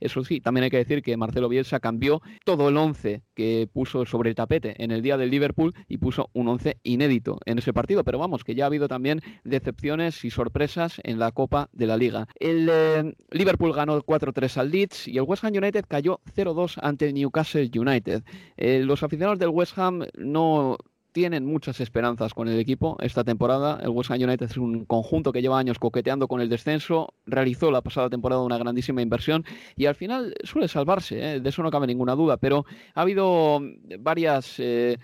eso 0.00 0.24
sí, 0.24 0.40
también 0.40 0.64
hay 0.64 0.70
que 0.70 0.78
decir 0.78 1.02
que 1.02 1.16
Marcelo 1.16 1.48
Bielsa 1.48 1.80
cambió 1.80 2.22
todo 2.44 2.68
el 2.68 2.76
11 2.76 3.22
que 3.34 3.68
puso 3.72 4.06
sobre 4.06 4.30
el 4.30 4.34
tapete 4.34 4.82
en 4.82 4.90
el 4.90 5.02
día 5.02 5.16
del 5.16 5.30
Liverpool 5.30 5.74
y 5.88 5.98
puso 5.98 6.30
un 6.32 6.48
11 6.48 6.78
inédito 6.82 7.38
en 7.44 7.58
ese 7.58 7.72
partido. 7.72 8.04
Pero 8.04 8.18
vamos, 8.18 8.44
que 8.44 8.54
ya 8.54 8.64
ha 8.64 8.66
habido 8.66 8.88
también 8.88 9.20
decepciones 9.44 10.24
y 10.24 10.30
sorpresas 10.30 11.00
en 11.04 11.18
la 11.18 11.32
Copa 11.32 11.68
de 11.72 11.86
la 11.86 11.96
Liga. 11.96 12.26
El 12.38 12.68
eh, 12.70 13.14
Liverpool 13.30 13.72
ganó 13.72 14.00
4-3 14.02 14.56
al 14.58 14.70
Leeds 14.70 15.08
y 15.08 15.18
el 15.18 15.22
West 15.22 15.44
Ham 15.44 15.54
United 15.54 15.84
cayó 15.88 16.20
0-2 16.34 16.78
ante 16.82 17.08
el 17.08 17.14
Newcastle 17.14 17.70
United. 17.74 18.22
Eh, 18.56 18.82
los 18.84 19.02
aficionados 19.02 19.38
del 19.38 19.50
West 19.50 19.78
Ham 19.78 20.04
no 20.16 20.78
tienen 21.16 21.46
muchas 21.46 21.80
esperanzas 21.80 22.34
con 22.34 22.46
el 22.46 22.60
equipo 22.60 22.98
esta 23.00 23.24
temporada. 23.24 23.80
El 23.82 23.88
West 23.88 24.10
Ham 24.10 24.20
United 24.20 24.50
es 24.50 24.58
un 24.58 24.84
conjunto 24.84 25.32
que 25.32 25.40
lleva 25.40 25.58
años 25.58 25.78
coqueteando 25.78 26.28
con 26.28 26.42
el 26.42 26.50
descenso, 26.50 27.14
realizó 27.24 27.70
la 27.70 27.80
pasada 27.80 28.10
temporada 28.10 28.42
una 28.42 28.58
grandísima 28.58 29.00
inversión 29.00 29.42
y 29.76 29.86
al 29.86 29.94
final 29.94 30.34
suele 30.44 30.68
salvarse, 30.68 31.36
¿eh? 31.36 31.40
de 31.40 31.48
eso 31.48 31.62
no 31.62 31.70
cabe 31.70 31.86
ninguna 31.86 32.14
duda, 32.14 32.36
pero 32.36 32.66
ha 32.94 33.00
habido 33.00 33.62
varias 33.98 34.56
eh, 34.58 34.98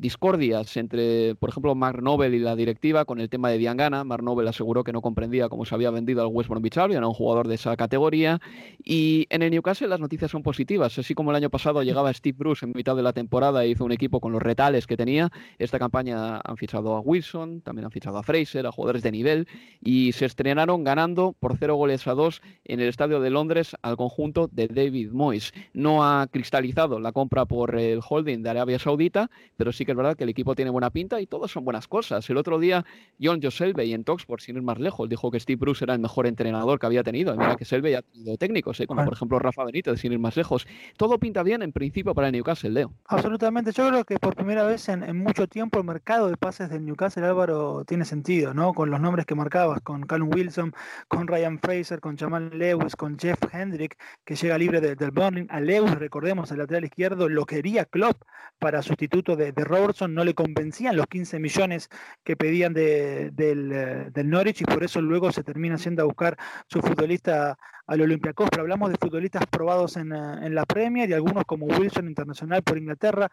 discordias 0.00 0.76
entre, 0.76 1.34
por 1.34 1.50
ejemplo, 1.50 1.74
Mark 1.74 2.02
Nobel 2.02 2.34
y 2.34 2.38
la 2.38 2.56
directiva 2.56 3.04
con 3.04 3.20
el 3.20 3.28
tema 3.28 3.50
de 3.50 3.58
Diangana. 3.58 4.02
Mark 4.02 4.22
Nobel 4.22 4.48
aseguró 4.48 4.82
que 4.82 4.92
no 4.92 5.02
comprendía 5.02 5.48
cómo 5.48 5.64
se 5.64 5.74
había 5.74 5.90
vendido 5.90 6.22
al 6.22 6.28
West 6.28 6.48
Bromwich 6.48 6.78
Albion, 6.78 7.04
a 7.04 7.08
un 7.08 7.14
jugador 7.14 7.46
de 7.48 7.56
esa 7.56 7.76
categoría. 7.76 8.40
Y 8.82 9.26
en 9.30 9.42
el 9.42 9.50
Newcastle 9.50 9.88
las 9.88 10.00
noticias 10.00 10.30
son 10.30 10.42
positivas. 10.42 10.98
Así 10.98 11.14
como 11.14 11.30
el 11.30 11.36
año 11.36 11.50
pasado 11.50 11.82
llegaba 11.82 12.12
Steve 12.12 12.36
Bruce 12.38 12.64
en 12.64 12.72
mitad 12.74 12.96
de 12.96 13.02
la 13.02 13.12
temporada 13.12 13.62
e 13.64 13.68
hizo 13.68 13.84
un 13.84 13.92
equipo 13.92 14.20
con 14.20 14.32
los 14.32 14.42
retales 14.42 14.86
que 14.86 14.96
tenía, 14.96 15.30
esta 15.58 15.78
campaña 15.78 16.40
han 16.42 16.56
fichado 16.56 16.94
a 16.94 17.00
Wilson, 17.00 17.60
también 17.60 17.84
han 17.84 17.90
fichado 17.90 18.16
a 18.16 18.22
Fraser, 18.22 18.66
a 18.66 18.72
jugadores 18.72 19.02
de 19.02 19.12
nivel, 19.12 19.46
y 19.82 20.12
se 20.12 20.24
estrenaron 20.24 20.82
ganando 20.82 21.34
por 21.38 21.56
cero 21.58 21.74
goles 21.74 22.06
a 22.06 22.14
dos 22.14 22.40
en 22.64 22.80
el 22.80 22.88
estadio 22.88 23.20
de 23.20 23.30
Londres 23.30 23.76
al 23.82 23.96
conjunto 23.96 24.48
de 24.50 24.68
David 24.68 25.10
Moyes. 25.12 25.52
No 25.74 26.04
ha 26.04 26.26
cristalizado 26.28 27.00
la 27.00 27.12
compra 27.12 27.44
por 27.44 27.78
el 27.78 28.00
holding 28.06 28.42
de 28.42 28.50
Arabia 28.50 28.78
Saudita, 28.78 29.30
pero 29.56 29.72
sí 29.72 29.84
que 29.84 29.89
es 29.90 29.96
verdad 29.96 30.16
que 30.16 30.24
el 30.24 30.30
equipo 30.30 30.54
tiene 30.54 30.70
buena 30.70 30.90
pinta 30.90 31.20
y 31.20 31.26
todos 31.26 31.50
son 31.50 31.64
buenas 31.64 31.86
cosas. 31.86 32.28
El 32.30 32.38
otro 32.38 32.58
día, 32.58 32.84
John 33.20 33.40
Joselbe 33.42 33.90
en 33.92 34.04
Toxport, 34.04 34.42
sin 34.42 34.56
ir 34.56 34.62
más 34.62 34.78
lejos, 34.78 35.08
dijo 35.08 35.30
que 35.30 35.40
Steve 35.40 35.58
Bruce 35.58 35.84
era 35.84 35.94
el 35.94 36.00
mejor 36.00 36.26
entrenador 36.26 36.78
que 36.78 36.86
había 36.86 37.02
tenido. 37.02 37.34
Y 37.34 37.38
mira 37.38 37.56
que 37.56 37.64
Selby 37.64 37.94
ha 37.94 38.02
tenido 38.02 38.36
técnicos, 38.36 38.80
¿eh? 38.80 38.86
como 38.86 39.04
por 39.04 39.14
ejemplo 39.14 39.38
Rafa 39.38 39.64
Benítez, 39.64 40.00
sin 40.00 40.12
ir 40.12 40.18
más 40.18 40.36
lejos. 40.36 40.66
Todo 40.96 41.18
pinta 41.18 41.42
bien 41.42 41.62
en 41.62 41.72
principio 41.72 42.14
para 42.14 42.28
el 42.28 42.32
Newcastle, 42.32 42.70
Leo. 42.70 42.92
Absolutamente. 43.06 43.72
Yo 43.72 43.88
creo 43.88 44.04
que 44.04 44.18
por 44.18 44.34
primera 44.34 44.64
vez 44.64 44.88
en, 44.88 45.16
mucho 45.16 45.46
tiempo 45.46 45.78
el 45.78 45.84
mercado 45.84 46.28
de 46.28 46.36
pases 46.36 46.70
del 46.70 46.84
Newcastle, 46.84 47.24
Álvaro, 47.24 47.84
tiene 47.84 48.04
sentido, 48.04 48.54
¿no? 48.54 48.72
Con 48.72 48.90
los 48.90 49.00
nombres 49.00 49.26
que 49.26 49.34
marcabas, 49.34 49.80
con 49.82 50.02
Callum 50.02 50.30
Wilson, 50.34 50.72
con 51.08 51.26
Ryan 51.26 51.58
Fraser, 51.58 52.00
con 52.00 52.16
Jamal 52.16 52.50
Lewis, 52.54 52.96
con 52.96 53.18
Jeff 53.18 53.38
Hendrick, 53.52 53.96
que 54.24 54.36
llega 54.36 54.58
libre 54.58 54.80
del 54.80 55.10
Burnley. 55.10 55.46
A 55.50 55.60
Lewis, 55.60 55.94
recordemos, 55.94 56.50
el 56.50 56.58
lateral 56.58 56.84
izquierdo, 56.84 57.28
lo 57.28 57.44
quería 57.46 57.84
Klopp 57.84 58.22
para 58.58 58.82
sustituto 58.82 59.36
de, 59.36 59.52
de 59.52 59.64
Robertson, 59.80 60.14
no 60.14 60.24
le 60.24 60.34
convencían 60.34 60.96
los 60.96 61.06
15 61.06 61.38
millones 61.38 61.88
que 62.22 62.36
pedían 62.36 62.72
de, 62.72 63.30
del, 63.32 63.72
eh, 63.72 64.10
del, 64.12 64.28
Norwich 64.28 64.60
y 64.60 64.64
por 64.64 64.84
eso 64.84 65.00
luego 65.00 65.32
se 65.32 65.42
termina 65.42 65.76
yendo 65.76 66.02
a 66.02 66.06
buscar 66.06 66.36
su 66.68 66.80
futbolista 66.80 67.56
al 67.86 68.00
Olympiacos. 68.00 68.48
Pero 68.50 68.62
hablamos 68.62 68.90
de 68.90 68.98
futbolistas 68.98 69.46
probados 69.46 69.96
en, 69.96 70.12
eh, 70.12 70.46
en 70.46 70.54
la 70.54 70.66
Premier 70.66 71.08
y 71.08 71.14
algunos 71.14 71.44
como 71.44 71.66
Wilson 71.66 72.06
Internacional 72.06 72.62
por 72.62 72.78
Inglaterra. 72.78 73.30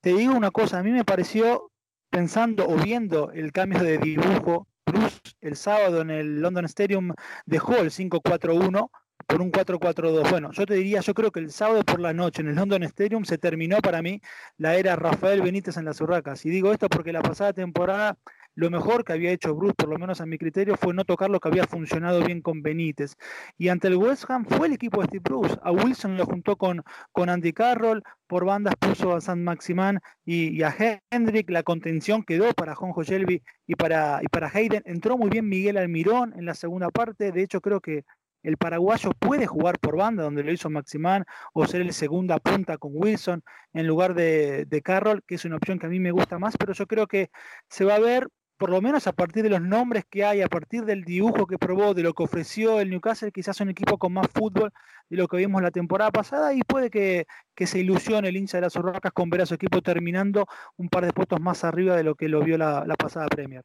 Te 0.00 0.14
digo 0.14 0.34
una 0.34 0.50
cosa, 0.50 0.78
a 0.78 0.82
mí 0.82 0.90
me 0.90 1.04
pareció, 1.04 1.70
pensando 2.10 2.68
o 2.68 2.76
viendo 2.76 3.32
el 3.32 3.52
cambio 3.52 3.82
de 3.82 3.98
dibujo, 3.98 4.68
Bruce 4.86 5.18
el 5.40 5.56
sábado 5.56 6.00
en 6.00 6.10
el 6.10 6.40
London 6.40 6.64
Stadium 6.64 7.12
dejó 7.44 7.76
el 7.76 7.90
5-4-1 7.90 8.90
por 9.28 9.42
un 9.42 9.52
4-4-2. 9.52 10.30
Bueno, 10.30 10.50
yo 10.52 10.64
te 10.66 10.74
diría, 10.74 11.00
yo 11.00 11.12
creo 11.12 11.30
que 11.30 11.40
el 11.40 11.52
sábado 11.52 11.84
por 11.84 12.00
la 12.00 12.14
noche 12.14 12.40
en 12.40 12.48
el 12.48 12.54
London 12.56 12.82
Stadium 12.84 13.24
se 13.24 13.36
terminó 13.36 13.76
para 13.78 14.00
mí 14.00 14.22
la 14.56 14.74
era 14.76 14.96
Rafael 14.96 15.42
Benítez 15.42 15.76
en 15.76 15.84
las 15.84 16.00
Urracas. 16.00 16.46
Y 16.46 16.50
digo 16.50 16.72
esto 16.72 16.88
porque 16.88 17.12
la 17.12 17.20
pasada 17.20 17.52
temporada 17.52 18.16
lo 18.54 18.70
mejor 18.70 19.04
que 19.04 19.12
había 19.12 19.30
hecho 19.30 19.54
Bruce, 19.54 19.74
por 19.74 19.88
lo 19.88 19.98
menos 19.98 20.20
a 20.20 20.26
mi 20.26 20.36
criterio, 20.36 20.76
fue 20.76 20.92
no 20.92 21.04
tocar 21.04 21.30
lo 21.30 21.38
que 21.38 21.48
había 21.48 21.64
funcionado 21.64 22.24
bien 22.24 22.42
con 22.42 22.60
Benítez. 22.60 23.16
Y 23.56 23.68
ante 23.68 23.86
el 23.86 23.96
West 23.96 24.28
Ham 24.28 24.46
fue 24.46 24.66
el 24.66 24.72
equipo 24.72 25.00
de 25.00 25.06
Steve 25.06 25.22
Bruce. 25.22 25.56
A 25.62 25.70
Wilson 25.70 26.16
lo 26.16 26.26
juntó 26.26 26.56
con, 26.56 26.82
con 27.12 27.28
Andy 27.28 27.52
Carroll, 27.52 28.02
por 28.26 28.44
bandas 28.44 28.74
puso 28.76 29.14
a 29.14 29.20
San 29.20 29.44
Maximán 29.44 30.00
y, 30.24 30.60
a 30.64 30.74
Hendrick. 31.10 31.50
La 31.50 31.62
contención 31.62 32.24
quedó 32.24 32.52
para 32.54 32.74
Jonjo 32.74 33.04
Shelby 33.04 33.44
y 33.66 33.76
para, 33.76 34.20
y 34.22 34.26
para 34.26 34.50
Hayden. 34.52 34.82
Entró 34.86 35.16
muy 35.16 35.30
bien 35.30 35.48
Miguel 35.48 35.76
Almirón 35.76 36.34
en 36.36 36.44
la 36.44 36.54
segunda 36.54 36.90
parte. 36.90 37.30
De 37.30 37.42
hecho, 37.42 37.60
creo 37.60 37.80
que 37.80 38.04
el 38.48 38.56
paraguayo 38.56 39.10
puede 39.18 39.46
jugar 39.46 39.78
por 39.78 39.98
banda, 39.98 40.22
donde 40.22 40.42
lo 40.42 40.50
hizo 40.50 40.70
Maximán, 40.70 41.26
o 41.52 41.66
ser 41.66 41.82
el 41.82 41.92
segunda 41.92 42.38
punta 42.38 42.78
con 42.78 42.92
Wilson 42.94 43.44
en 43.74 43.86
lugar 43.86 44.14
de, 44.14 44.66
Carroll, 44.82 45.22
que 45.26 45.34
es 45.34 45.44
una 45.44 45.56
opción 45.56 45.78
que 45.78 45.84
a 45.84 45.90
mí 45.90 46.00
me 46.00 46.12
gusta 46.12 46.38
más, 46.38 46.56
pero 46.56 46.72
yo 46.72 46.86
creo 46.86 47.06
que 47.06 47.30
se 47.68 47.84
va 47.84 47.96
a 47.96 47.98
ver, 47.98 48.28
por 48.56 48.70
lo 48.70 48.80
menos 48.80 49.06
a 49.06 49.12
partir 49.12 49.42
de 49.42 49.50
los 49.50 49.60
nombres 49.60 50.04
que 50.08 50.24
hay, 50.24 50.40
a 50.40 50.48
partir 50.48 50.86
del 50.86 51.04
dibujo 51.04 51.46
que 51.46 51.58
probó, 51.58 51.92
de 51.92 52.02
lo 52.02 52.14
que 52.14 52.22
ofreció 52.22 52.80
el 52.80 52.88
Newcastle, 52.88 53.32
quizás 53.32 53.60
un 53.60 53.68
equipo 53.68 53.98
con 53.98 54.14
más 54.14 54.28
fútbol 54.32 54.72
de 55.10 55.16
lo 55.18 55.28
que 55.28 55.36
vimos 55.36 55.60
la 55.60 55.70
temporada 55.70 56.10
pasada, 56.10 56.54
y 56.54 56.62
puede 56.62 56.88
que, 56.88 57.26
se 57.66 57.78
ilusione 57.80 58.28
el 58.28 58.36
hincha 58.38 58.56
de 58.56 58.62
las 58.62 58.76
Urracas 58.76 59.12
con 59.12 59.28
ver 59.28 59.42
a 59.42 59.46
su 59.46 59.54
equipo 59.54 59.82
terminando 59.82 60.46
un 60.78 60.88
par 60.88 61.04
de 61.04 61.12
puestos 61.12 61.38
más 61.38 61.64
arriba 61.64 61.96
de 61.96 62.02
lo 62.02 62.14
que 62.14 62.28
lo 62.28 62.40
vio 62.40 62.56
la, 62.56 62.84
la 62.86 62.94
pasada 62.94 63.26
Premier. 63.26 63.62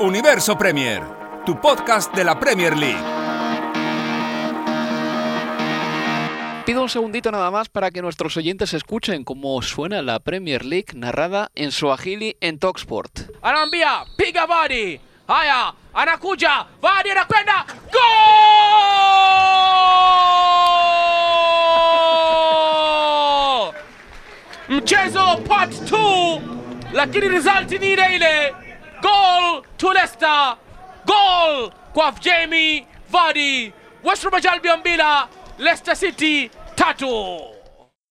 Universo 0.00 0.56
Premier 0.56 1.29
tu 1.50 1.60
podcast 1.60 2.14
de 2.14 2.22
la 2.22 2.38
Premier 2.38 2.76
League. 2.76 3.02
Pido 6.64 6.82
un 6.82 6.88
segundito 6.88 7.32
nada 7.32 7.50
más 7.50 7.68
para 7.68 7.90
que 7.90 8.02
nuestros 8.02 8.36
oyentes 8.36 8.72
escuchen 8.72 9.24
cómo 9.24 9.60
suena 9.60 10.00
la 10.00 10.20
Premier 10.20 10.64
League 10.64 10.92
narrada 10.94 11.50
en 11.56 11.72
Swahili 11.72 12.36
en 12.40 12.60
Talksport. 12.60 13.22
Anambia, 13.42 14.04
piga 14.16 14.46
body. 14.46 15.00
Haya, 15.26 15.74
anakuja, 15.92 16.68
body 16.80 17.10
anakwenda. 17.10 17.66
Goal! 17.92 18.00
Mchezo 24.68 25.36
part 25.48 25.72
2 25.72 26.40
lakini 26.92 27.28
result 27.28 27.70
ni 27.80 27.92
ile 27.92 28.16
ile. 28.16 28.54
Goal 29.02 29.62
to 29.76 29.92
Leicester. 29.92 30.56
Goal 31.10 31.70
kwa 31.92 32.12
Jamie 32.20 32.86
Vardy. 33.10 33.72
West 34.04 34.22
Bromwich 34.22 34.46
Albion 34.46 34.82
bila 34.82 35.28
Leicester 35.58 35.96
City 35.96 36.50
Tattoo. 36.76 37.59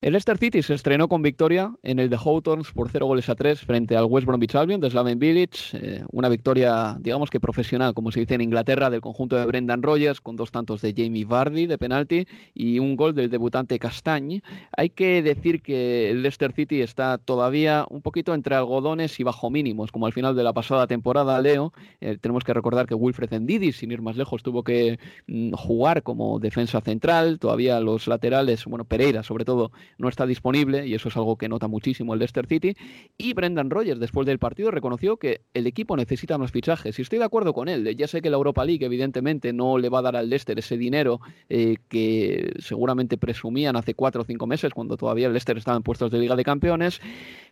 El 0.01 0.13
Leicester 0.13 0.37
City 0.37 0.61
se 0.63 0.75
estrenó 0.75 1.09
con 1.09 1.21
victoria 1.21 1.73
en 1.83 1.99
el 1.99 2.09
The 2.09 2.15
Hawthorns 2.15 2.71
por 2.71 2.87
0 2.89 3.05
goles 3.05 3.27
a 3.27 3.35
3 3.35 3.59
frente 3.59 3.97
al 3.97 4.05
West 4.05 4.25
Bromwich 4.25 4.55
Albion 4.55 4.79
de 4.79 4.89
Slaven 4.89 5.19
Village. 5.19 5.77
Eh, 5.77 6.05
una 6.13 6.29
victoria, 6.29 6.95
digamos 7.01 7.29
que 7.29 7.41
profesional, 7.41 7.93
como 7.93 8.09
se 8.13 8.21
dice 8.21 8.35
en 8.35 8.39
Inglaterra, 8.39 8.89
del 8.89 9.01
conjunto 9.01 9.35
de 9.35 9.45
Brendan 9.45 9.83
Rogers, 9.83 10.21
con 10.21 10.37
dos 10.37 10.51
tantos 10.51 10.81
de 10.81 10.93
Jamie 10.95 11.25
Vardy 11.25 11.67
de 11.67 11.77
penalti 11.77 12.25
y 12.53 12.79
un 12.79 12.95
gol 12.95 13.13
del 13.13 13.29
debutante 13.29 13.77
Castañ. 13.77 14.41
Hay 14.77 14.89
que 14.89 15.21
decir 15.21 15.61
que 15.61 16.11
el 16.11 16.21
Leicester 16.21 16.53
City 16.53 16.79
está 16.79 17.17
todavía 17.17 17.85
un 17.89 18.01
poquito 18.01 18.33
entre 18.33 18.55
algodones 18.55 19.19
y 19.19 19.23
bajo 19.23 19.49
mínimos, 19.49 19.91
como 19.91 20.05
al 20.05 20.13
final 20.13 20.33
de 20.33 20.43
la 20.43 20.53
pasada 20.53 20.87
temporada, 20.87 21.41
Leo. 21.41 21.73
Eh, 21.99 22.17
tenemos 22.21 22.45
que 22.45 22.53
recordar 22.53 22.87
que 22.87 22.95
Wilfred 22.95 23.37
Ndidi, 23.37 23.73
sin 23.73 23.91
ir 23.91 24.01
más 24.01 24.15
lejos, 24.15 24.43
tuvo 24.43 24.63
que 24.63 24.97
mm, 25.27 25.51
jugar 25.55 26.03
como 26.03 26.39
defensa 26.39 26.79
central. 26.79 27.37
Todavía 27.37 27.81
los 27.81 28.07
laterales, 28.07 28.63
bueno, 28.63 28.85
Pereira 28.85 29.23
sobre 29.23 29.43
todo, 29.43 29.73
no 29.97 30.09
está 30.09 30.25
disponible 30.25 30.87
y 30.87 30.93
eso 30.93 31.09
es 31.09 31.17
algo 31.17 31.37
que 31.37 31.49
nota 31.49 31.67
muchísimo 31.67 32.13
el 32.13 32.19
Leicester 32.19 32.47
City. 32.47 32.75
Y 33.17 33.33
Brendan 33.33 33.69
Rodgers, 33.69 33.99
después 33.99 34.25
del 34.25 34.39
partido, 34.39 34.71
reconoció 34.71 35.17
que 35.17 35.41
el 35.53 35.67
equipo 35.67 35.95
necesita 35.97 36.37
más 36.37 36.51
fichajes. 36.51 36.97
Y 36.97 37.01
estoy 37.01 37.19
de 37.19 37.25
acuerdo 37.25 37.53
con 37.53 37.67
él. 37.67 37.95
Ya 37.95 38.07
sé 38.07 38.21
que 38.21 38.29
la 38.29 38.37
Europa 38.37 38.65
League, 38.65 38.85
evidentemente, 38.85 39.53
no 39.53 39.77
le 39.77 39.89
va 39.89 39.99
a 39.99 40.03
dar 40.03 40.15
al 40.15 40.29
Leicester 40.29 40.57
ese 40.59 40.77
dinero 40.77 41.19
eh, 41.49 41.77
que 41.87 42.53
seguramente 42.59 43.17
presumían 43.17 43.75
hace 43.75 43.93
cuatro 43.93 44.21
o 44.21 44.25
cinco 44.25 44.47
meses, 44.47 44.73
cuando 44.73 44.97
todavía 44.97 45.27
el 45.27 45.33
Leicester 45.33 45.57
estaba 45.57 45.77
en 45.77 45.83
puestos 45.83 46.11
de 46.11 46.19
Liga 46.19 46.35
de 46.35 46.43
Campeones. 46.43 47.01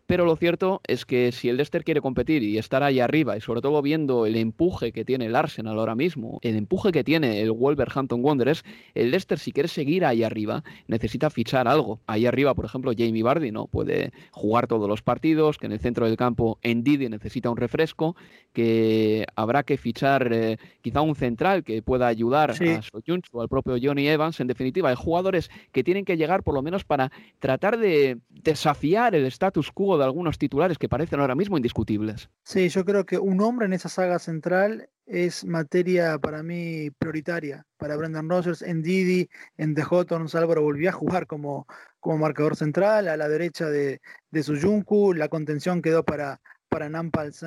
Pero 0.06 0.24
lo 0.24 0.38
cierto 0.38 0.80
es 0.88 1.06
que 1.06 1.34
si 1.34 1.50
el 1.50 1.58
Leicester 1.58 1.84
quiere 1.84 2.00
competir 2.00 2.42
y 2.42 2.58
estar 2.58 2.82
ahí 2.82 3.02
arriba, 3.02 3.36
y 3.36 3.42
sobre 3.42 3.60
todo 3.60 3.82
viendo 3.82 4.26
el 4.26 4.38
empuje 4.38 4.94
que 4.94 5.04
tiene 5.04 5.26
el 5.26 5.36
Arsenal 5.36 5.78
ahora 5.78 5.96
mismo, 5.96 6.40
el 6.44 6.56
empuje 6.56 6.94
que 6.94 7.04
tiene 7.04 7.42
el 7.42 7.52
Wolverhampton 7.52 8.24
Wanderers, 8.24 8.64
el 8.96 9.12
Leicester 9.12 9.38
si 9.38 9.52
quiere 9.52 9.68
seguir 9.68 10.06
ahí 10.06 10.24
arriba 10.24 10.64
necesita 10.88 11.30
fichar 11.30 11.68
algo. 11.68 12.00
Arriba, 12.28 12.54
por 12.54 12.66
ejemplo, 12.66 12.92
Jamie 12.98 13.24
Vardy 13.24 13.52
no 13.52 13.68
puede 13.68 14.12
jugar 14.32 14.68
todos 14.68 14.88
los 14.88 15.02
partidos, 15.02 15.58
que 15.58 15.66
en 15.66 15.72
el 15.72 15.80
centro 15.80 16.06
del 16.06 16.18
campo 16.18 16.60
Ndidi 16.64 17.10
necesita 17.10 17.50
un 17.50 17.58
refresco, 17.58 18.16
que 18.54 19.26
habrá 19.36 19.64
que 19.64 19.78
fichar 19.78 20.32
eh, 20.32 20.58
quizá 20.82 21.02
un 21.02 21.16
central 21.16 21.64
que 21.64 21.82
pueda 21.82 22.08
ayudar 22.08 22.52
a 22.52 22.82
Soyuncu 22.82 23.38
o 23.38 23.42
al 23.42 23.50
propio 23.50 23.78
Johnny 23.82 24.08
Evans. 24.08 24.40
En 24.40 24.48
definitiva, 24.48 24.90
hay 24.90 24.96
jugadores 24.96 25.50
que 25.72 25.84
tienen 25.84 26.06
que 26.06 26.18
llegar 26.18 26.44
por 26.44 26.54
lo 26.54 26.62
menos 26.62 26.84
para 26.84 27.12
tratar 27.40 27.78
de 27.78 28.20
desafiar 28.30 29.16
el 29.16 29.26
status 29.26 29.72
quo 29.72 29.98
de 29.98 30.04
algunos 30.04 30.38
titulares 30.38 30.78
que 30.78 30.90
parecen 30.90 31.20
ahora 31.20 31.36
mismo 31.36 31.58
indiscutibles. 31.58 32.30
Sí, 32.44 32.70
yo 32.70 32.86
creo 32.86 33.06
que 33.06 33.18
un 33.18 33.42
hombre 33.42 33.66
en 33.66 33.74
esa 33.74 33.90
saga 33.90 34.20
central 34.20 34.90
es 35.08 35.46
materia 35.46 36.20
para 36.20 36.44
mí 36.44 36.92
prioritaria. 36.92 37.66
Para 37.78 37.96
Brendan 37.96 38.30
Rogers, 38.30 38.62
en 38.62 38.82
Didi, 38.82 39.30
en 39.58 39.74
The 39.74 39.84
Hawthorns, 39.90 40.36
Álvaro 40.36 40.62
volvió 40.62 40.90
a 40.90 40.94
jugar 40.94 41.28
como, 41.28 41.66
como 42.08 42.20
marcador 42.20 42.56
central, 42.56 43.10
a 43.10 43.18
la 43.18 43.28
derecha 43.28 43.70
de, 43.70 44.00
de 44.32 44.42
Suyunku, 44.42 45.14
la 45.14 45.28
contención 45.28 45.82
quedó 45.82 46.06
para, 46.06 46.40
para 46.70 46.88
Nampals 46.88 47.46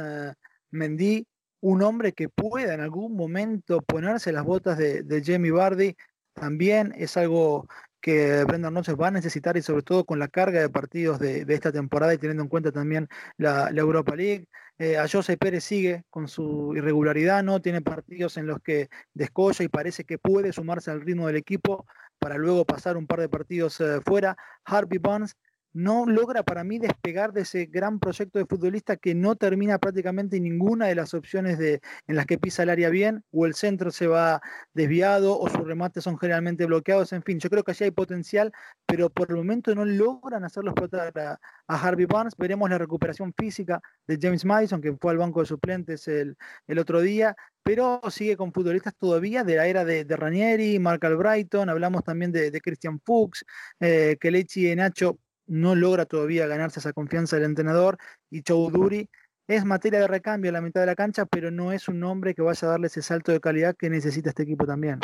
Mendy, 0.70 1.26
un 1.60 1.82
hombre 1.82 2.12
que 2.12 2.28
pueda 2.28 2.74
en 2.74 2.82
algún 2.82 3.16
momento 3.16 3.80
ponerse 3.80 4.32
las 4.32 4.44
botas 4.44 4.76
de, 4.76 5.02
de 5.02 5.24
Jamie 5.24 5.50
Bardi, 5.50 5.96
también 6.34 6.92
es 6.94 7.16
algo 7.16 7.68
que 8.02 8.44
Brendan 8.44 8.74
Rodgers 8.74 9.00
va 9.00 9.08
a 9.08 9.12
necesitar 9.12 9.56
y 9.56 9.62
sobre 9.62 9.82
todo 9.82 10.04
con 10.04 10.18
la 10.18 10.28
carga 10.28 10.60
de 10.60 10.68
partidos 10.68 11.18
de, 11.18 11.46
esta 11.48 11.72
temporada 11.72 12.12
y 12.12 12.18
teniendo 12.18 12.42
en 12.42 12.50
cuenta 12.50 12.70
también 12.70 13.08
la, 13.38 13.70
Europa 13.70 14.14
League. 14.14 14.44
Eh, 14.78 14.98
a 14.98 15.08
José 15.08 15.38
Pérez 15.38 15.64
sigue 15.64 16.04
con 16.10 16.28
su 16.28 16.74
irregularidad, 16.76 17.42
¿no? 17.42 17.62
Tiene 17.62 17.80
partidos 17.80 18.36
en 18.36 18.46
los 18.46 18.60
que 18.60 18.90
descolla 19.14 19.64
y 19.64 19.68
parece 19.68 20.04
que 20.04 20.18
puede 20.18 20.52
sumarse 20.52 20.90
al 20.90 21.00
ritmo 21.00 21.28
del 21.28 21.36
equipo 21.36 21.86
para 22.20 22.36
luego 22.36 22.64
pasar 22.64 22.96
un 22.96 23.06
par 23.06 23.18
de 23.18 23.28
partidos 23.28 23.80
eh, 23.80 24.00
fuera. 24.04 24.36
Harvey 24.64 24.98
Barnes 24.98 25.36
no 25.72 26.06
logra 26.06 26.42
para 26.42 26.64
mí 26.64 26.78
despegar 26.78 27.32
de 27.32 27.42
ese 27.42 27.66
gran 27.66 28.00
proyecto 28.00 28.38
de 28.38 28.46
futbolista 28.46 28.96
que 28.96 29.14
no 29.14 29.36
termina 29.36 29.78
prácticamente 29.78 30.40
ninguna 30.40 30.86
de 30.86 30.94
las 30.94 31.14
opciones 31.14 31.58
de, 31.58 31.80
en 32.06 32.16
las 32.16 32.26
que 32.26 32.38
pisa 32.38 32.62
el 32.62 32.70
área 32.70 32.88
bien, 32.90 33.24
o 33.30 33.46
el 33.46 33.54
centro 33.54 33.90
se 33.90 34.06
va 34.06 34.40
desviado, 34.74 35.38
o 35.38 35.48
sus 35.48 35.66
remates 35.66 36.04
son 36.04 36.18
generalmente 36.18 36.66
bloqueados, 36.66 37.12
en 37.12 37.22
fin, 37.22 37.38
yo 37.38 37.50
creo 37.50 37.62
que 37.62 37.72
allí 37.72 37.84
hay 37.84 37.90
potencial, 37.90 38.52
pero 38.86 39.10
por 39.10 39.30
el 39.30 39.36
momento 39.36 39.74
no 39.74 39.84
logran 39.84 40.44
hacerlo 40.44 40.70
explotar 40.70 41.12
a, 41.18 41.38
Harvey 41.68 42.06
Barnes, 42.06 42.34
veremos 42.36 42.68
la 42.68 42.78
recuperación 42.78 43.32
física 43.36 43.80
de 44.06 44.18
James 44.20 44.44
Madison, 44.44 44.80
que 44.80 44.92
fue 44.96 45.12
al 45.12 45.18
banco 45.18 45.40
de 45.40 45.46
suplentes 45.46 46.08
el, 46.08 46.36
otro 46.78 47.00
día, 47.00 47.36
pero 47.62 48.00
sigue 48.10 48.36
con 48.36 48.52
futbolistas 48.52 48.94
todavía 48.96 49.44
de 49.44 49.56
la 49.56 49.66
era 49.66 49.84
de, 49.84 50.04
Ranieri, 50.04 50.78
Mark 50.80 51.04
Albrighton, 51.06 51.68
hablamos 51.68 52.02
también 52.02 52.32
de, 52.32 52.60
Christian 52.60 53.00
Fuchs, 53.00 53.44
eh, 53.78 54.16
Kelechi 54.20 54.70
y 54.70 54.76
Nacho 54.76 55.18
no 55.50 55.74
logra 55.74 56.06
todavía 56.06 56.46
ganarse 56.46 56.80
esa 56.80 56.92
confianza 56.92 57.36
del 57.36 57.44
entrenador 57.44 57.98
y 58.30 58.42
Choudhury 58.42 59.10
es 59.48 59.64
materia 59.64 59.98
de 59.98 60.06
recambio 60.06 60.50
a 60.50 60.52
la 60.52 60.60
mitad 60.60 60.80
de 60.80 60.86
la 60.86 60.94
cancha, 60.94 61.26
pero 61.26 61.50
no 61.50 61.72
es 61.72 61.88
un 61.88 62.02
hombre 62.04 62.34
que 62.34 62.42
vaya 62.42 62.68
a 62.68 62.70
darle 62.70 62.86
ese 62.86 63.02
salto 63.02 63.32
de 63.32 63.40
calidad 63.40 63.74
que 63.76 63.90
necesita 63.90 64.30
este 64.30 64.44
equipo 64.44 64.64
también. 64.64 65.00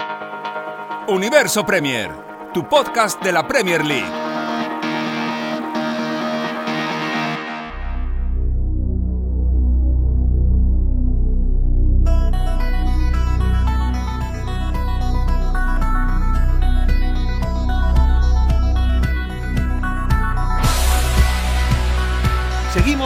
Universo 1.09 1.67
Premier, 1.67 2.11
tu 2.55 2.69
podcast 2.69 3.21
de 3.25 3.33
la 3.33 3.47
Premier 3.47 3.85
League. 3.85 4.26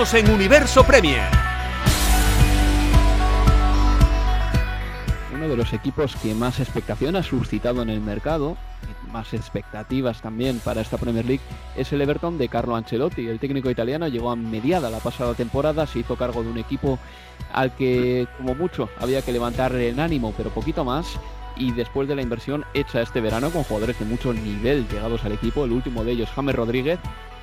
En 0.00 0.30
Universo 0.30 0.82
Premier. 0.82 1.28
Uno 5.34 5.46
de 5.46 5.56
los 5.58 5.74
equipos 5.74 6.16
que 6.16 6.34
más 6.34 6.58
expectación 6.58 7.16
ha 7.16 7.22
suscitado 7.22 7.82
en 7.82 7.90
el 7.90 8.00
mercado, 8.00 8.56
más 9.12 9.34
expectativas 9.34 10.22
también 10.22 10.58
para 10.60 10.80
esta 10.80 10.96
Premier 10.96 11.26
League, 11.26 11.42
es 11.76 11.92
el 11.92 12.00
Everton 12.00 12.38
de 12.38 12.48
Carlo 12.48 12.76
Ancelotti. 12.76 13.28
El 13.28 13.38
técnico 13.38 13.68
italiano 13.68 14.08
llegó 14.08 14.30
a 14.30 14.36
mediada 14.36 14.88
la 14.88 15.00
pasada 15.00 15.34
temporada, 15.34 15.86
se 15.86 15.98
hizo 15.98 16.16
cargo 16.16 16.42
de 16.42 16.48
un 16.48 16.56
equipo 16.56 16.98
al 17.52 17.76
que 17.76 18.26
como 18.38 18.54
mucho 18.54 18.88
había 18.98 19.20
que 19.20 19.32
levantar 19.32 19.74
el 19.74 20.00
ánimo, 20.00 20.32
pero 20.34 20.48
poquito 20.48 20.82
más 20.82 21.20
y 21.56 21.72
después 21.72 22.08
de 22.08 22.14
la 22.14 22.22
inversión 22.22 22.64
hecha 22.72 23.02
este 23.02 23.20
verano 23.20 23.50
con 23.50 23.64
jugadores 23.64 23.98
de 23.98 24.06
mucho 24.06 24.32
nivel 24.32 24.88
llegados 24.88 25.26
al 25.26 25.32
equipo, 25.32 25.66
el 25.66 25.72
último 25.72 26.04
de 26.04 26.12
ellos 26.12 26.30
James 26.34 26.56
Rodríguez, 26.56 26.98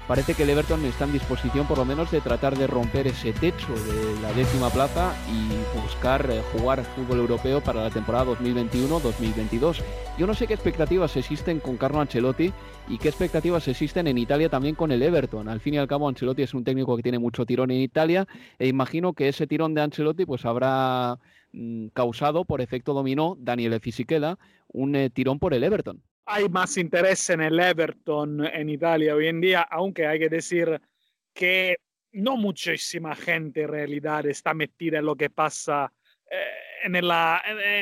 parece 0.07 0.33
que 0.33 0.43
el 0.43 0.49
Everton 0.49 0.83
está 0.85 1.05
en 1.05 1.13
disposición 1.13 1.67
por 1.67 1.77
lo 1.77 1.85
menos 1.85 2.09
de 2.11 2.21
tratar 2.21 2.57
de 2.57 2.65
romper 2.65 3.07
ese 3.07 3.33
techo 3.33 3.73
de 3.73 4.21
la 4.21 4.31
décima 4.33 4.69
plaza 4.69 5.13
y 5.29 5.79
buscar 5.81 6.29
eh, 6.31 6.41
jugar 6.53 6.83
fútbol 6.83 7.19
europeo 7.19 7.61
para 7.61 7.83
la 7.83 7.89
temporada 7.89 8.25
2021-2022. 8.25 9.83
Yo 10.17 10.25
no 10.25 10.33
sé 10.33 10.47
qué 10.47 10.53
expectativas 10.53 11.15
existen 11.17 11.59
con 11.59 11.77
Carlo 11.77 11.99
Ancelotti 11.99 12.53
y 12.87 12.97
qué 12.97 13.09
expectativas 13.09 13.67
existen 13.67 14.07
en 14.07 14.17
Italia 14.17 14.49
también 14.49 14.75
con 14.75 14.91
el 14.91 15.03
Everton. 15.03 15.49
Al 15.49 15.59
fin 15.59 15.73
y 15.73 15.77
al 15.77 15.87
cabo 15.87 16.07
Ancelotti 16.07 16.43
es 16.43 16.53
un 16.53 16.63
técnico 16.63 16.95
que 16.95 17.03
tiene 17.03 17.19
mucho 17.19 17.45
tirón 17.45 17.71
en 17.71 17.81
Italia 17.81 18.27
e 18.57 18.67
imagino 18.67 19.13
que 19.13 19.27
ese 19.27 19.45
tirón 19.45 19.73
de 19.73 19.81
Ancelotti 19.81 20.25
pues 20.25 20.45
habrá 20.45 21.19
mm, 21.51 21.87
causado 21.87 22.45
por 22.45 22.61
efecto 22.61 22.93
dominó 22.93 23.35
Daniel 23.39 23.79
Fisichella 23.81 24.37
un 24.69 24.95
eh, 24.95 25.09
tirón 25.09 25.39
por 25.39 25.53
el 25.53 25.63
Everton 25.63 26.01
hay 26.27 26.49
más 26.49 26.77
interés 26.77 27.29
en 27.29 27.41
el 27.41 27.59
Everton 27.59 28.45
en 28.45 28.69
Italia 28.69 29.15
hoy 29.15 29.27
en 29.27 29.39
día, 29.39 29.61
aunque 29.61 30.05
hay 30.05 30.19
que 30.19 30.29
decir 30.29 30.79
que 31.33 31.77
no 32.11 32.35
muchísima 32.35 33.15
gente 33.15 33.61
en 33.61 33.69
realidad 33.69 34.25
está 34.25 34.53
metida 34.53 34.99
en 34.99 35.05
lo 35.05 35.15
que 35.15 35.29
pasa 35.29 35.91
eh, 36.29 36.66
en, 36.87 36.95
el, 36.95 37.11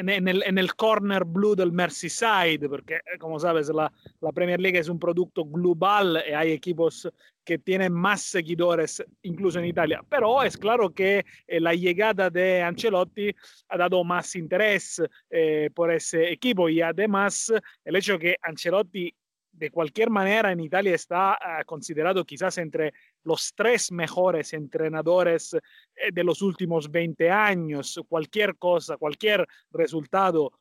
en, 0.10 0.28
el, 0.28 0.44
en, 0.44 0.58
el, 0.58 0.76
corner 0.76 1.24
blue 1.24 1.56
del 1.56 1.72
Merseyside, 1.72 2.68
porque 2.68 3.00
como 3.20 3.39
sabes 3.39 3.70
la, 3.70 3.91
la 4.20 4.32
Premier 4.32 4.60
League 4.60 4.78
es 4.78 4.89
un 4.89 5.00
producto 5.00 5.46
global 5.46 6.24
y 6.28 6.34
hay 6.34 6.52
equipos 6.52 7.10
que 7.46 7.60
tienen 7.60 7.94
más 7.94 8.22
seguidores 8.24 9.04
incluso 9.22 9.60
en 9.60 9.65
Italia. 9.65 10.04
Pero 10.10 10.44
es 10.44 10.58
claro 10.58 10.89
que 10.94 11.26
eh, 11.48 11.60
la 11.60 11.74
llegada 11.74 12.30
de 12.30 12.62
Ancelotti 12.62 13.34
ha 13.70 13.78
dado 13.78 14.04
más 14.04 14.36
interés 14.36 15.02
eh, 15.30 15.70
por 15.74 15.91
ese 15.91 16.32
equipo 16.32 16.68
y 16.68 16.82
además 16.82 17.54
el 17.86 17.96
hecho 17.96 18.18
que 18.18 18.36
Ancelotti 18.41 19.13
de 19.58 19.72
cualquier 19.72 20.10
manera 20.10 20.52
en 20.52 20.60
Italia 20.60 20.94
está 20.94 21.38
uh, 21.39 21.65
considerado 21.65 22.26
quizás 22.26 22.58
entre 22.58 22.94
los 23.24 23.54
tres 23.56 23.91
mejores 23.91 24.54
entrenadores 24.54 25.54
eh, 25.54 26.12
de 26.12 26.24
los 26.24 26.41
últimos 26.41 26.91
20 26.91 27.30
años. 27.30 28.00
Cualquier 28.08 28.58
cosa, 28.58 28.98
cualquier 28.98 29.48
resultado 29.72 30.52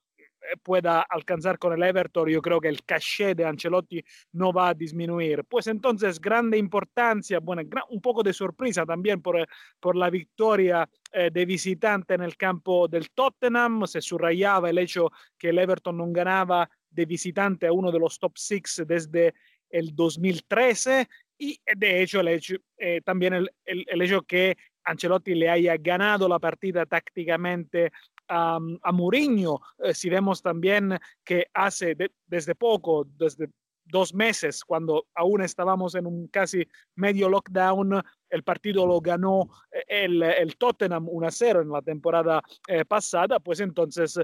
eh, 0.45 0.57
pueda 0.63 1.03
alcanzar 1.03 1.59
con 1.59 1.73
el 1.73 1.83
Everton, 1.83 2.29
yo 2.29 2.43
creo 2.43 2.61
que 2.61 2.69
el 2.69 2.85
caché 2.85 3.35
de 3.35 3.45
Ancelotti 3.45 4.03
no 4.33 4.53
va 4.53 4.69
a 4.69 4.75
disminuir. 4.75 5.45
Pues 5.45 5.67
entonces, 5.67 6.21
grande 6.21 6.59
importancia, 6.59 7.41
bueno, 7.41 7.63
un 7.91 8.01
poco 8.01 8.23
de 8.23 8.33
sorpresa 8.33 8.85
también 8.85 9.23
por, 9.23 9.47
por 9.81 9.97
la 9.97 10.11
victoria 10.11 10.89
eh, 11.13 11.31
de 11.33 11.47
visitante 11.47 12.15
en 12.15 12.23
el 12.23 12.37
campo 12.37 12.89
del 12.89 13.11
Tottenham. 13.11 13.87
Se 13.87 14.01
subrayaba 14.01 14.71
el 14.71 14.79
hecho 14.79 15.11
que 15.39 15.49
el 15.49 15.59
Everton 15.59 15.97
no 15.97 16.07
ganaba 16.09 16.69
de 16.95 17.07
visitante 17.07 17.67
a 17.67 17.73
uno 17.73 17.91
de 17.91 17.99
los 17.99 18.19
top 18.19 18.37
six 18.37 18.83
desde 18.87 19.35
el 19.71 19.95
2013 19.95 21.09
y 21.39 21.61
de 21.77 22.03
hecho, 22.03 22.21
el 22.21 22.29
hecho 22.29 22.57
eh, 22.79 23.01
también 23.05 23.35
el, 23.35 23.51
el, 23.65 23.85
el, 23.89 24.03
hecho 24.03 24.23
que 24.23 24.57
Ancelotti 24.85 25.35
le 25.35 25.51
haya 25.51 25.77
ganado 25.77 26.29
la 26.29 26.39
partida 26.39 26.87
tácticamente 26.87 27.93
a, 28.29 28.59
Mourinho, 28.93 29.61
eh, 29.79 29.93
si 29.93 30.09
vemos 30.09 30.41
también 30.41 30.99
que 31.23 31.49
hace 31.53 31.95
de, 31.95 32.13
desde 32.27 32.55
poco, 32.55 33.07
desde 33.19 33.51
dos 33.85 34.15
meses, 34.15 34.65
cuando 34.65 35.07
aún 35.15 35.43
estábamos 35.43 35.95
en 35.95 36.07
un 36.07 36.29
casi 36.29 36.67
medio 36.95 37.29
lockdown, 37.29 38.03
el 38.31 38.43
partido 38.43 38.87
lo 38.87 39.01
ganó 39.01 39.51
eh, 39.71 39.85
el, 39.89 40.23
el 40.23 40.57
Tottenham 40.57 41.07
1-0 41.07 41.63
en 41.63 41.69
la 41.69 41.83
temporada 41.83 42.43
pasada, 42.89 43.41
pues 43.41 43.61
entonces 43.61 44.19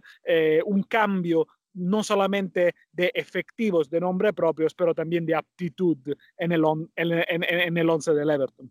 un 0.64 0.82
cambio 0.84 1.46
no 1.74 2.02
solamente 2.02 2.74
de 2.92 3.10
efectivos, 3.14 3.90
de 3.90 4.00
nombre 4.00 4.32
propios, 4.32 4.74
pero 4.74 4.94
también 4.94 5.26
de 5.26 5.34
aptitud 5.34 5.98
en 6.36 6.52
el, 6.52 6.64
on, 6.64 6.90
en, 6.96 7.12
en, 7.12 7.44
en 7.44 7.76
el 7.76 7.90
once 7.90 8.12
del 8.12 8.30
Everton. 8.30 8.70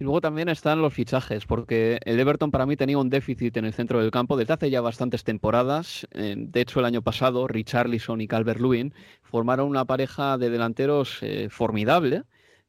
Y 0.00 0.04
luego 0.04 0.20
también 0.20 0.48
están 0.48 0.80
los 0.80 0.94
fichajes, 0.94 1.44
porque 1.44 1.98
el 2.04 2.20
Everton 2.20 2.52
para 2.52 2.66
mí 2.66 2.76
tenía 2.76 2.98
un 2.98 3.10
déficit 3.10 3.56
en 3.56 3.64
el 3.64 3.72
centro 3.72 4.00
del 4.00 4.12
campo 4.12 4.36
desde 4.36 4.54
hace 4.54 4.70
ya 4.70 4.80
bastantes 4.80 5.24
temporadas. 5.24 6.06
Eh, 6.12 6.36
de 6.38 6.60
hecho, 6.60 6.78
el 6.78 6.86
año 6.86 7.02
pasado, 7.02 7.48
Richarlison 7.48 8.20
y 8.20 8.28
Calvert-Lewin 8.28 8.94
formaron 9.22 9.68
una 9.68 9.86
pareja 9.86 10.38
de 10.38 10.50
delanteros 10.50 11.18
eh, 11.22 11.48
formidable, 11.50 12.22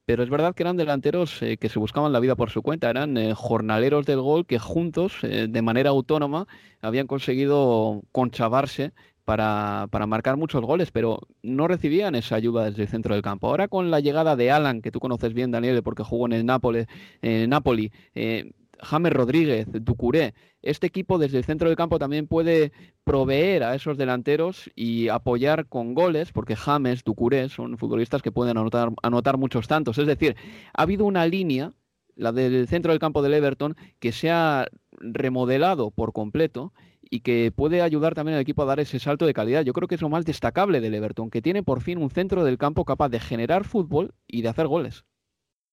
pero 0.06 0.24
es 0.24 0.32
verdad 0.32 0.56
que 0.56 0.64
eran 0.64 0.76
delanteros 0.76 1.40
eh, 1.44 1.58
que 1.58 1.70
se 1.70 1.78
buscaban 1.78 2.12
la 2.12 2.20
vida 2.20 2.36
por 2.36 2.50
su 2.50 2.64
cuenta, 2.64 2.90
eran 2.90 3.36
jornaleros 3.36 4.08
del 4.08 4.22
gol 4.22 4.48
que 4.48 4.58
juntos, 4.58 5.20
de 5.22 5.62
manera 5.62 5.92
autónoma, 5.92 6.48
habían 6.82 7.06
conseguido 7.06 8.02
conchavarse 8.12 8.92
para, 9.30 9.86
para, 9.92 10.08
marcar 10.08 10.38
muchos 10.38 10.64
goles, 10.64 10.90
pero 10.90 11.20
no 11.44 11.68
recibían 11.68 12.16
esa 12.16 12.34
ayuda 12.34 12.66
desde 12.66 12.82
el 12.82 12.88
centro 12.88 13.14
del 13.14 13.22
campo. 13.22 13.46
Ahora 13.46 13.68
con 13.68 13.92
la 13.92 14.00
llegada 14.00 14.36
de 14.36 14.50
Alan, 14.50 14.82
que 14.82 14.90
tú 14.90 15.00
conoces 15.00 15.36
bien, 15.36 15.52
Daniel, 15.52 15.84
porque 15.84 16.02
jugó 16.02 16.26
en 16.26 16.34
el 16.34 16.48
Nápoles, 16.48 16.88
en 17.22 17.48
Napoli, 17.52 17.92
eh, 18.16 18.54
James 18.82 19.14
Rodríguez, 19.14 19.68
Ducuré, 19.72 20.34
este 20.64 20.88
equipo 20.88 21.20
desde 21.20 21.38
el 21.38 21.44
centro 21.44 21.68
del 21.70 21.78
campo 21.78 22.00
también 22.00 22.26
puede 22.26 22.72
proveer 23.04 23.66
a 23.66 23.76
esos 23.76 24.00
delanteros 24.00 24.72
y 24.76 25.10
apoyar 25.10 25.68
con 25.68 25.94
goles, 25.94 26.32
porque 26.32 26.56
James, 26.56 27.04
Ducuré 27.04 27.50
son 27.50 27.78
futbolistas 27.78 28.24
que 28.24 28.32
pueden 28.32 28.58
anotar, 28.58 28.90
anotar 29.04 29.38
muchos 29.38 29.68
tantos. 29.68 30.00
Es 30.00 30.08
decir, 30.08 30.38
ha 30.74 30.82
habido 30.82 31.06
una 31.06 31.28
línea 31.28 31.72
la 32.16 32.32
del 32.32 32.68
centro 32.68 32.94
del 32.94 33.00
campo 33.00 33.22
del 33.22 33.36
Everton, 33.36 33.76
que 34.00 34.12
se 34.12 34.32
ha 34.32 34.68
remodelado 35.00 35.92
por 35.92 36.14
completo 36.14 36.74
y 37.10 37.22
que 37.22 37.52
puede 37.56 37.82
ayudar 37.82 38.16
también 38.16 38.36
al 38.36 38.42
equipo 38.42 38.64
a 38.64 38.66
dar 38.66 38.80
ese 38.80 39.00
salto 39.00 39.26
de 39.26 39.34
calidad. 39.34 39.64
Yo 39.64 39.74
creo 39.74 39.88
que 39.88 39.96
es 39.96 40.02
lo 40.02 40.10
más 40.10 40.26
destacable 40.26 40.80
del 40.82 40.94
Everton, 40.94 41.30
que 41.30 41.42
tiene 41.42 41.64
por 41.64 41.82
fin 41.82 41.98
un 41.98 42.12
centro 42.12 42.44
del 42.44 42.58
campo 42.58 42.86
capaz 42.86 43.10
de 43.10 43.20
generar 43.20 43.66
fútbol 43.66 44.14
y 44.28 44.42
de 44.42 44.50
hacer 44.50 44.68
goles. 44.68 45.06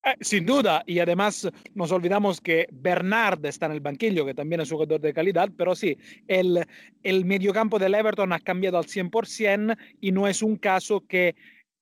Eh, 0.07 0.15
sin 0.21 0.47
duda, 0.47 0.85
y 0.87 1.01
además 1.01 1.49
nos 1.75 1.91
olvidamos 1.91 2.41
que 2.41 2.69
Bernard 2.71 3.45
está 3.45 3.67
en 3.67 3.73
el 3.73 3.81
banquillo, 3.81 4.25
que 4.25 4.35
también 4.35 4.61
es 4.61 4.71
jugador 4.71 5.01
de 5.01 5.13
calidad, 5.13 5.51
pero 5.57 5.75
sí, 5.75 5.99
el, 6.29 6.65
el 7.03 7.25
mediocampo 7.25 7.79
del 7.79 7.95
Everton 7.95 8.33
ha 8.33 8.39
cambiado 8.39 8.79
al 8.79 8.85
100% 8.85 9.77
y 10.01 10.13
no 10.13 10.29
es 10.29 10.43
un 10.43 10.57
caso 10.57 11.05
que 11.09 11.35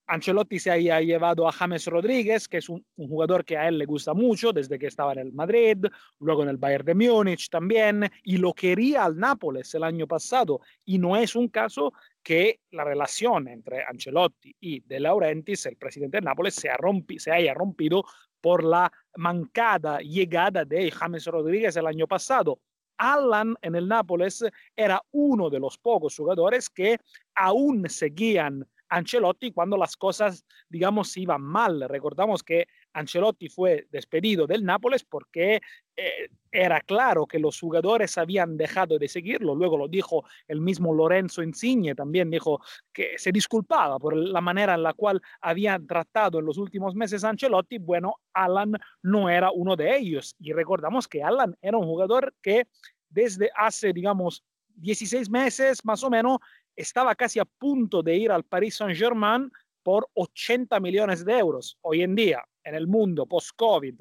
Ancelotti 0.06 0.58
se 0.58 0.70
haya 0.70 1.00
llevado 1.00 1.48
a 1.48 1.52
James 1.52 1.86
Rodríguez, 1.86 2.48
que 2.48 2.58
es 2.58 2.68
un, 2.68 2.84
jugador 2.96 3.44
que 3.44 3.56
a 3.56 3.68
él 3.68 3.78
le 3.78 3.86
gusta 3.86 4.12
mucho 4.12 4.52
desde 4.52 4.78
que 4.78 4.86
estaba 4.86 5.12
en 5.12 5.20
el 5.20 5.32
Madrid, 5.32 5.78
luego 6.20 6.42
en 6.42 6.50
el 6.50 6.58
Bayern 6.58 6.84
de 6.84 6.94
Múnich 6.94 7.48
también, 7.48 8.10
y 8.22 8.36
lo 8.36 8.52
quería 8.52 9.04
al 9.04 9.18
Nápoles 9.18 9.74
el 9.74 9.84
año 9.84 10.06
pasado. 10.06 10.60
Y 10.84 10.98
no 10.98 11.16
es 11.16 11.34
un 11.34 11.48
caso 11.48 11.92
que 12.22 12.60
la 12.70 12.84
relación 12.84 13.48
entre 13.48 13.82
Ancelotti 13.84 14.54
y 14.60 14.80
De 14.80 15.00
Laurentiis, 15.00 15.66
el 15.66 15.76
presidente 15.76 16.18
del 16.18 16.24
Nápoles, 16.24 16.54
se, 16.54 16.72
rompi, 16.76 17.18
se 17.18 17.32
haya 17.32 17.54
rompido 17.54 18.04
por 18.40 18.62
la 18.62 18.92
mancada 19.16 20.00
llegada 20.00 20.64
de 20.64 20.90
James 20.90 21.24
Rodríguez 21.26 21.76
el 21.76 21.86
año 21.86 22.06
pasado. 22.06 22.60
Alan 22.98 23.56
en 23.62 23.74
el 23.74 23.88
Nápoles 23.88 24.44
era 24.76 25.02
uno 25.12 25.50
de 25.50 25.58
los 25.58 25.78
pocos 25.78 26.16
jugadores 26.16 26.68
que 26.68 26.98
aún 27.34 27.88
seguían 27.88 28.66
Ancelotti 28.88 29.52
cuando 29.52 29.76
las 29.76 29.96
cosas, 29.96 30.44
digamos, 30.68 31.16
iban 31.16 31.42
mal. 31.42 31.88
Recordamos 31.88 32.42
que 32.42 32.66
Ancelotti 32.92 33.48
fue 33.48 33.86
despedido 33.90 34.46
del 34.46 34.64
Nápoles 34.64 35.04
porque 35.04 35.60
eh, 35.96 36.28
era 36.50 36.80
claro 36.80 37.26
que 37.26 37.38
los 37.38 37.58
jugadores 37.58 38.16
habían 38.18 38.56
dejado 38.56 38.98
de 38.98 39.08
seguirlo. 39.08 39.54
Luego 39.54 39.76
lo 39.76 39.88
dijo 39.88 40.24
el 40.46 40.60
mismo 40.60 40.94
Lorenzo 40.94 41.42
Insigne, 41.42 41.94
también 41.94 42.30
dijo 42.30 42.60
que 42.92 43.18
se 43.18 43.32
disculpaba 43.32 43.98
por 43.98 44.16
la 44.16 44.40
manera 44.40 44.74
en 44.74 44.82
la 44.82 44.94
cual 44.94 45.20
habían 45.40 45.86
tratado 45.86 46.38
en 46.38 46.46
los 46.46 46.58
últimos 46.58 46.94
meses 46.94 47.24
Ancelotti. 47.24 47.78
Bueno, 47.78 48.16
Alan 48.32 48.72
no 49.02 49.28
era 49.28 49.50
uno 49.50 49.76
de 49.76 49.96
ellos. 49.96 50.36
Y 50.38 50.52
recordamos 50.52 51.08
que 51.08 51.22
Alan 51.22 51.56
era 51.60 51.78
un 51.78 51.86
jugador 51.86 52.34
que 52.40 52.66
desde 53.08 53.50
hace, 53.56 53.92
digamos, 53.92 54.42
16 54.76 55.30
meses 55.30 55.84
más 55.84 56.02
o 56.02 56.10
menos 56.10 56.38
estaba 56.76 57.14
casi 57.14 57.38
a 57.38 57.44
punto 57.44 58.02
de 58.02 58.16
ir 58.16 58.30
al 58.30 58.44
Paris 58.44 58.76
Saint-Germain 58.76 59.50
por 59.82 60.08
80 60.14 60.80
millones 60.80 61.24
de 61.24 61.38
euros. 61.38 61.78
Hoy 61.82 62.02
en 62.02 62.14
día, 62.14 62.42
en 62.64 62.74
el 62.74 62.86
mundo 62.86 63.26
post-COVID, 63.26 63.94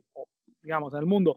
digamos, 0.64 0.94
en 0.94 1.00
el 1.00 1.06
mundo 1.06 1.36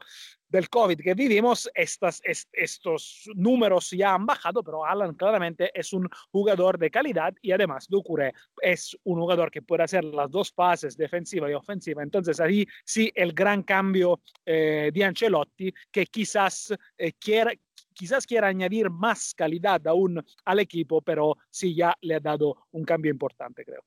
del 0.49 0.71
COVID 0.71 1.01
que 1.01 1.15
vivimos, 1.15 1.69
estas, 1.75 2.21
est 2.25 2.49
estos 2.53 3.29
números 3.35 3.91
ya 3.91 4.15
han 4.15 4.25
bajado, 4.25 4.63
pero 4.63 4.85
Alan 4.85 5.15
claramente 5.15 5.71
es 5.75 5.93
un 5.93 6.09
jugador 6.31 6.79
de 6.79 6.91
calidad 6.91 7.35
y 7.43 7.51
además 7.51 7.87
Ducuré 7.89 8.33
es 8.63 8.97
un 9.03 9.19
jugador 9.19 9.51
que 9.51 9.63
puede 9.63 9.83
hacer 9.83 10.05
las 10.05 10.31
dos 10.31 10.53
fases, 10.53 10.97
defensiva 10.97 11.51
y 11.51 11.55
ofensiva. 11.55 12.03
Entonces 12.03 12.41
ahí 12.41 12.67
sí 12.85 13.11
el 13.15 13.33
gran 13.33 13.65
cambio 13.65 14.21
eh, 14.45 14.91
de 14.95 15.05
Ancelotti, 15.05 15.75
que 15.91 16.07
quizás 16.07 16.73
eh, 16.97 17.13
quiera, 17.15 17.53
quizás 17.97 18.27
quiera 18.27 18.49
añadir 18.49 18.91
más 18.91 19.35
calidad 19.35 19.85
aún 19.87 20.23
al 20.45 20.61
equipo, 20.61 21.01
pero 21.01 21.37
sí 21.51 21.75
ya 21.75 21.97
le 22.03 22.17
ha 22.17 22.21
dado 22.21 22.69
un 22.73 22.85
cambio 22.85 23.11
importante, 23.11 23.65
creo. 23.65 23.83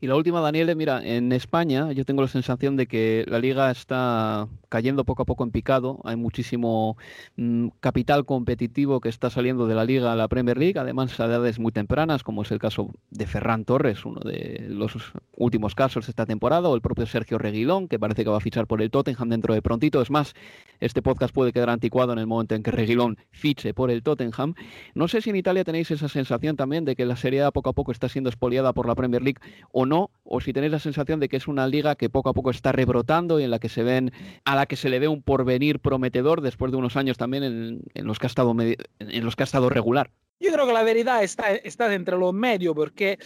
Y 0.00 0.06
la 0.06 0.14
última, 0.14 0.40
Daniel, 0.40 0.76
mira, 0.76 1.04
en 1.04 1.32
España 1.32 1.90
yo 1.90 2.04
tengo 2.04 2.22
la 2.22 2.28
sensación 2.28 2.76
de 2.76 2.86
que 2.86 3.24
la 3.26 3.40
liga 3.40 3.68
está 3.72 4.46
cayendo 4.68 5.04
poco 5.04 5.22
a 5.22 5.26
poco 5.26 5.42
en 5.42 5.50
picado. 5.50 5.98
Hay 6.04 6.14
muchísimo 6.14 6.96
mmm, 7.34 7.68
capital 7.80 8.24
competitivo 8.24 9.00
que 9.00 9.08
está 9.08 9.28
saliendo 9.28 9.66
de 9.66 9.74
la 9.74 9.84
liga 9.84 10.12
a 10.12 10.16
la 10.16 10.28
Premier 10.28 10.56
League, 10.56 10.78
además 10.78 11.18
a 11.18 11.24
edades 11.24 11.58
muy 11.58 11.72
tempranas, 11.72 12.22
como 12.22 12.42
es 12.42 12.52
el 12.52 12.60
caso 12.60 12.94
de 13.10 13.26
Ferran 13.26 13.64
Torres, 13.64 14.04
uno 14.04 14.20
de 14.20 14.66
los 14.68 14.94
últimos 15.34 15.74
casos 15.74 16.06
de 16.06 16.10
esta 16.10 16.26
temporada, 16.26 16.68
o 16.68 16.76
el 16.76 16.80
propio 16.80 17.04
Sergio 17.06 17.36
Reguilón, 17.36 17.88
que 17.88 17.98
parece 17.98 18.22
que 18.22 18.30
va 18.30 18.36
a 18.36 18.40
fichar 18.40 18.68
por 18.68 18.80
el 18.80 18.92
Tottenham 18.92 19.30
dentro 19.30 19.52
de 19.52 19.62
prontito. 19.62 20.00
Es 20.00 20.12
más, 20.12 20.34
este 20.78 21.02
podcast 21.02 21.34
puede 21.34 21.52
quedar 21.52 21.70
anticuado 21.70 22.12
en 22.12 22.20
el 22.20 22.28
momento 22.28 22.54
en 22.54 22.62
que 22.62 22.70
Reguilón 22.70 23.18
fiche 23.32 23.74
por 23.74 23.90
el 23.90 24.04
Tottenham. 24.04 24.54
No 24.94 25.08
sé 25.08 25.22
si 25.22 25.30
en 25.30 25.36
Italia 25.36 25.64
tenéis 25.64 25.90
esa 25.90 26.08
sensación 26.08 26.54
también 26.54 26.84
de 26.84 26.94
que 26.94 27.04
la 27.04 27.16
Serie 27.16 27.42
A 27.42 27.50
poco 27.50 27.70
a 27.70 27.72
poco 27.72 27.90
está 27.90 28.08
siendo 28.08 28.30
expoliada 28.30 28.72
por 28.72 28.86
la 28.86 28.94
Premier 28.94 29.22
League 29.22 29.40
o 29.72 29.87
no, 29.88 30.10
o 30.24 30.40
si 30.40 30.52
tenéis 30.52 30.72
la 30.72 30.78
sensación 30.78 31.20
de 31.20 31.28
que 31.28 31.36
es 31.36 31.48
una 31.48 31.66
liga 31.66 31.96
que 31.96 32.10
poco 32.10 32.28
a 32.28 32.34
poco 32.34 32.50
está 32.50 32.72
rebrotando 32.72 33.40
y 33.40 33.44
en 33.44 33.50
la 33.50 33.58
que 33.58 33.68
se 33.68 33.82
ven, 33.82 34.12
a 34.44 34.54
la 34.54 34.66
que 34.66 34.76
se 34.76 34.88
le 34.88 34.98
ve 34.98 35.08
un 35.08 35.22
porvenir 35.22 35.80
prometedor 35.80 36.40
después 36.40 36.70
de 36.70 36.78
unos 36.78 36.96
años 36.96 37.16
también 37.16 37.42
en, 37.42 37.80
en 37.94 38.06
los 38.06 38.18
que 38.18 38.26
ha 38.26 38.28
estado 38.28 38.54
en 38.58 39.24
los 39.24 39.36
que 39.36 39.42
ha 39.42 39.44
estado 39.44 39.68
regular. 39.68 40.10
Yo 40.40 40.52
creo 40.52 40.68
que 40.68 40.72
la 40.72 40.84
verdad 40.84 41.24
está, 41.24 41.52
está 41.52 41.92
entre 41.92 42.16
los 42.16 42.32
medios 42.32 42.72
porque 42.72 43.12
eh, 43.12 43.18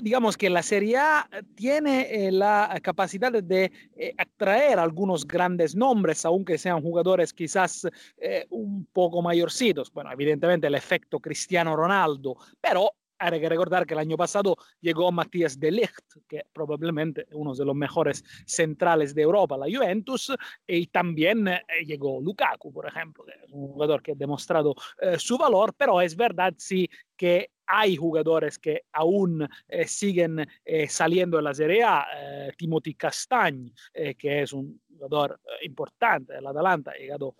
digamos 0.00 0.36
que 0.36 0.48
la 0.48 0.62
Serie 0.62 0.96
A 0.96 1.28
tiene 1.56 2.02
eh, 2.02 2.30
la 2.30 2.78
capacidad 2.82 3.32
de 3.32 3.72
eh, 3.96 4.14
atraer 4.16 4.78
algunos 4.78 5.26
grandes 5.26 5.74
nombres, 5.74 6.24
aunque 6.24 6.56
sean 6.56 6.82
jugadores 6.82 7.32
quizás 7.32 7.84
eh, 8.18 8.46
un 8.50 8.86
poco 8.92 9.22
mayorcitos. 9.22 9.92
Bueno, 9.92 10.12
evidentemente 10.12 10.68
el 10.68 10.76
efecto 10.76 11.18
Cristiano 11.18 11.74
Ronaldo, 11.74 12.36
pero 12.60 12.92
hay 13.20 13.40
que 13.40 13.48
recordar 13.48 13.86
que 13.86 13.94
el 13.94 14.00
año 14.00 14.16
pasado 14.16 14.56
llegó 14.80 15.12
Matías 15.12 15.60
de 15.60 15.70
Ligt, 15.70 16.24
que 16.26 16.46
probablemente 16.52 17.26
uno 17.32 17.54
de 17.54 17.64
los 17.64 17.76
mejores 17.76 18.24
centrales 18.46 19.14
de 19.14 19.22
Europa, 19.22 19.58
la 19.58 19.66
Juventus, 19.66 20.32
y 20.66 20.86
también 20.86 21.46
eh, 21.48 21.62
llegó 21.86 22.20
Lukaku, 22.20 22.72
por 22.72 22.86
ejemplo, 22.86 23.24
que 23.24 23.32
es 23.32 23.52
un 23.52 23.68
jugador 23.68 24.02
que 24.02 24.12
ha 24.12 24.14
demostrado 24.14 24.74
eh, 25.00 25.18
su 25.18 25.36
valor, 25.36 25.74
pero 25.76 26.00
es 26.00 26.16
verdad 26.16 26.54
sí 26.56 26.88
que 27.16 27.50
hay 27.72 27.94
jugadores 27.94 28.58
que 28.58 28.82
aún 28.92 29.48
eh, 29.68 29.86
siguen 29.86 30.44
eh, 30.64 30.88
saliendo 30.88 31.36
de 31.36 31.42
la 31.44 31.54
Serie 31.54 31.84
A, 31.84 32.04
eh, 32.16 32.52
Timothy 32.56 32.94
Castagne, 32.94 33.72
eh, 33.94 34.16
que 34.16 34.42
es 34.42 34.52
un 34.52 34.80
jugador 34.88 35.40
eh, 35.44 35.66
importante 35.66 36.32
del 36.32 36.48
Atalanta, 36.48 36.90
ha 36.90 36.98
llegado, 36.98 37.36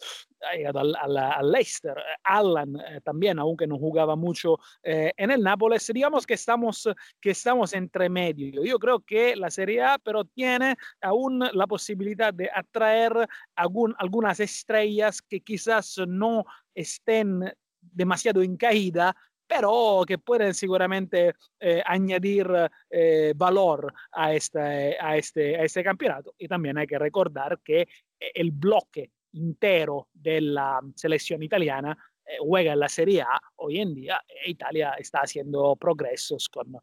ha 0.48 0.54
llegado 0.54 0.78
al, 0.78 0.94
al, 0.94 1.16
al, 1.16 1.50
Leicester, 1.50 1.96
Allan 2.22 2.76
eh, 2.76 3.00
también, 3.02 3.40
aunque 3.40 3.66
no 3.66 3.76
jugaba 3.76 4.14
mucho 4.14 4.58
en 4.82 5.30
el 5.32 5.42
Nápoles, 5.42 5.90
digamos 5.92 6.24
que 6.24 6.34
estamos, 6.34 6.88
que 7.20 7.30
estamos 7.30 7.72
entre 7.72 8.08
medio. 8.08 8.64
Yo 8.64 8.78
creo 8.78 9.00
que 9.00 9.34
la 9.34 9.50
Serie 9.50 9.82
A, 9.82 9.98
pero 9.98 10.24
tiene 10.24 10.76
aún 11.00 11.40
la 11.40 11.66
posibilidad 11.66 12.32
de 12.32 12.48
atraer 12.54 13.28
algún, 13.56 13.96
algunas 13.98 14.38
estrellas 14.38 15.20
que 15.22 15.40
quizás 15.40 15.98
no 16.06 16.44
estén 16.72 17.52
demasiado 17.80 18.42
en 18.42 18.56
caída, 18.56 19.14
pero 19.50 20.04
que 20.06 20.18
pueden 20.18 20.54
seguramente 20.54 21.34
eh, 21.58 21.82
añadir 21.84 22.48
eh, 22.88 23.32
valor 23.34 23.92
a 24.12 24.32
este, 24.32 24.96
a, 25.00 25.16
este, 25.16 25.56
a 25.56 25.64
este 25.64 25.82
campeonato. 25.82 26.34
Y 26.38 26.46
también 26.46 26.78
hay 26.78 26.86
que 26.86 27.00
recordar 27.00 27.58
que 27.64 27.88
el 28.20 28.52
bloque 28.52 29.10
entero 29.32 30.06
de 30.14 30.40
la 30.40 30.80
selección 30.94 31.42
italiana 31.42 31.98
juega 32.38 32.74
en 32.74 32.78
la 32.78 32.88
Serie 32.88 33.22
A 33.22 33.40
hoy 33.56 33.80
en 33.80 33.92
día 33.92 34.22
e 34.28 34.50
Italia 34.50 34.94
está 34.96 35.22
haciendo 35.22 35.74
progresos 35.74 36.48
con, 36.48 36.76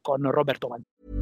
con 0.00 0.22
Roberto 0.22 0.68
Mancini. 0.68 1.21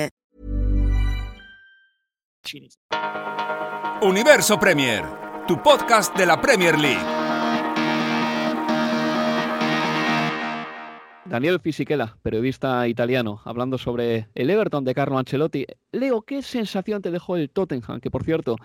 Universo 4.01 4.59
Premier, 4.59 5.03
tu 5.47 5.61
podcast 5.61 6.17
de 6.17 6.25
la 6.25 6.41
Premier 6.41 6.77
League. 6.77 7.01
Daniel 11.25 11.59
Fisichella, 11.61 12.17
periodista 12.21 12.87
italiano, 12.87 13.41
hablando 13.45 13.77
sobre 13.77 14.27
el 14.33 14.49
Everton 14.49 14.83
de 14.83 14.93
Carlo 14.93 15.17
Ancelotti. 15.17 15.65
Leo, 15.91 16.23
¿qué 16.23 16.41
sensación 16.41 17.01
te 17.01 17.11
dejó 17.11 17.37
el 17.37 17.49
Tottenham? 17.49 18.01
Que 18.01 18.11
por 18.11 18.23
cierto, 18.23 18.57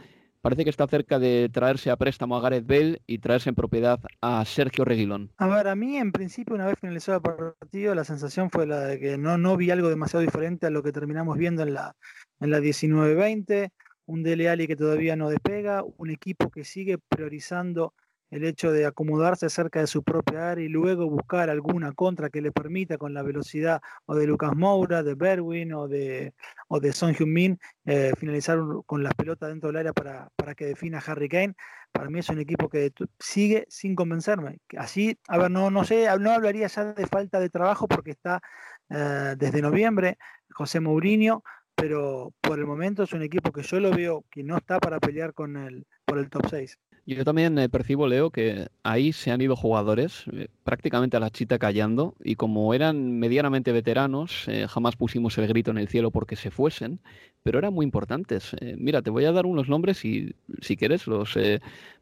parece 0.47 0.63
que 0.63 0.71
está 0.71 0.87
cerca 0.87 1.19
de 1.19 1.51
traerse 1.53 1.91
a 1.91 1.97
préstamo 1.97 2.37
a 2.37 2.41
Gareth 2.41 2.69
Bale 2.69 3.03
y 3.05 3.19
traerse 3.19 3.49
en 3.49 3.57
propiedad 3.57 3.99
a 4.21 4.45
Sergio 4.45 4.85
Reguilón. 4.85 5.33
A 5.39 5.49
ver, 5.49 5.67
a 5.67 5.75
mí 5.75 5.97
en 5.97 6.13
principio, 6.13 6.55
una 6.55 6.67
vez 6.67 6.79
finalizado 6.81 7.17
el 7.17 7.23
partido, 7.23 7.97
la 7.97 8.05
sensación 8.05 8.49
fue 8.49 8.65
la 8.65 8.79
de 8.79 9.01
que 9.01 9.19
no, 9.19 9.39
no 9.39 9.57
vi 9.57 9.73
algo 9.73 9.89
demasiado 9.89 10.25
diferente 10.25 10.65
a 10.65 10.71
lo 10.71 10.85
que 10.85 10.93
terminamos 10.93 11.37
viendo 11.37 11.65
en 11.65 11.75
la, 11.75 11.97
en 12.39 12.53
la 12.53 12.61
19-20, 12.61 13.71
un 14.05 14.23
Dele 14.23 14.49
Alli 14.49 14.69
que 14.69 14.77
todavía 14.77 15.17
no 15.17 15.31
despega, 15.31 15.83
un 15.83 16.11
equipo 16.11 16.49
que 16.49 16.63
sigue 16.63 16.99
priorizando 16.99 17.93
el 18.31 18.45
hecho 18.45 18.73
de 18.73 18.87
acomodarse 18.87 19.49
cerca 19.49 19.81
de 19.81 19.87
su 19.87 20.03
propia 20.03 20.51
área 20.51 20.65
y 20.65 20.69
luego 20.69 21.09
buscar 21.09 21.51
alguna 21.51 21.93
contra 21.93 22.31
que 22.31 22.41
le 22.43 22.53
permita 22.53 22.99
con 22.99 23.15
la 23.15 23.23
velocidad 23.23 23.81
o 24.07 24.15
de 24.15 24.27
Lucas 24.27 24.55
Moura, 24.57 25.03
de 25.03 25.15
Berwin 25.15 25.73
o 25.73 25.89
de, 25.89 26.35
o 26.69 26.81
de 26.81 26.93
Son 26.93 27.15
Heung-min 27.15 27.59
eh, 27.85 28.13
finalizar 28.19 28.59
con 28.87 29.03
las 29.03 29.15
pelotas 29.15 29.49
dentro 29.51 29.69
del 29.69 29.77
área 29.77 29.93
para, 29.93 30.29
para 30.37 30.55
que 30.55 30.67
defina 30.67 31.03
Harry 31.07 31.29
Kane. 31.29 31.55
Para 31.93 32.11
mí 32.11 32.19
es 32.19 32.29
un 32.29 32.41
equipo 32.41 32.69
que 32.69 32.93
sigue 33.19 33.67
sin 33.69 33.95
convencerme. 33.95 34.59
Así, 34.77 35.19
a 35.29 35.39
ver, 35.39 35.51
no, 35.51 35.71
no 35.71 35.85
sé, 35.85 36.07
no 36.19 36.33
hablaría 36.33 36.67
ya 36.67 36.93
de 36.93 37.07
falta 37.07 37.41
de 37.41 37.49
trabajo 37.49 37.89
porque 37.89 38.11
está 38.11 38.43
eh, 38.91 39.35
desde 39.39 39.63
noviembre 39.63 40.19
José 40.51 40.81
Mourinho, 40.81 41.43
pero 41.75 42.33
por 42.41 42.59
el 42.59 42.67
momento 42.67 43.03
es 43.03 43.13
un 43.13 43.23
equipo 43.23 43.53
que 43.53 43.63
yo 43.63 43.81
lo 43.81 43.91
veo 43.91 44.25
que 44.31 44.43
no 44.43 44.57
está 44.57 44.79
para 44.79 44.99
pelear 44.99 45.35
con 45.35 45.57
el, 45.57 45.87
por 46.05 46.19
el 46.19 46.29
top 46.31 46.47
6. 46.49 46.79
Yo 47.09 47.25
también 47.25 47.57
eh, 47.59 47.69
percibo, 47.69 48.09
Leo, 48.09 48.31
que 48.31 48.67
ahí 48.83 49.13
se 49.13 49.31
han 49.31 49.41
ido 49.41 49.55
jugadores 49.55 50.25
eh, 50.33 50.49
prácticamente 50.65 51.17
a 51.17 51.21
la 51.21 51.31
chita 51.31 51.57
callando 51.57 52.17
y 52.23 52.35
como 52.35 52.75
eran 52.75 53.21
medianamente 53.21 53.71
veteranos, 53.71 54.49
eh, 54.49 54.67
jamás 54.69 54.97
pusimos 54.97 55.39
el 55.39 55.47
grito 55.47 55.71
en 55.71 55.79
el 55.79 55.87
cielo 55.87 56.11
porque 56.11 56.35
se 56.35 56.51
fuesen, 56.51 56.99
pero 57.47 57.61
eran 57.61 57.73
muy 57.73 57.85
importantes. 57.85 58.57
mira, 58.77 59.03
te 59.03 59.11
voy 59.11 59.25
a 59.25 59.31
dar 59.31 59.47
unos 59.47 59.69
nombres 59.69 60.05
y 60.05 60.35
si 60.61 60.77
quieres 60.77 61.07
los 61.07 61.39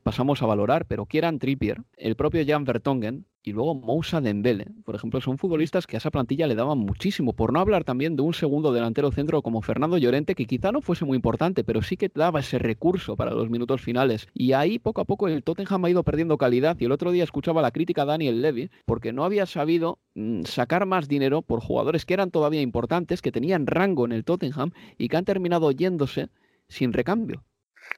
pasamos 0.02 0.40
a 0.42 0.46
valorar, 0.46 0.86
pero 0.86 1.04
Kieran 1.04 1.38
Trippier, 1.38 1.82
el 1.98 2.16
propio 2.16 2.42
Jan 2.46 2.64
Vertonghen, 2.64 3.26
y 3.46 3.52
luego 3.52 3.74
Moussa 3.74 4.22
Dembele, 4.22 4.68
por 4.86 4.94
ejemplo, 4.94 5.20
son 5.20 5.36
futbolistas 5.36 5.86
que 5.86 5.96
a 5.96 5.98
esa 5.98 6.10
plantilla 6.10 6.46
le 6.46 6.54
daban 6.54 6.78
muchísimo, 6.78 7.34
por 7.34 7.52
no 7.52 7.60
hablar 7.60 7.84
también 7.84 8.16
de 8.16 8.22
un 8.22 8.32
segundo 8.32 8.72
delantero 8.72 9.12
centro 9.12 9.42
como 9.42 9.60
Fernando 9.60 9.98
Llorente, 9.98 10.34
que 10.34 10.46
quizá 10.46 10.72
no 10.72 10.80
fuese 10.80 11.04
muy 11.04 11.16
importante, 11.16 11.62
pero 11.62 11.82
sí 11.82 11.98
que 11.98 12.10
daba 12.12 12.40
ese 12.40 12.58
recurso 12.58 13.16
para 13.16 13.32
los 13.32 13.50
minutos 13.50 13.82
finales. 13.82 14.28
Y 14.32 14.52
ahí 14.52 14.78
poco 14.78 15.02
a 15.02 15.04
poco 15.04 15.28
el 15.28 15.44
Tottenham 15.44 15.84
ha 15.84 15.90
ido 15.90 16.02
perdiendo 16.04 16.38
calidad 16.38 16.78
y 16.80 16.86
el 16.86 16.92
otro 16.92 17.12
día 17.12 17.22
escuchaba 17.22 17.60
la 17.60 17.70
crítica 17.70 18.02
a 18.02 18.06
Daniel 18.06 18.40
Levy 18.40 18.70
porque 18.86 19.12
no 19.12 19.24
había 19.24 19.44
sabido 19.44 19.98
sacar 20.44 20.86
más 20.86 21.08
dinero 21.08 21.42
por 21.42 21.60
jugadores 21.60 22.04
que 22.04 22.14
eran 22.14 22.30
todavía 22.30 22.60
importantes, 22.60 23.22
que 23.22 23.32
tenían 23.32 23.66
rango 23.66 24.04
en 24.04 24.12
el 24.12 24.24
Tottenham 24.24 24.72
y 24.96 25.08
que 25.08 25.16
han 25.16 25.24
terminado 25.24 25.70
yéndose 25.72 26.28
sin 26.68 26.92
recambio. 26.92 27.44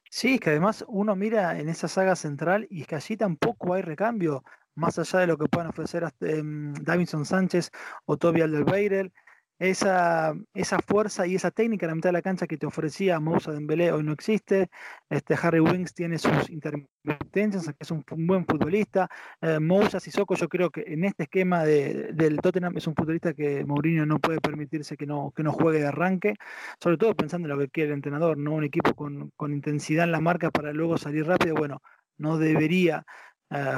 Sí, 0.09 0.35
es 0.35 0.39
que 0.39 0.49
además 0.49 0.83
uno 0.87 1.15
mira 1.15 1.59
en 1.59 1.69
esa 1.69 1.87
saga 1.87 2.15
central 2.15 2.67
y 2.69 2.81
es 2.81 2.87
que 2.87 2.95
allí 2.95 3.17
tampoco 3.17 3.73
hay 3.73 3.81
recambio 3.81 4.43
más 4.75 4.99
allá 4.99 5.19
de 5.19 5.27
lo 5.27 5.37
que 5.37 5.47
puedan 5.47 5.69
ofrecer 5.69 6.03
eh, 6.21 6.41
Davinson 6.81 7.25
Sánchez 7.25 7.71
o 8.05 8.17
Toby 8.17 8.41
Alderweireld, 8.41 9.11
esa, 9.59 10.35
esa 10.53 10.79
fuerza 10.79 11.25
y 11.25 11.35
esa 11.35 11.51
técnica 11.51 11.85
en 11.85 11.89
la 11.89 11.95
mitad 11.95 12.09
de 12.09 12.13
la 12.13 12.21
cancha 12.21 12.47
que 12.47 12.57
te 12.57 12.67
ofrecía 12.67 13.19
Moussa 13.19 13.51
Dembélé 13.51 13.91
hoy 13.91 14.03
no 14.03 14.11
existe. 14.11 14.69
Este, 15.09 15.35
Harry 15.41 15.59
Winks 15.59 15.93
tiene 15.93 16.17
sus 16.17 16.49
intermitencias, 16.49 17.73
es 17.79 17.91
un, 17.91 18.03
buen 18.27 18.45
futbolista. 18.45 19.09
Eh, 19.41 19.59
Moussa 19.59 19.99
Sissoko 19.99 20.35
yo 20.35 20.47
creo 20.47 20.69
que 20.69 20.83
en 20.87 21.05
este 21.05 21.23
esquema 21.23 21.63
de, 21.63 22.11
del 22.13 22.37
Tottenham 22.37 22.77
es 22.77 22.87
un 22.87 22.95
futbolista 22.95 23.33
que 23.33 23.65
Mourinho 23.65 24.05
no 24.05 24.19
puede 24.19 24.39
permitirse 24.41 24.95
que 24.97 25.05
no, 25.05 25.31
que 25.35 25.43
no 25.43 25.51
juegue 25.51 25.79
de 25.79 25.87
arranque, 25.87 26.35
sobre 26.81 26.97
todo 26.97 27.15
pensando 27.15 27.47
en 27.47 27.55
lo 27.55 27.59
que 27.59 27.69
quiere 27.69 27.89
el 27.89 27.95
entrenador, 27.95 28.37
no 28.37 28.53
un 28.53 28.63
equipo 28.63 28.93
con, 28.93 29.31
con 29.35 29.53
intensidad 29.53 30.05
en 30.05 30.11
la 30.11 30.21
marca 30.21 30.51
para 30.51 30.71
luego 30.73 30.97
salir 30.97 31.25
rápido. 31.25 31.55
Bueno, 31.55 31.81
no 32.17 32.37
debería 32.37 33.05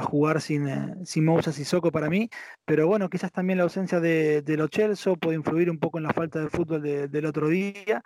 jugar 0.02 0.40
sin, 0.40 0.68
eh, 0.68 0.94
sin 1.04 1.24
Moussa 1.24 1.52
Sissoko 1.52 1.92
para 1.92 2.10
mí, 2.10 2.28
pero 2.64 2.86
bueno, 2.86 3.08
quizás 3.08 3.32
también 3.32 3.58
la 3.58 3.64
ausencia 3.64 4.00
de, 4.00 4.42
de 4.42 4.56
Lo 4.56 4.68
Celso 4.68 5.16
puede 5.16 5.36
influir 5.36 5.70
un 5.70 5.78
poco 5.78 5.98
en 5.98 6.04
la 6.04 6.12
falta 6.12 6.40
de 6.40 6.48
fútbol 6.48 6.82
del 6.82 7.26
otro 7.26 7.48
día. 7.48 8.02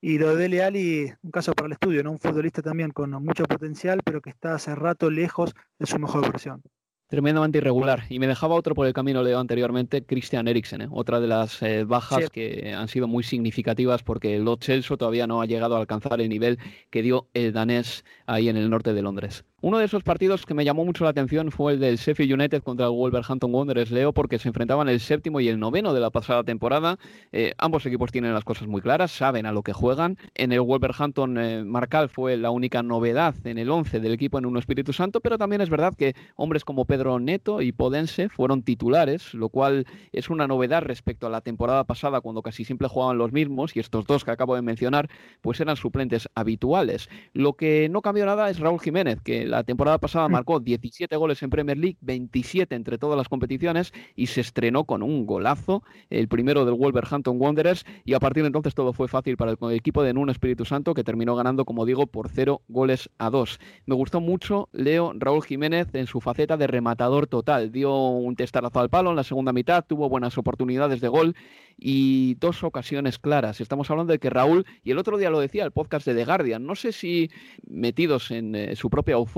Y 0.00 0.18
lo 0.18 0.36
de 0.36 0.36
Dele 0.36 0.62
Ali, 0.62 1.12
un 1.22 1.30
caso 1.32 1.52
para 1.54 1.66
el 1.66 1.72
estudio, 1.72 2.04
¿no? 2.04 2.12
un 2.12 2.20
futbolista 2.20 2.62
también 2.62 2.90
con 2.92 3.10
mucho 3.24 3.44
potencial, 3.44 4.00
pero 4.04 4.20
que 4.20 4.30
está 4.30 4.54
hace 4.54 4.76
rato 4.76 5.10
lejos 5.10 5.52
de 5.76 5.86
su 5.86 5.98
mejor 5.98 6.30
versión. 6.30 6.62
Tremendamente 7.08 7.58
irregular. 7.58 8.04
Y 8.10 8.18
me 8.18 8.26
dejaba 8.26 8.54
otro 8.54 8.74
por 8.74 8.86
el 8.86 8.92
camino, 8.92 9.22
leo 9.22 9.40
anteriormente, 9.40 10.04
Christian 10.04 10.46
Eriksen, 10.46 10.82
¿eh? 10.82 10.88
otra 10.90 11.18
de 11.20 11.26
las 11.26 11.60
eh, 11.62 11.84
bajas 11.84 12.28
que 12.30 12.74
han 12.76 12.86
sido 12.86 13.08
muy 13.08 13.24
significativas 13.24 14.02
porque 14.02 14.36
el 14.36 14.44
Lo 14.44 14.58
Celso 14.60 14.98
todavía 14.98 15.26
no 15.26 15.40
ha 15.40 15.46
llegado 15.46 15.74
a 15.74 15.80
alcanzar 15.80 16.20
el 16.20 16.28
nivel 16.28 16.58
que 16.90 17.02
dio 17.02 17.28
el 17.32 17.52
danés 17.54 18.04
ahí 18.26 18.50
en 18.50 18.58
el 18.58 18.68
norte 18.68 18.92
de 18.92 19.02
Londres. 19.02 19.44
Uno 19.60 19.78
de 19.78 19.86
esos 19.86 20.04
partidos 20.04 20.46
que 20.46 20.54
me 20.54 20.64
llamó 20.64 20.84
mucho 20.84 21.02
la 21.02 21.10
atención 21.10 21.50
fue 21.50 21.72
el 21.72 21.80
del 21.80 21.96
Sheffield 21.96 22.32
United 22.32 22.62
contra 22.62 22.86
el 22.86 22.92
Wolverhampton 22.92 23.52
Wanderers, 23.52 23.90
Leo, 23.90 24.12
porque 24.12 24.38
se 24.38 24.46
enfrentaban 24.46 24.88
el 24.88 25.00
séptimo 25.00 25.40
y 25.40 25.48
el 25.48 25.58
noveno 25.58 25.92
de 25.92 25.98
la 25.98 26.10
pasada 26.10 26.44
temporada. 26.44 26.96
Eh, 27.32 27.54
ambos 27.58 27.84
equipos 27.84 28.12
tienen 28.12 28.32
las 28.32 28.44
cosas 28.44 28.68
muy 28.68 28.80
claras, 28.80 29.10
saben 29.10 29.46
a 29.46 29.52
lo 29.52 29.64
que 29.64 29.72
juegan. 29.72 30.16
En 30.36 30.52
el 30.52 30.60
Wolverhampton, 30.60 31.38
eh, 31.38 31.64
Marcal 31.64 32.08
fue 32.08 32.36
la 32.36 32.52
única 32.52 32.84
novedad 32.84 33.34
en 33.42 33.58
el 33.58 33.68
11 33.68 33.98
del 33.98 34.12
equipo 34.12 34.38
en 34.38 34.46
un 34.46 34.58
Espíritu 34.58 34.92
Santo, 34.92 35.20
pero 35.20 35.38
también 35.38 35.60
es 35.60 35.70
verdad 35.70 35.92
que 35.92 36.14
hombres 36.36 36.64
como 36.64 36.84
Pedro 36.84 37.18
Neto 37.18 37.60
y 37.60 37.72
Podense 37.72 38.28
fueron 38.28 38.62
titulares, 38.62 39.34
lo 39.34 39.48
cual 39.48 39.86
es 40.12 40.30
una 40.30 40.46
novedad 40.46 40.82
respecto 40.82 41.26
a 41.26 41.30
la 41.30 41.40
temporada 41.40 41.82
pasada, 41.82 42.20
cuando 42.20 42.42
casi 42.42 42.64
siempre 42.64 42.86
jugaban 42.86 43.18
los 43.18 43.32
mismos, 43.32 43.74
y 43.74 43.80
estos 43.80 44.06
dos 44.06 44.24
que 44.24 44.30
acabo 44.30 44.54
de 44.54 44.62
mencionar, 44.62 45.10
pues 45.40 45.58
eran 45.58 45.74
suplentes 45.74 46.28
habituales. 46.36 47.08
Lo 47.32 47.54
que 47.54 47.88
no 47.88 48.02
cambió 48.02 48.24
nada 48.24 48.50
es 48.50 48.60
Raúl 48.60 48.78
Jiménez, 48.78 49.20
que 49.20 49.47
la 49.48 49.64
temporada 49.64 49.98
pasada 49.98 50.28
mm. 50.28 50.32
marcó 50.32 50.60
17 50.60 51.16
goles 51.16 51.42
en 51.42 51.50
Premier 51.50 51.76
League, 51.76 51.96
27 52.00 52.74
entre 52.74 52.98
todas 52.98 53.16
las 53.16 53.28
competiciones 53.28 53.92
y 54.14 54.26
se 54.26 54.40
estrenó 54.40 54.84
con 54.84 55.02
un 55.02 55.26
golazo, 55.26 55.82
el 56.10 56.28
primero 56.28 56.64
del 56.64 56.74
Wolverhampton 56.74 57.40
Wanderers 57.40 57.84
y 58.04 58.14
a 58.14 58.20
partir 58.20 58.42
de 58.42 58.48
entonces 58.48 58.74
todo 58.74 58.92
fue 58.92 59.08
fácil 59.08 59.36
para 59.36 59.52
el, 59.52 59.58
equipo 59.72 60.02
de 60.02 60.14
Nuno 60.14 60.32
Espíritu 60.32 60.64
Santo 60.64 60.94
que 60.94 61.04
terminó 61.04 61.34
ganando, 61.34 61.64
como 61.64 61.86
digo, 61.86 62.06
por 62.06 62.28
0 62.28 62.62
goles 62.68 63.10
a 63.18 63.30
2. 63.30 63.58
Me 63.86 63.94
gustó 63.94 64.20
mucho 64.20 64.68
Leo 64.72 65.12
Raúl 65.16 65.42
Jiménez 65.42 65.88
en 65.94 66.06
su 66.06 66.20
faceta 66.20 66.56
de 66.56 66.66
rematador 66.66 67.26
total. 67.26 67.72
Dio 67.72 67.94
un 67.94 68.36
testarazo 68.36 68.80
al 68.80 68.90
palo 68.90 69.10
en 69.10 69.16
la 69.16 69.24
segunda 69.24 69.52
mitad, 69.52 69.84
tuvo 69.86 70.08
buenas 70.08 70.38
oportunidades 70.38 71.00
de 71.00 71.08
gol 71.08 71.34
y 71.78 72.34
dos 72.34 72.64
ocasiones 72.64 73.18
claras. 73.18 73.60
Estamos 73.60 73.90
hablando 73.90 74.12
de 74.12 74.18
que 74.18 74.30
Raúl, 74.30 74.66
y 74.82 74.90
el 74.90 74.98
otro 74.98 75.16
día 75.16 75.30
lo 75.30 75.40
decía 75.40 75.64
el 75.64 75.70
podcast 75.70 76.06
de 76.06 76.14
The 76.14 76.24
Guardian, 76.24 76.66
no 76.66 76.74
sé 76.74 76.92
si 76.92 77.30
metidos 77.66 78.30
en 78.30 78.54
eh, 78.54 78.76
su 78.76 78.90
propia 78.90 79.14
euforia, 79.14 79.37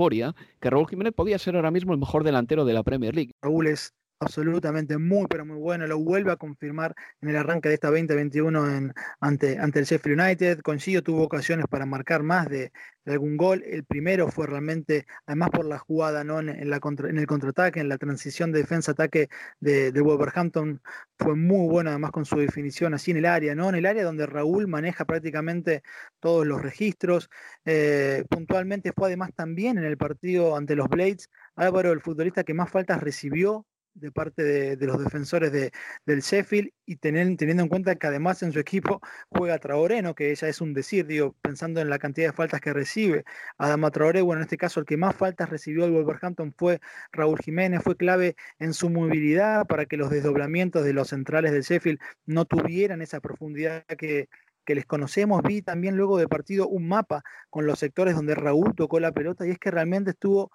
que 0.59 0.69
Raúl 0.69 0.87
Jiménez 0.87 1.13
podía 1.13 1.37
ser 1.37 1.55
ahora 1.55 1.71
mismo 1.71 1.93
el 1.93 1.99
mejor 1.99 2.23
delantero 2.23 2.65
de 2.65 2.73
la 2.73 2.83
Premier 2.83 3.15
League. 3.15 3.31
Raúl 3.41 3.67
es 3.67 3.93
absolutamente 4.21 4.97
muy, 4.97 5.25
pero 5.27 5.45
muy 5.45 5.57
bueno. 5.57 5.87
Lo 5.87 5.99
vuelve 5.99 6.31
a 6.31 6.37
confirmar 6.37 6.95
en 7.21 7.29
el 7.29 7.35
arranque 7.35 7.69
de 7.69 7.75
esta 7.75 7.89
2021 7.89 8.69
en, 8.69 8.93
ante, 9.19 9.57
ante 9.57 9.79
el 9.79 9.85
Sheffield 9.85 10.21
United. 10.21 10.61
Coincido, 10.61 11.01
tuvo 11.01 11.23
ocasiones 11.23 11.65
para 11.67 11.85
marcar 11.85 12.23
más 12.23 12.47
de, 12.47 12.71
algún 13.05 13.35
gol. 13.35 13.63
El 13.65 13.83
primero 13.83 14.27
fue 14.29 14.45
realmente, 14.45 15.07
además 15.25 15.49
por 15.49 15.65
la 15.65 15.79
jugada, 15.79 16.23
¿no? 16.23 16.39
en, 16.39 16.69
la 16.69 16.79
en 17.09 17.17
el 17.17 17.25
contraataque, 17.27 17.79
en 17.79 17.89
la 17.89 17.97
transición 17.97 18.51
de 18.51 18.59
defensa-ataque 18.59 19.29
de, 19.59 19.91
Wolverhampton, 20.01 20.81
fue 21.17 21.35
muy 21.35 21.67
bueno, 21.67 21.89
además 21.89 22.11
con 22.11 22.25
su 22.25 22.37
definición 22.37 22.93
así 22.93 23.11
en 23.11 23.17
el 23.17 23.25
área, 23.25 23.55
¿no? 23.55 23.69
En 23.69 23.75
el 23.75 23.85
área 23.85 24.03
donde 24.03 24.25
Raúl 24.27 24.67
maneja 24.67 25.05
prácticamente 25.05 25.81
todos 26.19 26.45
los 26.45 26.61
registros. 26.61 27.29
Eh, 27.65 28.23
puntualmente 28.29 28.93
fue 28.95 29.07
además 29.07 29.31
también 29.35 29.77
en 29.79 29.85
el 29.85 29.97
partido 29.97 30.55
ante 30.55 30.75
los 30.75 30.87
Blades. 30.89 31.29
Álvaro, 31.55 31.91
el 31.91 32.01
futbolista 32.01 32.43
que 32.43 32.53
más 32.53 32.69
faltas 32.69 33.01
recibió 33.01 33.65
de 33.93 34.11
parte 34.11 34.43
de, 34.43 34.87
los 34.87 35.03
defensores 35.03 35.51
de, 35.51 35.71
del 36.05 36.21
Sheffield 36.21 36.71
y 36.85 36.97
teniendo 36.97 37.63
en 37.63 37.69
cuenta 37.69 37.95
que 37.95 38.07
además 38.07 38.41
en 38.43 38.51
su 38.51 38.59
equipo 38.59 39.01
juega 39.29 39.59
Traoré, 39.59 40.01
¿no? 40.01 40.15
que 40.15 40.31
ella 40.31 40.47
es 40.47 40.61
un 40.61 40.73
decir, 40.73 41.05
digo, 41.05 41.35
pensando 41.41 41.81
en 41.81 41.89
la 41.89 41.99
cantidad 41.99 42.27
de 42.29 42.33
faltas 42.33 42.61
que 42.61 42.73
recibe. 42.73 43.23
Adama 43.57 43.91
Traoré, 43.91 44.21
bueno, 44.21 44.41
en 44.41 44.45
este 44.45 44.57
caso 44.57 44.79
el 44.79 44.85
que 44.85 44.97
más 44.97 45.15
faltas 45.15 45.49
recibió 45.49 45.85
el 45.85 45.91
Wolverhampton 45.91 46.53
fue 46.57 46.79
Raúl 47.11 47.39
Jiménez, 47.39 47.81
fue 47.83 47.95
clave 47.95 48.35
en 48.59 48.73
su 48.73 48.89
movilidad 48.89 49.65
para 49.67 49.85
que 49.85 49.97
los 49.97 50.09
desdoblamientos 50.09 50.83
de 50.83 50.93
los 50.93 51.09
centrales 51.09 51.51
del 51.51 51.63
Sheffield 51.63 51.99
no 52.25 52.45
tuvieran 52.45 53.01
esa 53.01 53.19
profundidad 53.19 53.85
que, 53.85 54.29
que 54.65 54.75
les 54.75 54.85
conocemos. 54.85 55.41
Vi 55.43 55.61
también 55.61 55.97
luego 55.97 56.17
de 56.17 56.27
partido 56.27 56.67
un 56.67 56.87
mapa 56.87 57.23
con 57.49 57.65
los 57.65 57.79
sectores 57.79 58.15
donde 58.15 58.35
Raúl 58.35 58.75
tocó 58.75 58.99
la 58.99 59.11
pelota 59.11 59.45
y 59.45 59.51
es 59.51 59.59
que 59.59 59.71
realmente 59.71 60.11
estuvo 60.11 60.51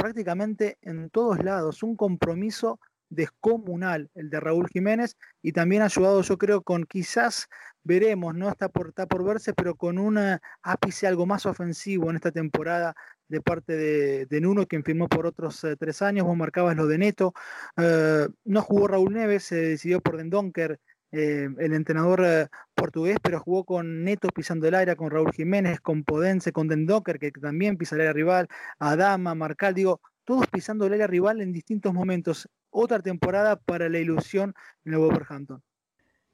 prácticamente 0.00 0.78
en 0.82 1.10
todos 1.10 1.44
lados, 1.44 1.82
un 1.82 1.94
compromiso 1.94 2.80
descomunal 3.10 4.08
el 4.14 4.30
de 4.30 4.40
Raúl 4.40 4.68
Jiménez 4.68 5.16
y 5.42 5.52
también 5.52 5.82
ha 5.82 5.86
ayudado 5.86 6.22
yo 6.22 6.38
creo 6.38 6.62
con 6.62 6.84
quizás 6.84 7.48
veremos, 7.82 8.34
no 8.34 8.48
está 8.48 8.68
por, 8.68 8.94
por 8.94 9.24
verse, 9.24 9.52
pero 9.52 9.74
con 9.74 9.98
un 9.98 10.18
ápice 10.62 11.06
algo 11.06 11.26
más 11.26 11.44
ofensivo 11.44 12.08
en 12.10 12.16
esta 12.16 12.30
temporada 12.30 12.94
de 13.28 13.40
parte 13.40 13.76
de, 14.26 14.40
Nuno, 14.40 14.66
quien 14.66 14.84
firmó 14.84 15.08
por 15.08 15.26
otros 15.26 15.62
eh, 15.64 15.76
tres 15.76 16.02
años, 16.02 16.26
vos 16.26 16.36
marcabas 16.36 16.76
lo 16.76 16.86
de 16.86 16.98
Neto, 16.98 17.32
eh, 17.76 18.28
no 18.44 18.62
jugó 18.62 18.88
Raúl 18.88 19.12
Neves, 19.12 19.44
se 19.44 19.56
decidió 19.56 20.00
por 20.00 20.16
Dendonker, 20.16 20.80
eh, 21.12 21.48
el 21.58 21.74
entrenador 21.74 22.48
portugués, 22.74 23.18
pero 23.22 23.40
jugó 23.40 23.64
con 23.64 24.04
Neto 24.04 24.28
pisando 24.28 24.66
el 24.68 24.74
aire, 24.74 24.96
con 24.96 25.10
Raúl 25.10 25.32
Jiménez, 25.32 25.80
con 25.80 26.04
Podense, 26.04 26.52
con 26.52 26.68
Dendocker, 26.68 27.18
que 27.18 27.30
también 27.32 27.76
pisa 27.76 27.94
el 27.94 28.02
área 28.02 28.12
rival, 28.12 28.48
Adama, 28.78 29.34
Marcal, 29.34 29.74
digo, 29.74 30.00
todos 30.24 30.46
pisando 30.48 30.86
el 30.86 30.94
área 30.94 31.06
rival 31.06 31.40
en 31.40 31.52
distintos 31.52 31.92
momentos. 31.92 32.48
Otra 32.70 33.00
temporada 33.00 33.56
para 33.56 33.88
la 33.88 33.98
ilusión 33.98 34.54
en 34.84 34.92
el 34.92 34.98
Wolverhampton. 35.00 35.62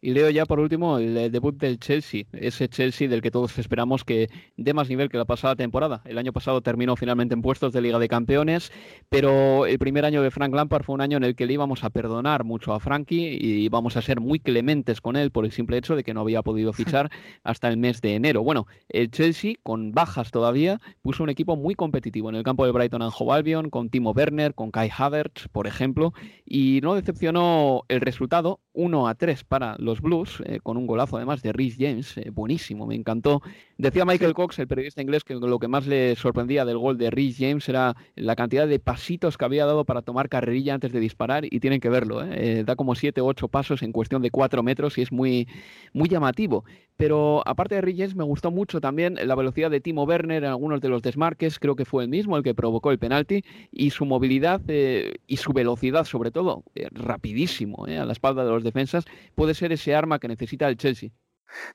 Y 0.07 0.12
leo 0.12 0.30
ya 0.30 0.46
por 0.46 0.61
último 0.61 0.98
el 0.98 1.32
debut 1.32 1.57
del 1.59 1.80
Chelsea, 1.80 2.26
ese 2.30 2.68
Chelsea 2.68 3.09
del 3.09 3.20
que 3.22 3.32
todos 3.32 3.59
esperamos 3.59 4.04
que 4.04 4.30
dé 4.57 4.72
más 4.72 4.88
nivel 4.88 5.09
que 5.09 5.18
la 5.18 5.24
pasada 5.24 5.57
temporada. 5.57 6.02
El 6.04 6.16
año 6.16 6.32
pasado 6.32 6.61
terminó 6.61 6.94
finalmente 6.94 7.34
en 7.34 7.42
puestos 7.42 7.72
de 7.72 7.80
Liga 7.80 7.98
de 7.98 8.07
Campeones, 8.07 8.70
pero 9.09 9.66
el 9.66 9.80
primer 9.80 10.04
año 10.04 10.22
de 10.22 10.30
Frank 10.30 10.54
Lampard 10.54 10.84
fue 10.84 10.94
un 10.94 11.00
año 11.00 11.16
en 11.16 11.24
el 11.24 11.34
que 11.34 11.44
le 11.44 11.54
íbamos 11.54 11.82
a 11.82 11.90
perdonar 11.90 12.44
mucho 12.44 12.72
a 12.72 12.78
Frankie 12.78 13.36
y 13.40 13.64
íbamos 13.64 13.96
a 13.96 14.00
ser 14.00 14.20
muy 14.20 14.38
clementes 14.38 15.00
con 15.00 15.16
él 15.16 15.32
por 15.32 15.44
el 15.44 15.50
simple 15.50 15.76
hecho 15.76 15.96
de 15.96 16.04
que 16.04 16.14
no 16.14 16.20
había 16.20 16.42
podido 16.42 16.72
fichar 16.72 17.11
hasta 17.42 17.66
el 17.66 17.76
mes 17.76 18.00
de 18.00 18.14
enero. 18.14 18.44
Bueno, 18.44 18.68
el 18.88 19.11
Chelsea, 19.11 19.54
con 19.64 19.90
bajas 19.90 20.30
todavía, 20.30 20.80
puso 21.02 21.24
un 21.24 21.30
equipo 21.30 21.57
muy 21.57 21.74
competitivo 21.74 22.28
en 22.28 22.36
el 22.36 22.44
campo 22.44 22.64
de 22.64 22.70
Brighton 22.70 23.02
and 23.02 23.12
Hove 23.18 23.32
Albion, 23.32 23.70
con 23.70 23.90
Timo 23.90 24.12
Werner, 24.12 24.54
con 24.54 24.70
Kai 24.70 24.88
Havertz, 24.96 25.48
por 25.48 25.66
ejemplo, 25.66 26.14
y 26.44 26.78
no 26.84 26.94
decepcionó 26.94 27.82
el 27.88 28.00
resultado, 28.00 28.61
1 28.72 29.09
a 29.09 29.14
3 29.16 29.42
para 29.42 29.74
los 29.78 29.95
Blues, 30.01 30.42
eh, 30.44 30.61
con 30.62 30.76
un 30.76 30.86
golazo 30.86 31.16
además 31.16 31.42
de 31.42 31.53
Rhys 31.53 31.76
James, 31.78 32.16
eh, 32.16 32.30
buenísimo, 32.30 32.86
me 32.86 32.94
encantó. 32.94 33.42
Decía 33.78 34.05
Michael 34.05 34.34
Cox, 34.34 34.59
el 34.59 34.68
periodista 34.68 35.03
inglés, 35.03 35.24
que 35.24 35.34
lo 35.34 35.59
que 35.59 35.68
más 35.68 35.86
le 35.86 36.16
sorprendía 36.16 36.64
del 36.64 36.78
gol 36.78 36.99
de 36.99 37.11
Rhys 37.11 37.36
James 37.38 37.68
era 37.68 37.97
la 38.14 38.36
cantidad 38.36 38.66
de 38.66 38.78
pasitos 38.78 39.36
que 39.36 39.44
había 39.44 39.66
dado 39.66 39.84
para 39.84 40.03
tomar 40.03 40.28
carrerilla 40.28 40.74
antes 40.74 40.92
de 40.92 41.01
disparar, 41.01 41.44
y 41.44 41.61
tienen 41.61 41.80
que 41.80 41.88
verlo, 41.88 42.22
eh. 42.22 42.64
da 42.64 42.76
como 42.76 42.94
7 42.94 43.20
o 43.20 43.26
8 43.26 43.49
pasos 43.49 43.82
en 43.82 43.92
cuestión 43.92 44.22
de 44.22 44.30
4 44.30 44.62
metros 44.62 44.99
y 44.99 45.03
es 45.03 45.12
muy, 45.12 45.49
muy 45.92 46.09
llamativo. 46.09 46.64
Pero 46.97 47.42
aparte 47.47 47.80
de 47.80 47.94
James, 47.94 48.16
me 48.16 48.24
gustó 48.24 48.51
mucho 48.51 48.80
también 48.80 49.18
la 49.22 49.34
velocidad 49.34 49.70
de 49.70 49.80
Timo 49.80 50.05
Werner 50.05 50.44
en 50.44 50.51
algunos 50.51 50.80
de 50.80 50.88
los 50.88 51.03
desmarques, 51.03 51.59
creo 51.59 51.76
que 51.76 51.84
fue 51.84 52.05
el 52.05 52.09
mismo 52.09 52.36
el 52.36 52.42
que 52.42 52.55
provocó 52.55 52.90
el 52.90 52.99
penalti, 52.99 53.44
y 53.70 53.90
su 53.90 54.07
movilidad 54.07 54.62
y 54.68 55.36
su 55.36 55.53
velocidad 55.53 56.05
sobre 56.05 56.30
todo, 56.30 56.64
rapidísimo, 56.92 57.84
a 57.84 58.05
la 58.05 58.12
espalda 58.12 58.44
de 58.44 58.51
los 58.51 58.64
defensas, 58.64 59.05
puede 59.34 59.55
ser 59.55 59.72
ese 59.72 59.94
arma 59.94 60.18
que 60.18 60.28
necesita 60.28 60.68
el 60.68 60.76
Chelsea. 60.76 61.11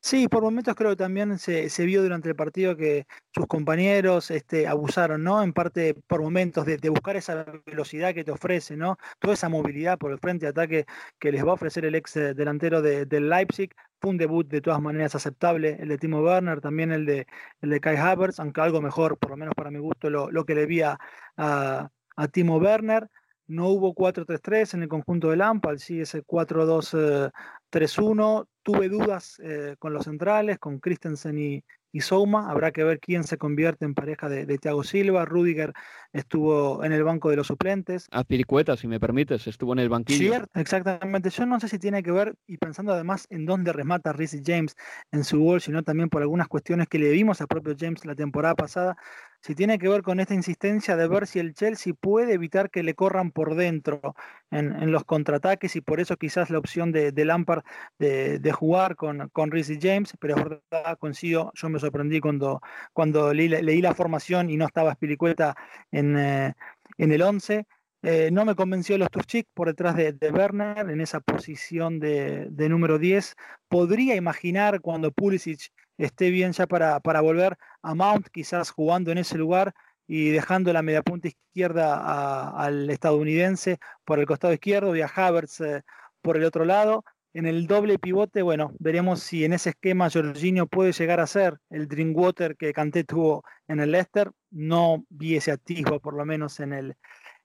Sí, 0.01 0.27
por 0.27 0.43
momentos 0.43 0.75
creo 0.75 0.91
que 0.91 0.95
también 0.97 1.37
se, 1.39 1.69
vio 1.85 2.03
durante 2.03 2.29
el 2.29 2.35
partido 2.35 2.75
que 2.75 3.07
sus 3.33 3.47
compañeros 3.47 4.31
este, 4.31 4.67
abusaron, 4.67 5.23
¿no? 5.23 5.41
En 5.43 5.53
parte 5.53 5.95
por 6.07 6.21
momentos 6.21 6.65
de, 6.65 6.77
buscar 6.89 7.15
esa 7.15 7.45
velocidad 7.65 8.13
que 8.13 8.23
te 8.23 8.31
ofrece, 8.31 8.75
¿no? 8.77 8.97
Toda 9.19 9.33
esa 9.33 9.49
movilidad 9.49 9.97
por 9.97 10.11
el 10.11 10.19
frente 10.19 10.45
de 10.45 10.49
ataque 10.49 10.85
que 11.19 11.31
les 11.31 11.45
va 11.45 11.51
a 11.51 11.53
ofrecer 11.53 11.85
el 11.85 11.95
ex 11.95 12.15
eh, 12.17 12.33
delantero 12.33 12.81
de, 12.81 13.05
del 13.05 13.29
Leipzig. 13.29 13.73
Fue 13.99 14.11
un 14.11 14.17
debut 14.17 14.47
de 14.47 14.61
todas 14.61 14.81
maneras 14.81 15.15
aceptable, 15.15 15.77
el 15.79 15.87
de 15.89 15.97
Timo 15.97 16.21
Werner, 16.21 16.59
también 16.59 16.91
el 16.91 17.05
de, 17.05 17.27
el 17.61 17.69
de 17.69 17.79
Kai 17.79 17.97
Havertz, 17.97 18.39
aunque 18.39 18.61
algo 18.61 18.81
mejor, 18.81 19.17
por 19.17 19.31
lo 19.31 19.37
menos 19.37 19.53
para 19.55 19.71
mi 19.71 19.79
gusto, 19.79 20.09
lo, 20.09 20.45
que 20.45 20.55
le 20.55 20.65
vi 20.65 20.81
a, 20.81 20.99
a, 21.37 21.89
a 22.15 22.27
Timo 22.27 22.57
Werner. 22.57 23.07
No 23.47 23.67
hubo 23.67 23.93
4-3-3 23.93 24.75
en 24.75 24.83
el 24.83 24.87
conjunto 24.87 25.29
de 25.29 25.35
Lampard, 25.35 25.77
sí, 25.77 25.99
ese 25.99 26.23
4-2-3-1. 26.23 27.31
Eh, 27.73 28.45
Tuve 28.63 28.89
dudas 28.89 29.41
eh, 29.43 29.75
con 29.79 29.91
los 29.91 30.03
centrales, 30.03 30.59
con 30.59 30.79
Christensen 30.79 31.39
y, 31.39 31.63
y 31.91 32.01
Souma. 32.01 32.51
Habrá 32.51 32.71
que 32.71 32.83
ver 32.83 32.99
quién 32.99 33.23
se 33.23 33.39
convierte 33.39 33.85
en 33.85 33.95
pareja 33.95 34.29
de, 34.29 34.45
de 34.45 34.57
Thiago 34.59 34.83
Silva. 34.83 35.25
Rudiger 35.25 35.73
estuvo 36.13 36.83
en 36.83 36.91
el 36.91 37.03
banco 37.03 37.31
de 37.31 37.37
los 37.37 37.47
suplentes. 37.47 38.07
A 38.11 38.23
Piricueta, 38.23 38.77
si 38.77 38.87
me 38.87 38.99
permites, 38.99 39.47
estuvo 39.47 39.73
en 39.73 39.79
el 39.79 39.89
banquillo. 39.89 40.35
Sí, 40.35 40.41
exactamente. 40.53 41.31
Yo 41.31 41.47
no 41.47 41.59
sé 41.59 41.69
si 41.69 41.79
tiene 41.79 42.03
que 42.03 42.11
ver, 42.11 42.35
y 42.45 42.57
pensando 42.57 42.93
además 42.93 43.25
en 43.31 43.47
dónde 43.47 43.73
remata 43.73 44.13
Reece 44.13 44.43
James 44.45 44.75
en 45.11 45.23
su 45.23 45.39
gol, 45.39 45.59
sino 45.59 45.81
también 45.81 46.09
por 46.09 46.21
algunas 46.21 46.47
cuestiones 46.47 46.87
que 46.87 46.99
le 46.99 47.09
vimos 47.09 47.41
a 47.41 47.47
propio 47.47 47.73
James 47.75 48.05
la 48.05 48.13
temporada 48.13 48.53
pasada, 48.53 48.95
si 49.41 49.55
tiene 49.55 49.79
que 49.79 49.89
ver 49.89 50.03
con 50.03 50.19
esta 50.19 50.33
insistencia 50.33 50.95
de 50.95 51.07
ver 51.07 51.25
si 51.27 51.39
el 51.39 51.53
Chelsea 51.53 51.93
puede 51.99 52.33
evitar 52.33 52.69
que 52.69 52.83
le 52.83 52.93
corran 52.93 53.31
por 53.31 53.55
dentro 53.55 54.15
en, 54.51 54.91
los 54.91 55.03
contraataques 55.03 55.75
y 55.75 55.81
por 55.81 55.99
eso 55.99 56.15
quizás 56.17 56.49
la 56.49 56.59
opción 56.59 56.91
de, 56.91 57.11
de 57.11 57.25
Lampard 57.25 57.63
de, 57.97 58.51
jugar 58.51 58.95
con, 58.95 59.29
con 59.29 59.51
Reece 59.51 59.79
James, 59.81 60.13
pero 60.19 60.35
es 60.69 60.97
coincido, 60.99 61.51
yo 61.55 61.69
me 61.69 61.79
sorprendí 61.79 62.19
cuando, 62.19 62.61
cuando 62.93 63.33
leí, 63.33 63.81
la 63.81 63.95
formación 63.95 64.49
y 64.49 64.57
no 64.57 64.65
estaba 64.65 64.93
Spilicueta 64.93 65.55
en, 65.91 66.17
eh, 66.17 66.53
en 66.97 67.11
el 67.11 67.21
11. 67.21 67.65
Eh, 68.03 68.29
no 68.31 68.45
me 68.45 68.55
convenció 68.55 68.97
los 68.97 69.11
Turchik 69.11 69.47
por 69.53 69.67
detrás 69.67 69.95
de, 69.95 70.15
Werner 70.31 70.89
en 70.89 71.01
esa 71.01 71.19
posición 71.19 71.99
de, 71.99 72.47
de, 72.49 72.69
número 72.69 72.97
10. 72.97 73.35
Podría 73.67 74.15
imaginar 74.15 74.81
cuando 74.81 75.11
Pulisic 75.11 75.71
esté 76.05 76.29
bien 76.29 76.51
ya 76.53 76.67
para, 76.67 76.99
para 76.99 77.21
volver 77.21 77.57
a 77.81 77.95
Mount, 77.95 78.27
quizás 78.27 78.71
jugando 78.71 79.11
en 79.11 79.19
ese 79.19 79.37
lugar 79.37 79.73
y 80.07 80.29
dejando 80.29 80.73
la 80.73 80.81
media 80.81 81.03
punta 81.03 81.29
izquierda 81.29 82.49
al 82.51 82.89
estadounidense 82.89 83.79
por 84.03 84.19
el 84.19 84.25
costado 84.25 84.53
izquierdo 84.53 84.95
y 84.95 85.01
a 85.01 85.07
Havertz 85.07 85.61
eh, 85.61 85.83
por 86.21 86.37
el 86.37 86.43
otro 86.43 86.65
lado. 86.65 87.05
En 87.33 87.45
el 87.45 87.65
doble 87.65 87.97
pivote, 87.97 88.41
bueno, 88.41 88.73
veremos 88.79 89.21
si 89.21 89.45
en 89.45 89.53
ese 89.53 89.69
esquema 89.69 90.09
Jorginho 90.09 90.67
puede 90.67 90.91
llegar 90.91 91.21
a 91.21 91.27
ser 91.27 91.59
el 91.69 91.87
Drinkwater 91.87 92.57
que 92.57 92.73
Kanté 92.73 93.05
tuvo 93.05 93.45
en 93.69 93.79
el 93.79 93.91
Leicester. 93.91 94.31
No 94.49 95.05
vi 95.07 95.37
ese 95.37 95.51
atisbo, 95.51 96.01
por 96.01 96.13
lo 96.13 96.25
menos 96.25 96.59
en 96.59 96.73
el, 96.73 96.97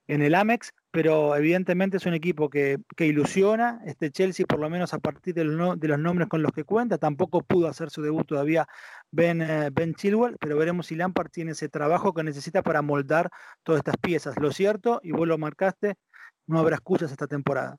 en 0.09 0.23
el 0.23 0.35
Amex, 0.35 0.73
pero 0.91 1.37
evidentemente 1.37 1.99
es 1.99 2.07
un 2.07 2.15
equipo 2.15 2.49
que, 2.49 2.79
ilusiona. 2.99 3.81
Este 3.85 4.11
Chelsea, 4.11 4.47
por 4.47 4.61
lo 4.61 4.71
menos 4.71 4.95
a 4.95 4.99
partir 4.99 5.35
de 5.35 5.45
los, 5.45 5.79
de 5.79 5.89
los, 5.89 5.99
nombres 5.99 6.29
con 6.29 6.43
los 6.43 6.53
que 6.53 6.65
cuenta, 6.65 6.99
tampoco 6.99 7.43
pudo 7.43 7.69
hacer 7.69 7.91
su 7.91 8.03
debut 8.03 8.27
todavía 8.27 8.67
Ben, 9.11 9.41
eh, 9.41 9.71
ben 9.73 9.95
Chilwell, 9.95 10.37
pero 10.39 10.57
veremos 10.57 10.87
si 10.89 10.97
Lampard 10.97 11.31
tiene 11.31 11.53
ese 11.53 11.69
trabajo 11.69 12.13
que 12.13 12.23
necesita 12.23 12.63
para 12.63 12.83
moldar 12.83 13.31
todas 13.63 13.81
estas 13.81 13.97
piezas. 13.99 14.37
Lo 14.41 14.53
cierto, 14.53 15.01
y 15.03 15.13
vos 15.13 15.27
lo 15.29 15.39
marcaste, 15.39 15.97
no 16.47 16.59
habrá 16.59 16.77
excusas 16.77 17.11
esta 17.11 17.27
temporada. 17.27 17.79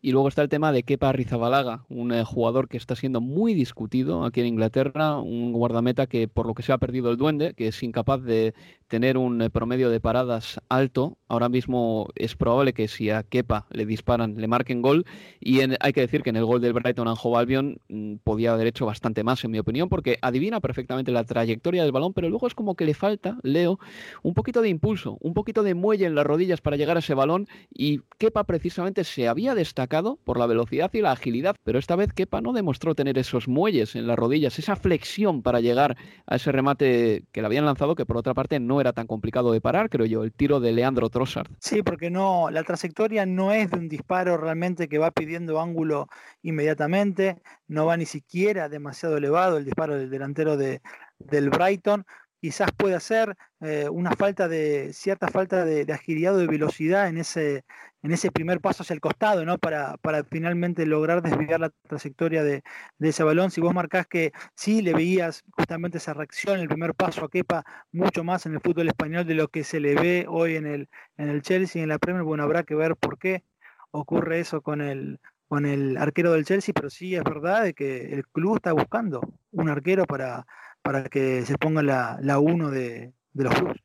Y 0.00 0.12
luego 0.12 0.28
está 0.28 0.42
el 0.42 0.48
tema 0.48 0.70
de 0.70 0.84
Kepa 0.84 1.10
Rizabalaga, 1.10 1.84
un 1.88 2.12
eh, 2.12 2.22
jugador 2.22 2.68
que 2.68 2.76
está 2.76 2.94
siendo 2.94 3.20
muy 3.20 3.52
discutido 3.52 4.24
aquí 4.24 4.40
en 4.40 4.46
Inglaterra, 4.46 5.18
un 5.18 5.52
guardameta 5.52 6.06
que 6.06 6.28
por 6.28 6.46
lo 6.46 6.54
que 6.54 6.62
se 6.62 6.72
ha 6.72 6.78
perdido 6.78 7.10
el 7.10 7.16
duende, 7.16 7.54
que 7.54 7.66
es 7.66 7.82
incapaz 7.82 8.22
de 8.22 8.54
tener 8.86 9.18
un 9.18 9.42
eh, 9.42 9.50
promedio 9.50 9.90
de 9.90 9.98
paradas 9.98 10.60
alto. 10.68 11.18
Ahora 11.26 11.48
mismo 11.48 12.08
es 12.14 12.36
probable 12.36 12.74
que 12.74 12.86
si 12.86 13.10
a 13.10 13.24
Kepa 13.24 13.66
le 13.70 13.86
disparan, 13.86 14.36
le 14.36 14.46
marquen 14.46 14.82
gol. 14.82 15.04
Y 15.40 15.60
hay 15.60 15.92
que 15.92 16.00
decir 16.02 16.22
que 16.22 16.30
en 16.30 16.36
el 16.36 16.44
gol 16.44 16.60
del 16.60 16.74
Brighton 16.74 17.08
Hove 17.08 17.36
Albion 17.36 17.80
mm, 17.88 18.16
podía 18.22 18.52
haber 18.52 18.68
hecho 18.68 18.86
bastante 18.86 19.24
más, 19.24 19.42
en 19.42 19.50
mi 19.50 19.58
opinión, 19.58 19.88
porque 19.88 20.18
adivina 20.22 20.60
perfectamente 20.60 21.10
la 21.10 21.24
trayectoria 21.24 21.82
del 21.82 21.90
balón, 21.90 22.12
pero 22.12 22.30
luego 22.30 22.46
es 22.46 22.54
como 22.54 22.76
que 22.76 22.84
le 22.84 22.94
falta, 22.94 23.38
Leo, 23.42 23.80
un 24.22 24.34
poquito 24.34 24.62
de 24.62 24.68
impulso, 24.68 25.18
un 25.20 25.34
poquito 25.34 25.64
de 25.64 25.74
muelle 25.74 26.06
en 26.06 26.14
las 26.14 26.24
rodillas 26.24 26.60
para 26.60 26.76
llegar 26.76 26.96
a 26.96 27.00
ese 27.00 27.14
balón. 27.14 27.48
Y 27.68 28.02
Kepa 28.18 28.44
precisamente 28.44 29.02
se 29.02 29.26
había 29.26 29.56
destacado 29.56 29.87
por 30.24 30.38
la 30.38 30.46
velocidad 30.46 30.90
y 30.92 31.00
la 31.00 31.12
agilidad, 31.12 31.56
pero 31.64 31.78
esta 31.78 31.96
vez 31.96 32.12
Kepa 32.12 32.40
no 32.40 32.52
demostró 32.52 32.94
tener 32.94 33.18
esos 33.18 33.48
muelles 33.48 33.96
en 33.96 34.06
las 34.06 34.18
rodillas, 34.18 34.58
esa 34.58 34.76
flexión 34.76 35.42
para 35.42 35.60
llegar 35.60 35.96
a 36.26 36.36
ese 36.36 36.52
remate 36.52 37.24
que 37.32 37.40
le 37.40 37.46
habían 37.46 37.64
lanzado, 37.64 37.94
que 37.94 38.06
por 38.06 38.16
otra 38.16 38.34
parte 38.34 38.60
no 38.60 38.80
era 38.80 38.92
tan 38.92 39.06
complicado 39.06 39.50
de 39.52 39.60
parar, 39.60 39.88
creo 39.88 40.06
yo, 40.06 40.24
el 40.24 40.32
tiro 40.32 40.60
de 40.60 40.72
Leandro 40.72 41.08
Trossard. 41.08 41.50
Sí, 41.60 41.82
porque 41.82 42.10
no, 42.10 42.50
la 42.50 42.62
trayectoria 42.62 43.24
no 43.26 43.52
es 43.52 43.70
de 43.70 43.78
un 43.78 43.88
disparo 43.88 44.36
realmente 44.36 44.88
que 44.88 44.98
va 44.98 45.10
pidiendo 45.10 45.60
ángulo 45.60 46.06
inmediatamente, 46.42 47.38
no 47.66 47.86
va 47.86 47.96
ni 47.96 48.06
siquiera 48.06 48.68
demasiado 48.68 49.16
elevado 49.16 49.56
el 49.56 49.64
disparo 49.64 49.96
del 49.96 50.10
delantero 50.10 50.56
de, 50.56 50.82
del 51.18 51.50
Brighton, 51.50 52.04
quizás 52.40 52.70
puede 52.72 52.98
ser 53.00 53.36
eh, 53.60 53.88
una 53.90 54.12
falta 54.12 54.48
de 54.48 54.92
cierta 54.92 55.28
falta 55.28 55.64
de, 55.64 55.92
agilidad 55.92 56.34
o 56.34 56.38
de 56.38 56.46
velocidad 56.46 57.08
en 57.08 57.18
ese 57.18 57.64
en 58.02 58.12
ese 58.12 58.30
primer 58.30 58.60
paso 58.60 58.84
hacia 58.84 58.94
el 58.94 59.00
costado, 59.00 59.44
¿no? 59.44 59.58
Para, 59.58 59.96
para 59.96 60.22
finalmente 60.22 60.86
lograr 60.86 61.20
desviar 61.20 61.58
la 61.58 61.70
trayectoria 61.88 62.44
de, 62.44 62.62
ese 63.00 63.24
balón. 63.24 63.50
Si 63.50 63.60
vos 63.60 63.74
marcás 63.74 64.06
que 64.06 64.32
sí 64.54 64.82
le 64.82 64.94
veías 64.94 65.42
justamente 65.50 65.98
esa 65.98 66.14
reacción, 66.14 66.60
el 66.60 66.68
primer 66.68 66.94
paso 66.94 67.24
a 67.24 67.28
Kepa, 67.28 67.64
mucho 67.90 68.22
más 68.22 68.46
en 68.46 68.54
el 68.54 68.60
fútbol 68.60 68.86
español 68.88 69.26
de 69.26 69.34
lo 69.34 69.48
que 69.48 69.64
se 69.64 69.80
le 69.80 69.96
ve 69.96 70.26
hoy 70.28 70.54
en 70.54 70.66
el, 70.66 70.88
en 71.16 71.28
el 71.28 71.42
Chelsea, 71.42 71.82
en 71.82 71.88
la 71.88 71.98
Premier, 71.98 72.22
bueno, 72.22 72.44
habrá 72.44 72.62
que 72.62 72.76
ver 72.76 72.94
por 72.94 73.18
qué 73.18 73.42
ocurre 73.90 74.38
eso 74.38 74.62
con 74.62 74.80
el, 74.80 75.18
con 75.48 75.66
el 75.66 75.96
arquero 75.96 76.32
del 76.32 76.44
Chelsea, 76.44 76.72
pero 76.74 76.90
sí 76.90 77.16
es 77.16 77.24
verdad 77.24 77.72
que 77.74 78.12
el 78.14 78.26
club 78.28 78.56
está 78.56 78.72
buscando 78.72 79.20
un 79.50 79.68
arquero 79.70 80.04
para, 80.04 80.46
para 80.88 81.04
que 81.04 81.44
se 81.44 81.58
ponga 81.58 81.82
la, 81.82 82.18
la 82.22 82.38
uno 82.38 82.70
de, 82.70 83.12
de 83.34 83.44
los 83.44 83.52
clubes. 83.52 83.76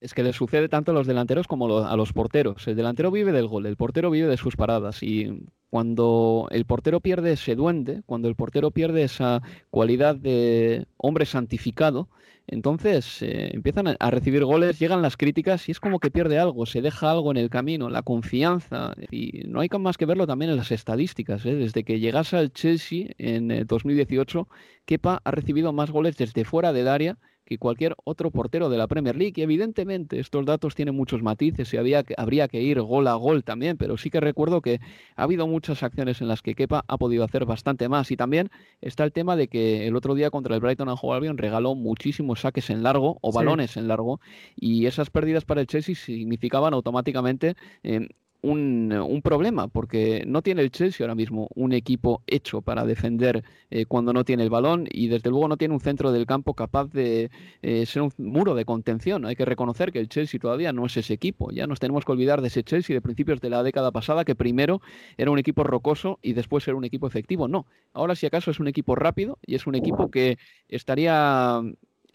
Es 0.00 0.14
que 0.14 0.22
le 0.22 0.32
sucede 0.32 0.70
tanto 0.70 0.90
a 0.90 0.94
los 0.94 1.06
delanteros 1.06 1.46
como 1.46 1.84
a 1.84 1.94
los 1.98 2.14
porteros. 2.14 2.66
El 2.66 2.76
delantero 2.76 3.10
vive 3.10 3.30
del 3.30 3.46
gol, 3.46 3.66
el 3.66 3.76
portero 3.76 4.10
vive 4.10 4.26
de 4.26 4.38
sus 4.38 4.56
paradas. 4.56 5.02
Y 5.02 5.46
cuando 5.70 6.48
el 6.50 6.64
portero 6.64 7.00
pierde 7.00 7.32
ese 7.32 7.54
duende, 7.54 8.02
cuando 8.06 8.28
el 8.28 8.34
portero 8.34 8.70
pierde 8.70 9.02
esa 9.02 9.42
cualidad 9.70 10.16
de 10.16 10.86
hombre 10.96 11.26
santificado, 11.26 12.08
entonces 12.48 13.22
eh, 13.22 13.50
empiezan 13.54 13.96
a 13.98 14.10
recibir 14.10 14.44
goles, 14.44 14.78
llegan 14.78 15.02
las 15.02 15.16
críticas 15.16 15.68
y 15.68 15.72
es 15.72 15.80
como 15.80 15.98
que 15.98 16.12
pierde 16.12 16.38
algo, 16.38 16.64
se 16.64 16.80
deja 16.80 17.10
algo 17.10 17.32
en 17.32 17.38
el 17.38 17.50
camino, 17.50 17.90
la 17.90 18.02
confianza. 18.02 18.94
Y 19.10 19.42
no 19.48 19.60
hay 19.60 19.68
más 19.80 19.96
que 19.96 20.06
verlo 20.06 20.26
también 20.26 20.52
en 20.52 20.56
las 20.56 20.70
estadísticas. 20.70 21.44
¿eh? 21.44 21.56
Desde 21.56 21.82
que 21.82 21.98
llegase 21.98 22.36
al 22.36 22.52
Chelsea 22.52 23.08
en 23.18 23.66
2018, 23.66 24.40
eh, 24.40 24.56
Kepa 24.84 25.20
ha 25.24 25.30
recibido 25.32 25.72
más 25.72 25.90
goles 25.90 26.16
desde 26.16 26.44
fuera 26.44 26.72
del 26.72 26.86
área 26.86 27.18
que 27.46 27.58
cualquier 27.58 27.94
otro 28.04 28.30
portero 28.30 28.68
de 28.68 28.76
la 28.76 28.88
Premier 28.88 29.16
League. 29.16 29.34
Y 29.36 29.42
evidentemente 29.42 30.18
estos 30.18 30.44
datos 30.44 30.74
tienen 30.74 30.94
muchos 30.94 31.22
matices 31.22 31.72
y 31.72 31.76
había, 31.78 32.04
habría 32.18 32.48
que 32.48 32.60
ir 32.60 32.80
gol 32.82 33.06
a 33.06 33.14
gol 33.14 33.44
también, 33.44 33.78
pero 33.78 33.96
sí 33.96 34.10
que 34.10 34.20
recuerdo 34.20 34.60
que 34.60 34.80
ha 35.14 35.22
habido 35.22 35.46
muchas 35.46 35.82
acciones 35.82 36.20
en 36.20 36.28
las 36.28 36.42
que 36.42 36.54
Kepa 36.54 36.84
ha 36.86 36.98
podido 36.98 37.24
hacer 37.24 37.46
bastante 37.46 37.88
más. 37.88 38.10
Y 38.10 38.16
también 38.16 38.50
está 38.80 39.04
el 39.04 39.12
tema 39.12 39.36
de 39.36 39.48
que 39.48 39.86
el 39.86 39.96
otro 39.96 40.14
día 40.14 40.30
contra 40.30 40.54
el 40.54 40.60
Brighton 40.60 40.88
and 40.88 40.98
Hove 41.00 41.16
Albion 41.16 41.38
regaló 41.38 41.74
muchísimos 41.74 42.40
saques 42.40 42.68
en 42.68 42.82
largo 42.82 43.18
o 43.22 43.32
balones 43.32 43.76
en 43.76 43.88
largo 43.88 44.20
y 44.56 44.86
esas 44.86 45.10
pérdidas 45.10 45.44
para 45.44 45.60
el 45.60 45.66
Chelsea 45.66 45.94
significaban 45.94 46.74
automáticamente 46.74 47.54
eh, 47.82 48.08
un, 48.46 49.20
problema, 49.22 49.68
porque 49.68 50.24
no 50.26 50.42
tiene 50.42 50.62
el 50.62 50.70
Chelsea 50.70 51.04
ahora 51.04 51.14
mismo 51.14 51.48
un 51.54 51.72
equipo 51.72 52.22
hecho 52.26 52.62
para 52.62 52.84
defender 52.84 53.42
eh, 53.70 53.86
cuando 53.86 54.12
no 54.12 54.24
tiene 54.24 54.44
el 54.44 54.50
balón 54.50 54.86
y 54.90 55.08
desde 55.08 55.30
luego 55.30 55.48
no 55.48 55.56
tiene 55.56 55.74
un 55.74 55.80
centro 55.80 56.12
del 56.12 56.26
campo 56.26 56.54
capaz 56.54 56.92
de 56.92 57.30
eh, 57.62 57.86
ser 57.86 58.02
un 58.02 58.12
muro 58.18 58.54
de 58.54 58.64
contención. 58.64 59.24
Hay 59.26 59.34
que 59.34 59.44
reconocer 59.44 59.90
que 59.90 59.98
el 59.98 60.08
Chelsea 60.08 60.38
todavía 60.38 60.72
no 60.72 60.86
es 60.86 60.96
ese 60.96 61.14
equipo. 61.14 61.50
Ya 61.50 61.66
nos 61.66 61.80
tenemos 61.80 62.04
que 62.04 62.12
olvidar 62.12 62.40
de 62.40 62.48
ese 62.48 62.62
Chelsea 62.62 62.94
de 62.94 63.00
principios 63.00 63.40
de 63.40 63.50
la 63.50 63.62
década 63.62 63.90
pasada 63.90 64.24
que 64.24 64.34
primero 64.34 64.80
era 65.16 65.30
un 65.30 65.38
equipo 65.38 65.64
rocoso 65.64 66.18
y 66.22 66.34
después 66.34 66.66
era 66.68 66.76
un 66.76 66.84
equipo 66.84 67.06
efectivo. 67.06 67.48
No, 67.48 67.66
ahora 67.92 68.14
si 68.14 68.26
acaso 68.26 68.50
es 68.50 68.60
un 68.60 68.68
equipo 68.68 68.94
rápido 68.94 69.38
y 69.44 69.56
es 69.56 69.66
un 69.66 69.74
equipo 69.74 70.10
que 70.10 70.38
estaría 70.68 71.62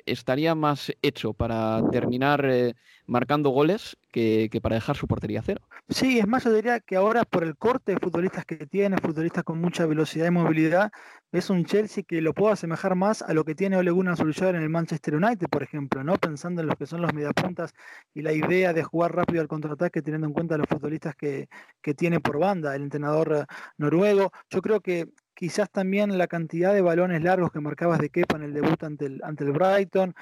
estaría 0.06 0.56
más 0.56 0.92
hecho 1.02 1.34
para 1.34 1.82
terminar 1.92 2.46
eh, 2.46 2.76
marcando 3.06 3.50
goles 3.50 3.98
que, 4.12 4.50
para 4.62 4.76
dejar 4.76 4.96
su 4.96 5.08
portería 5.08 5.42
cero. 5.44 5.62
Sí, 5.90 6.20
es 6.20 6.28
más, 6.28 6.44
yo 6.44 6.54
diría 6.54 6.80
que 6.80 6.96
ahora 6.96 7.24
por 7.24 7.44
el 7.44 7.58
corte 7.58 7.94
de 7.94 8.00
futbolistas 8.00 8.46
que 8.46 8.66
tiene, 8.68 8.98
futbolistas 8.98 9.44
con 9.44 9.60
mucha 9.60 9.86
velocidad 9.86 10.28
y 10.28 10.32
movilidad, 10.32 10.92
es 11.32 11.50
un 11.50 11.64
Chelsea 11.64 12.04
que 12.06 12.22
lo 12.22 12.34
puedo 12.34 12.52
asemejar 12.52 12.96
más 12.96 13.22
a 13.22 13.34
lo 13.34 13.46
que 13.46 13.56
tiene 13.56 13.78
Ole 13.78 13.92
Gunnar 13.92 14.18
Solskjaer 14.18 14.56
en 14.56 14.64
el 14.64 14.70
Manchester 14.70 15.16
United, 15.16 15.48
por 15.48 15.64
ejemplo, 15.64 16.04
¿no? 16.04 16.16
Pensando 16.16 16.62
en 16.62 16.68
lo 16.68 16.76
que 16.76 16.86
son 16.86 17.02
los 17.02 17.14
mediapuntas 17.14 17.74
y 18.14 18.22
la 18.22 18.34
idea 18.34 18.74
de 18.74 18.84
jugar 18.84 19.16
rápido 19.16 19.42
al 19.42 19.48
contraataque 19.48 20.02
teniendo 20.02 20.28
en 20.28 20.34
cuenta 20.34 20.58
los 20.58 20.68
futbolistas 20.68 21.16
que, 21.16 21.48
que 21.82 21.94
tiene 21.94 22.20
por 22.20 22.38
banda 22.38 22.76
el 22.76 22.84
entrenador 22.84 23.34
eh, 23.34 23.46
noruego. 23.78 24.32
Yo 24.50 24.62
creo 24.62 24.82
que 24.82 25.08
quizás 25.34 25.70
también 25.72 26.18
la 26.18 26.28
cantidad 26.28 26.74
de 26.74 26.82
balones 26.82 27.24
largos 27.24 27.52
que 27.52 27.60
marcabas 27.60 28.00
de 28.00 28.10
Kepa 28.10 28.38
en 28.38 28.44
el 28.44 28.54
debut 28.54 28.84
ante 28.84 29.06
el, 29.06 29.22
ante 29.24 29.44
el 29.44 29.52
Brighton. 29.52 30.14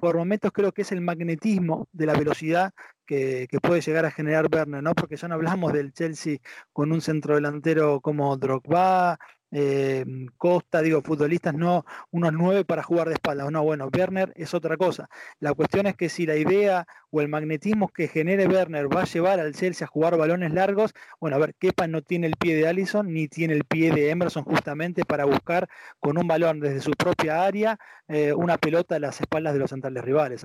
Por 0.00 0.16
momentos 0.16 0.52
creo 0.52 0.72
que 0.72 0.82
es 0.82 0.92
el 0.92 1.00
magnetismo 1.00 1.86
de 1.92 2.06
la 2.06 2.14
velocidad 2.14 2.72
que, 3.06 3.46
puede 3.62 3.80
llegar 3.82 4.06
a 4.06 4.10
generar 4.10 4.48
Werner, 4.50 4.82
¿no? 4.82 4.94
Porque 4.94 5.16
ya 5.16 5.28
no 5.28 5.34
hablamos 5.34 5.72
del 5.72 5.92
Chelsea 5.92 6.38
con 6.72 6.92
un 6.92 7.00
centro 7.00 7.34
delantero 7.34 8.00
como 8.00 8.36
Drogba, 8.36 9.18
eh, 9.52 10.04
Costa, 10.38 10.82
digo, 10.82 11.02
futbolistas 11.02 11.54
no 11.54 11.84
unos 12.10 12.32
nueve 12.32 12.64
para 12.64 12.82
jugar 12.82 13.08
de 13.08 13.14
espalda. 13.14 13.50
No, 13.50 13.62
bueno, 13.62 13.88
Werner 13.96 14.32
es 14.36 14.54
otra 14.54 14.76
cosa. 14.76 15.08
La 15.38 15.54
cuestión 15.54 15.86
es 15.86 15.94
que 15.94 16.08
si 16.08 16.26
la 16.26 16.36
idea 16.36 16.86
o 17.10 17.20
el 17.20 17.28
magnetismo 17.28 17.88
que 17.88 18.08
genere 18.08 18.46
Werner 18.46 18.94
va 18.94 19.02
a 19.02 19.04
llevar 19.04 19.38
al 19.40 19.54
Chelsea 19.54 19.86
a 19.86 19.88
jugar 19.90 20.16
balones 20.16 20.52
largos, 20.52 20.92
bueno, 21.20 21.36
a 21.36 21.38
ver, 21.38 21.54
Kepa 21.54 21.86
no 21.86 22.02
tiene 22.02 22.26
el 22.26 22.36
pie 22.36 22.56
de 22.56 22.66
Allison 22.66 23.12
ni 23.12 23.28
tiene 23.28 23.54
el 23.54 23.64
pie 23.64 23.92
de 23.92 24.10
Emerson 24.10 24.44
justamente 24.44 25.04
para 25.04 25.24
buscar 25.26 25.68
con 26.00 26.18
un 26.18 26.26
balón 26.26 26.60
desde 26.60 26.80
su 26.80 26.92
propia 26.92 27.44
área 27.44 27.78
eh, 28.08 28.32
una 28.32 28.58
pelota 28.58 28.96
a 28.96 28.98
las 28.98 29.20
espaldas 29.20 29.52
de 29.52 29.60
los 29.60 29.70
centrales 29.70 30.04
rivales, 30.04 30.44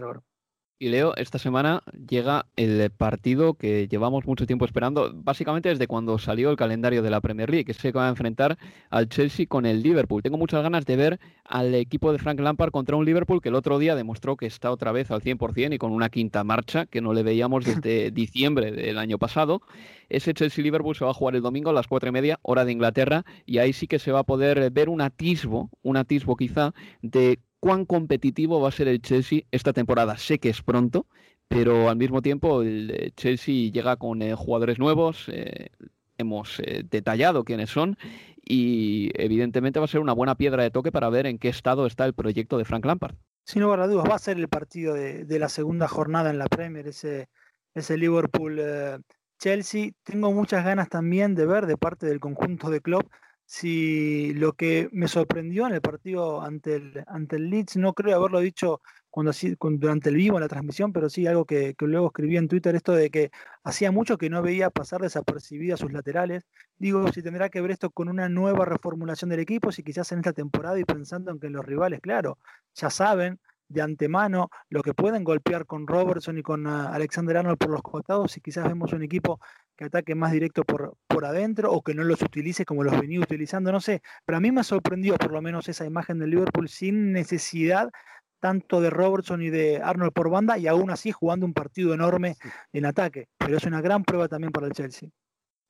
y 0.79 0.89
Leo, 0.89 1.15
esta 1.15 1.39
semana 1.39 1.81
llega 2.07 2.45
el 2.55 2.91
partido 2.91 3.55
que 3.55 3.87
llevamos 3.87 4.27
mucho 4.27 4.45
tiempo 4.45 4.65
esperando, 4.65 5.11
básicamente 5.13 5.69
desde 5.69 5.87
cuando 5.87 6.19
salió 6.19 6.51
el 6.51 6.55
calendario 6.55 7.01
de 7.01 7.09
la 7.09 7.19
Premier 7.19 7.49
League, 7.49 7.65
que 7.65 7.73
se 7.73 7.91
va 7.91 8.05
a 8.05 8.09
enfrentar 8.09 8.57
al 8.89 9.09
Chelsea 9.09 9.47
con 9.47 9.65
el 9.65 9.81
Liverpool. 9.81 10.21
Tengo 10.21 10.37
muchas 10.37 10.61
ganas 10.61 10.85
de 10.85 10.95
ver 10.95 11.19
al 11.45 11.73
equipo 11.73 12.11
de 12.11 12.19
Frank 12.19 12.39
Lampard 12.39 12.71
contra 12.71 12.95
un 12.95 13.05
Liverpool 13.05 13.41
que 13.41 13.49
el 13.49 13.55
otro 13.55 13.79
día 13.79 13.95
demostró 13.95 14.37
que 14.37 14.45
está 14.45 14.71
otra 14.71 14.91
vez 14.91 15.09
al 15.09 15.21
100% 15.21 15.73
y 15.73 15.77
con 15.79 15.91
una 15.91 16.09
quinta 16.09 16.43
marcha 16.43 16.85
que 16.85 17.01
no 17.01 17.13
le 17.13 17.23
veíamos 17.23 17.65
desde 17.65 18.11
diciembre 18.11 18.71
del 18.71 18.99
año 18.99 19.17
pasado. 19.17 19.61
Ese 20.09 20.33
Chelsea-Liverpool 20.33 20.95
se 20.95 21.05
va 21.05 21.11
a 21.11 21.15
jugar 21.15 21.35
el 21.35 21.41
domingo 21.41 21.71
a 21.71 21.73
las 21.73 21.87
cuatro 21.87 22.09
y 22.09 22.11
media, 22.11 22.39
hora 22.43 22.65
de 22.65 22.71
Inglaterra, 22.71 23.25
y 23.45 23.57
ahí 23.57 23.73
sí 23.73 23.87
que 23.87 23.99
se 23.99 24.11
va 24.11 24.19
a 24.19 24.23
poder 24.23 24.69
ver 24.71 24.89
un 24.89 25.01
atisbo, 25.01 25.69
un 25.81 25.97
atisbo 25.97 26.35
quizá, 26.35 26.73
de 27.01 27.39
cuán 27.59 27.85
competitivo 27.85 28.61
va 28.61 28.69
a 28.69 28.71
ser 28.71 28.87
el 28.87 29.01
Chelsea 29.01 29.41
esta 29.51 29.73
temporada. 29.73 30.17
Sé 30.17 30.39
que 30.39 30.49
es 30.49 30.61
pronto, 30.61 31.07
pero 31.47 31.89
al 31.89 31.97
mismo 31.97 32.21
tiempo 32.21 32.61
el 32.61 32.91
eh, 32.91 33.11
Chelsea 33.15 33.71
llega 33.71 33.97
con 33.97 34.21
eh, 34.21 34.35
jugadores 34.35 34.79
nuevos, 34.79 35.25
eh, 35.29 35.69
hemos 36.17 36.61
detallado 36.89 37.43
quiénes 37.43 37.69
son 37.69 37.95
y 38.43 39.11
evidentemente 39.13 39.77
va 39.79 39.85
a 39.85 39.89
ser 39.89 39.99
una 39.99 40.13
buena 40.13 40.33
piedra 40.35 40.63
de 40.63 40.71
toque 40.71 40.91
para 40.91 41.09
ver 41.09 41.27
en 41.27 41.37
qué 41.37 41.49
estado 41.49 41.85
está 41.85 42.05
el 42.05 42.13
proyecto 42.13 42.57
de 42.57 42.65
Frank 42.65 42.85
Lampard. 42.85 43.15
Sin 43.43 43.61
lugar 43.61 43.81
a 43.81 43.87
dudas, 43.87 44.09
va 44.09 44.15
a 44.15 44.19
ser 44.19 44.37
el 44.37 44.47
partido 44.47 44.95
de, 44.95 45.25
la 45.39 45.47
segunda 45.47 45.87
jornada 45.87 46.31
en 46.31 46.39
la 46.39 46.47
Premier, 46.47 46.87
ese, 46.87 47.29
ese 47.75 47.97
Liverpool-Chelsea. 47.97 49.91
Tengo 50.03 50.33
muchas 50.33 50.65
ganas 50.65 50.89
también 50.89 51.35
de 51.35 51.45
ver 51.45 51.67
de 51.67 51.77
parte 51.77 52.07
del 52.07 52.19
conjunto 52.19 52.71
de 52.71 52.81
club 52.81 53.07
si 53.47 54.33
lo 54.33 54.53
que 54.53 54.89
me 54.91 55.07
sorprendió 55.07 55.67
en 55.67 55.73
el 55.73 55.81
partido 55.81 56.41
ante 56.41 56.75
el, 56.75 57.03
ante 57.07 57.37
el 57.37 57.49
Leeds, 57.49 57.77
no 57.77 57.93
creo 57.93 58.17
haberlo 58.17 58.41
dicho 58.41 58.81
cuando, 59.09 59.31
durante 59.79 60.09
el 60.09 60.15
vivo 60.15 60.35
en 60.35 60.41
la 60.41 60.49
transmisión, 60.49 60.91
pero 60.91 61.09
sí 61.09 61.25
algo 61.27 61.45
que, 61.45 61.73
luego 61.79 62.07
escribí 62.07 62.35
en 62.35 62.49
Twitter, 62.49 62.75
esto 62.75 62.91
de 62.91 63.09
que 63.09 63.31
hacía 63.63 63.89
mucho 63.89 64.17
que 64.17 64.29
no 64.29 64.41
veía 64.41 64.69
pasar 64.69 65.01
desapercibidas 65.01 65.79
sus 65.79 65.93
laterales. 65.93 66.45
Digo, 66.77 67.09
si 67.13 67.23
tendrá 67.23 67.47
que 67.47 67.61
ver 67.61 67.71
esto 67.71 67.89
con 67.89 68.09
una 68.09 68.27
nueva 68.27 68.65
reformulación 68.65 69.29
del 69.29 69.39
equipo, 69.39 69.71
si 69.71 69.81
quizás 69.81 70.11
en 70.11 70.19
esta 70.19 70.33
temporada 70.33 70.77
y 70.77 70.83
pensando 70.83 71.31
en 71.31 71.39
que 71.39 71.49
los 71.49 71.65
rivales, 71.65 72.01
claro, 72.01 72.39
ya 72.75 72.89
saben 72.89 73.39
de 73.69 73.81
antemano 73.81 74.49
lo 74.69 74.83
que 74.83 74.93
pueden 74.93 75.23
golpear 75.23 75.65
con 75.65 75.87
Robertson 75.87 76.37
y 76.37 76.43
con 76.43 76.67
ah, 76.67 76.89
Alexander 76.93 77.37
Arnold 77.37 77.57
por 77.57 77.69
los 77.69 77.81
costados 77.81 78.35
y 78.37 78.41
quizás 78.41 78.65
vemos 78.67 78.93
un 78.93 79.03
equipo 79.03 79.39
que 79.77 79.85
ataque 79.85 80.15
más 80.15 80.31
directo 80.31 80.63
por, 80.63 80.97
por 81.07 81.25
adentro 81.25 81.71
o 81.71 81.81
que 81.81 81.93
no 81.93 82.03
los 82.03 82.21
utilice 82.21 82.65
como 82.65 82.83
los 82.83 82.99
venía 82.99 83.19
utilizando, 83.19 83.71
no 83.71 83.79
sé, 83.79 84.01
pero 84.25 84.37
a 84.37 84.41
mí 84.41 84.51
me 84.51 84.63
sorprendió 84.63 85.15
por 85.15 85.31
lo 85.31 85.41
menos 85.41 85.69
esa 85.69 85.85
imagen 85.85 86.19
del 86.19 86.31
Liverpool 86.31 86.67
sin 86.67 87.13
necesidad 87.13 87.89
tanto 88.39 88.81
de 88.81 88.89
Robertson 88.89 89.41
y 89.41 89.49
de 89.49 89.77
Arnold 89.77 90.13
por 90.13 90.29
banda 90.29 90.57
y 90.57 90.67
aún 90.67 90.89
así 90.89 91.11
jugando 91.11 91.45
un 91.45 91.53
partido 91.53 91.93
enorme 91.93 92.35
en 92.73 92.85
ataque, 92.85 93.29
pero 93.37 93.57
es 93.57 93.63
una 93.65 93.81
gran 93.81 94.03
prueba 94.03 94.27
también 94.27 94.51
para 94.51 94.67
el 94.67 94.73
Chelsea. 94.73 95.09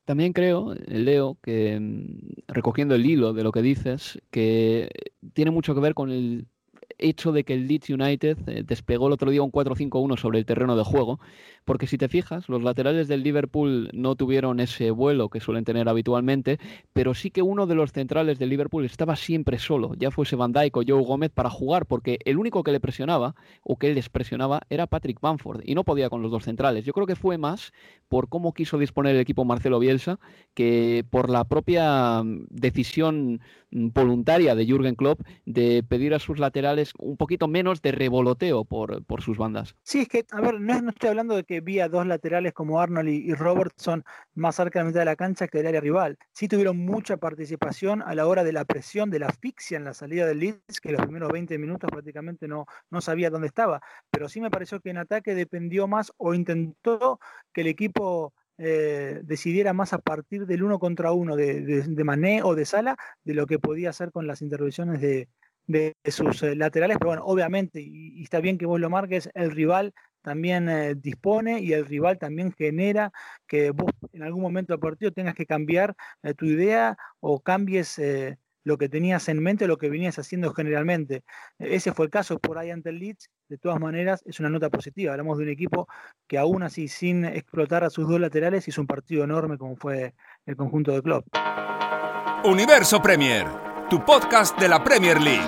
También 0.06 0.32
creo, 0.32 0.74
Leo, 0.86 1.38
que 1.44 1.78
mm, 1.80 2.54
recogiendo 2.54 2.96
el 2.96 3.06
hilo 3.06 3.34
de 3.34 3.44
lo 3.44 3.52
que 3.52 3.62
dices, 3.62 4.20
que 4.32 4.90
tiene 5.34 5.52
mucho 5.52 5.76
que 5.76 5.82
ver 5.82 5.94
con 5.94 6.10
el 6.12 6.48
hecho 6.98 7.32
de 7.32 7.44
que 7.44 7.54
el 7.54 7.68
Leeds 7.68 7.90
United 7.90 8.38
eh, 8.48 8.64
despegó 8.66 9.08
el 9.08 9.14
otro 9.14 9.32
día 9.32 9.42
un 9.42 9.52
4-5-1 9.52 10.18
sobre 10.18 10.40
el 10.40 10.46
terreno 10.46 10.76
de 10.76 10.84
juego, 10.84 11.20
porque 11.66 11.88
si 11.88 11.98
te 11.98 12.08
fijas, 12.08 12.48
los 12.50 12.64
laterales 12.64 13.08
del 13.08 13.24
Liverpool 13.24 13.90
no 13.94 14.16
tuvieron 14.16 14.60
ese 14.60 14.92
vuelo 14.92 15.30
que 15.30 15.42
suelen 15.42 15.66
tener 15.66 15.90
habitualmente, 15.90 16.60
pero 16.94 17.14
sí 17.14 17.30
que 17.30 17.42
uno 17.42 17.68
de 17.68 17.76
los 17.76 17.92
centrales 17.92 18.40
del 18.40 18.50
Liverpool 18.50 18.86
estaba 18.86 19.16
siempre 19.16 19.60
solo, 19.60 19.94
ya 19.96 20.12
fuese 20.12 20.36
Van 20.36 20.54
Dijk 20.54 20.78
o 20.78 20.84
Joe 20.88 21.04
Gómez, 21.04 21.32
para 21.32 21.50
jugar, 21.50 21.86
porque 21.86 22.20
el 22.26 22.38
único 22.38 22.64
que 22.64 22.72
le 22.72 22.80
presionaba 22.80 23.36
o 23.64 23.78
que 23.78 23.94
les 23.94 24.10
presionaba 24.10 24.62
era 24.70 24.88
Patrick 24.88 25.20
Bamford 25.20 25.62
y 25.66 25.76
no 25.76 25.84
podía 25.84 26.10
con 26.10 26.22
los 26.22 26.32
dos 26.32 26.46
centrales. 26.46 26.86
Yo 26.86 26.94
creo 26.94 27.06
que 27.06 27.16
fue 27.16 27.38
más 27.38 27.74
por 28.08 28.30
cómo 28.30 28.54
quiso 28.54 28.78
disponer 28.78 29.16
el 29.16 29.22
equipo 29.22 29.46
Marcelo 29.46 29.80
Bielsa 29.80 30.20
que 30.54 31.06
por 31.10 31.30
la 31.30 31.44
propia 31.44 32.24
mm, 32.24 32.46
decisión 32.50 33.42
mm, 33.72 33.90
voluntaria 33.94 34.56
de 34.56 34.66
Jürgen 34.66 34.96
Klopp 34.96 35.22
de 35.46 35.84
pedir 35.84 36.14
a 36.14 36.20
sus 36.20 36.40
laterales 36.40 36.77
un 36.98 37.18
poquito 37.18 37.48
menos 37.48 37.82
de 37.82 37.92
revoloteo 37.92 38.66
por, 38.66 39.04
por 39.06 39.22
sus 39.22 39.38
bandas. 39.38 39.76
Sí, 39.84 40.02
es 40.02 40.08
que, 40.08 40.26
a 40.32 40.42
ver, 40.42 40.60
no, 40.60 40.90
estoy 40.90 41.10
hablando 41.10 41.36
de 41.36 41.44
que 41.44 41.62
vía 41.62 41.90
dos 41.90 42.06
laterales 42.06 42.54
como 42.54 42.80
Arnold 42.80 43.10
y, 43.10 43.34
Robertson 43.34 44.04
más 44.36 44.56
cerca 44.56 44.80
de 44.80 44.84
la 44.84 44.88
mitad 44.90 45.00
de 45.02 45.06
la 45.06 45.16
cancha 45.16 45.48
que 45.48 45.60
del 45.60 45.68
área 45.68 45.82
rival. 45.82 46.18
Sí 46.34 46.48
tuvieron 46.48 46.78
mucha 46.78 47.18
participación 47.18 48.02
a 48.02 48.16
la 48.16 48.28
hora 48.28 48.44
de 48.44 48.54
la 48.54 48.66
presión, 48.66 49.10
de 49.10 49.20
la 49.20 49.28
asfixia 49.28 49.78
en 49.78 49.86
la 49.86 49.94
salida 49.94 50.26
del 50.26 50.40
Leeds, 50.40 50.82
que 50.82 50.92
los 50.92 51.02
primeros 51.02 51.32
20 51.32 51.58
minutos 51.58 51.90
prácticamente 51.90 52.48
no, 52.48 52.66
no 52.90 53.02
sabía 53.02 53.30
dónde 53.30 53.48
estaba. 53.48 53.82
Pero 54.12 54.30
sí 54.30 54.42
me 54.42 54.52
pareció 54.52 54.80
que 54.80 54.90
en 54.90 54.98
ataque 54.98 55.36
dependió 55.36 55.88
más 55.88 56.12
o 56.18 56.34
intentó 56.34 57.20
que 57.54 57.62
el 57.62 57.68
equipo 57.68 58.34
eh, 58.60 59.22
decidiera 59.24 59.72
más 59.74 59.94
a 59.94 60.00
partir 60.00 60.48
del 60.48 60.64
uno 60.64 60.80
contra 60.80 61.12
uno 61.12 61.36
de, 61.36 61.62
de, 61.62 62.04
Mané 62.04 62.42
o 62.42 62.56
de 62.56 62.66
Sala 62.66 62.98
de 63.24 63.36
lo 63.36 63.46
que 63.46 63.60
podía 63.60 63.92
hacer 63.92 64.12
con 64.12 64.26
las 64.26 64.42
intervenciones 64.42 65.00
de, 65.00 65.30
sus 66.06 66.44
eh, 66.44 66.56
laterales. 66.56 66.98
Pero 66.98 67.10
bueno, 67.10 67.24
obviamente, 67.26 67.82
y, 67.82 68.24
está 68.24 68.40
bien 68.40 68.58
que 68.58 68.66
vos 68.66 68.80
lo 68.80 68.90
marques, 68.90 69.30
el 69.34 69.52
rival 69.52 69.94
también 70.22 70.68
eh, 70.70 70.96
dispone 70.96 71.62
y 71.62 71.74
el 71.74 71.86
rival 71.86 72.18
también 72.18 72.52
genera 72.52 73.12
que 73.48 73.72
vos 73.72 73.92
en 74.12 74.24
algún 74.24 74.42
momento 74.42 74.74
del 74.74 74.80
partido 74.80 75.12
tengas 75.12 75.36
que 75.36 75.46
cambiar 75.46 75.96
eh, 76.24 76.34
tu 76.34 76.46
idea 76.46 76.98
o 77.20 77.40
cambies 77.40 78.00
lo 78.64 78.78
que 78.78 78.90
tenías 78.90 79.30
en 79.30 79.42
mente, 79.42 79.66
lo 79.66 79.78
que 79.78 79.90
venías 79.90 80.20
haciendo 80.20 80.54
generalmente. 80.54 81.24
Ese 81.58 81.94
fue 81.94 82.06
el 82.06 82.12
caso 82.12 82.38
por 82.38 82.58
ahí 82.58 82.70
ante 82.70 82.90
el 82.90 83.00
Leeds. 83.00 83.30
De 83.48 83.58
todas 83.58 83.80
maneras, 83.80 84.22
es 84.26 84.42
una 84.42 84.50
nota 84.50 84.70
positiva. 84.70 85.14
Hablamos 85.14 85.38
de 85.38 85.46
un 85.46 85.50
equipo 85.50 85.88
que 86.28 86.38
aún 86.38 86.64
así, 86.64 86.90
sin 86.90 87.24
explotar 87.24 87.86
a 87.86 87.90
sus 87.90 88.10
dos 88.10 88.20
laterales, 88.20 88.68
hizo 88.68 88.82
un 88.82 88.88
partido 88.88 89.24
enorme 89.24 89.58
como 89.58 89.78
fue 89.78 90.14
el 90.46 90.58
conjunto 90.58 90.92
de 90.92 91.02
club. 91.02 91.24
Universo 92.44 93.02
Premier, 93.02 93.48
tu 93.90 94.00
podcast 94.04 94.58
de 94.60 94.68
la 94.68 94.80
Premier 94.84 95.18
League. 95.18 95.48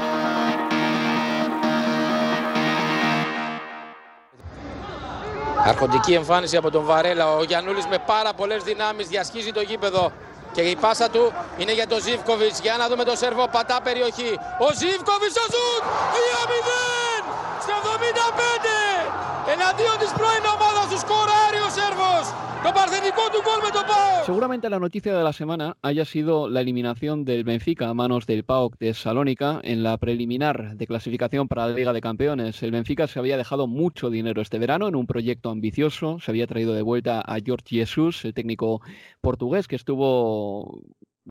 Αρχοντική 5.65 6.13
εμφάνιση 6.13 6.57
από 6.57 6.71
τον 6.71 6.83
Βαρέλα. 6.85 7.35
Ο 7.35 7.43
Γιαννούλης 7.43 7.85
με 7.87 7.97
πάρα 8.05 8.33
πολλές 8.33 8.63
δυνάμεις 8.63 9.07
διασχίζει 9.07 9.51
το 9.51 9.61
γήπεδο. 9.61 10.11
Και 10.51 10.61
η 10.61 10.75
πάσα 10.75 11.09
του 11.09 11.33
είναι 11.57 11.73
για 11.73 11.87
τον 11.87 12.01
Ζίβκοβιτς. 12.01 12.59
Για 12.59 12.75
να 12.77 12.87
δούμε 12.87 13.03
το 13.03 13.15
σερβό. 13.15 13.47
Πατά 13.47 13.81
περιοχή. 13.83 14.31
Ο 14.67 14.67
Ζίβκοβιτς 14.79 15.35
ο 15.43 15.45
Ζουτ. 15.53 15.83
2-0 16.15 17.23
στο 17.63 17.73
75. 17.83 18.89
Εναντίον 19.53 19.97
της 20.01 20.11
πρώην 20.17 20.45
ομάδας 20.55 20.85
του 20.91 20.99
σκοράρει 21.03 21.57
ο 21.57 21.59
Σέρβος. 21.59 21.59
Seguramente 24.26 24.70
la 24.70 24.80
noticia 24.80 25.18
de 25.18 25.24
la 25.24 25.34
semana 25.34 25.78
haya 25.82 26.05
sido 26.05 26.49
la 26.49 26.62
eliminación 26.62 27.26
del 27.26 27.43
Benfica 27.43 27.89
a 27.89 27.93
manos 27.93 28.28
del 28.28 28.43
PAOK 28.43 28.78
de 28.78 28.93
Salónica 28.93 29.60
en 29.64 29.82
la 29.82 29.97
preliminar 29.97 30.76
de 30.76 30.86
clasificación 30.86 31.47
para 31.47 31.68
la 31.68 31.74
Liga 31.74 31.93
de 31.93 32.01
Campeones. 32.01 32.62
El 32.62 32.72
Benfica 32.72 33.07
se 33.07 33.18
había 33.18 33.38
dejado 33.38 33.66
mucho 33.66 34.10
dinero 34.10 34.41
este 34.41 34.60
verano 34.60 34.88
en 34.88 34.95
un 34.95 35.07
proyecto 35.07 35.49
ambicioso, 35.49 36.20
se 36.20 36.30
había 36.30 36.45
traído 36.47 36.74
de 36.74 36.84
vuelta 36.84 37.22
a 37.22 37.39
George 37.43 37.66
Jesus, 37.70 38.24
el 38.24 38.34
técnico 38.34 38.82
portugués 39.22 39.68
que 39.68 39.76
estuvo 39.76 40.82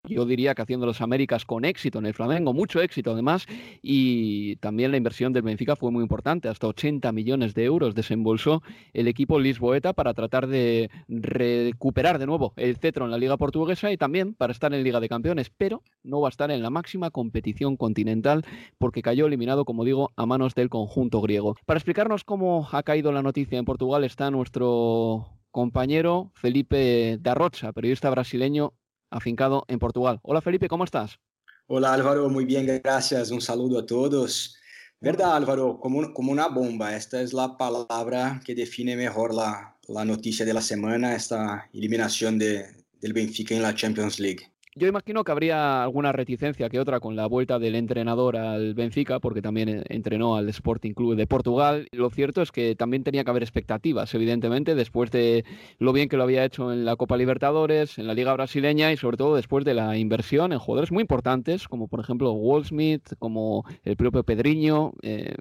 yo 0.04 0.24
diría 0.24 0.54
que 0.54 0.62
haciendo 0.62 0.86
los 0.86 1.00
Américas 1.00 1.44
con 1.44 1.64
éxito 1.64 1.98
en 1.98 2.06
el 2.06 2.14
Flamengo, 2.14 2.52
mucho 2.52 2.80
éxito 2.80 3.12
además, 3.12 3.46
y 3.82 4.56
también 4.56 4.90
la 4.90 4.96
inversión 4.96 5.32
del 5.32 5.42
Benfica 5.42 5.76
fue 5.76 5.90
muy 5.90 6.02
importante, 6.02 6.48
hasta 6.48 6.66
80 6.66 7.12
millones 7.12 7.54
de 7.54 7.64
euros 7.64 7.94
desembolsó 7.94 8.62
el 8.92 9.08
equipo 9.08 9.38
lisboeta 9.38 9.92
para 9.92 10.14
tratar 10.14 10.46
de 10.46 10.90
recuperar 11.08 12.18
de 12.18 12.26
nuevo 12.26 12.52
el 12.56 12.76
cetro 12.76 13.04
en 13.04 13.10
la 13.10 13.18
Liga 13.18 13.36
Portuguesa 13.36 13.92
y 13.92 13.96
también 13.96 14.34
para 14.34 14.52
estar 14.52 14.72
en 14.72 14.82
Liga 14.82 15.00
de 15.00 15.08
Campeones, 15.08 15.50
pero 15.50 15.82
no 16.02 16.20
va 16.20 16.28
a 16.28 16.30
estar 16.30 16.50
en 16.50 16.62
la 16.62 16.70
máxima 16.70 17.10
competición 17.10 17.76
continental 17.76 18.44
porque 18.78 19.02
cayó 19.02 19.26
eliminado, 19.26 19.64
como 19.64 19.84
digo, 19.84 20.10
a 20.16 20.26
manos 20.26 20.54
del 20.54 20.68
conjunto 20.68 21.20
griego. 21.20 21.56
Para 21.66 21.78
explicarnos 21.78 22.24
cómo 22.24 22.68
ha 22.72 22.82
caído 22.82 23.12
la 23.12 23.22
noticia 23.22 23.58
en 23.58 23.64
Portugal 23.64 24.04
está 24.04 24.30
nuestro 24.30 25.28
compañero 25.50 26.30
Felipe 26.34 27.18
Darrocha, 27.20 27.72
periodista 27.72 28.10
brasileño 28.10 28.74
afincado 29.10 29.64
en 29.68 29.78
Portugal. 29.78 30.20
Hola 30.22 30.40
Felipe, 30.40 30.68
¿cómo 30.68 30.84
estás? 30.84 31.18
Hola 31.66 31.92
Álvaro, 31.92 32.28
muy 32.28 32.44
bien, 32.44 32.66
gracias. 32.82 33.30
Un 33.30 33.40
saludo 33.40 33.80
a 33.80 33.86
todos. 33.86 34.56
Verdad 35.00 35.36
Álvaro, 35.36 35.78
como, 35.78 36.12
como 36.12 36.32
una 36.32 36.48
bomba, 36.48 36.96
esta 36.96 37.20
es 37.20 37.32
la 37.32 37.56
palabra 37.56 38.40
que 38.44 38.54
define 38.54 38.96
mejor 38.96 39.34
la, 39.34 39.76
la 39.86 40.04
noticia 40.04 40.44
de 40.44 40.54
la 40.54 40.62
semana, 40.62 41.14
esta 41.14 41.68
eliminación 41.72 42.38
de, 42.38 42.66
del 43.00 43.12
Benfica 43.12 43.54
en 43.54 43.62
la 43.62 43.74
Champions 43.74 44.18
League. 44.18 44.52
Yo 44.78 44.86
imagino 44.86 45.24
que 45.24 45.32
habría 45.32 45.82
alguna 45.82 46.12
reticencia 46.12 46.68
que 46.68 46.78
otra 46.78 47.00
con 47.00 47.16
la 47.16 47.26
vuelta 47.26 47.58
del 47.58 47.74
entrenador 47.74 48.36
al 48.36 48.74
Benfica, 48.74 49.18
porque 49.18 49.42
también 49.42 49.68
eh, 49.68 49.82
entrenó 49.88 50.36
al 50.36 50.48
Sporting 50.50 50.92
Club 50.92 51.16
de 51.16 51.26
Portugal. 51.26 51.88
Lo 51.90 52.10
cierto 52.10 52.42
es 52.42 52.52
que 52.52 52.76
también 52.76 53.02
tenía 53.02 53.24
que 53.24 53.30
haber 53.30 53.42
expectativas, 53.42 54.14
evidentemente, 54.14 54.76
después 54.76 55.10
de 55.10 55.44
lo 55.80 55.92
bien 55.92 56.08
que 56.08 56.16
lo 56.16 56.22
había 56.22 56.44
hecho 56.44 56.72
en 56.72 56.84
la 56.84 56.94
Copa 56.94 57.16
Libertadores, 57.16 57.98
en 57.98 58.06
la 58.06 58.14
Liga 58.14 58.32
Brasileña 58.34 58.92
y 58.92 58.96
sobre 58.96 59.16
todo 59.16 59.34
después 59.34 59.64
de 59.64 59.74
la 59.74 59.96
inversión 59.98 60.52
en 60.52 60.60
jugadores 60.60 60.92
muy 60.92 61.00
importantes, 61.00 61.66
como 61.66 61.88
por 61.88 61.98
ejemplo 61.98 62.30
Wall 62.30 62.64
Smith, 62.64 63.14
como 63.18 63.64
el 63.82 63.96
propio 63.96 64.22
Pedriño. 64.22 64.92
Eh, 65.02 65.34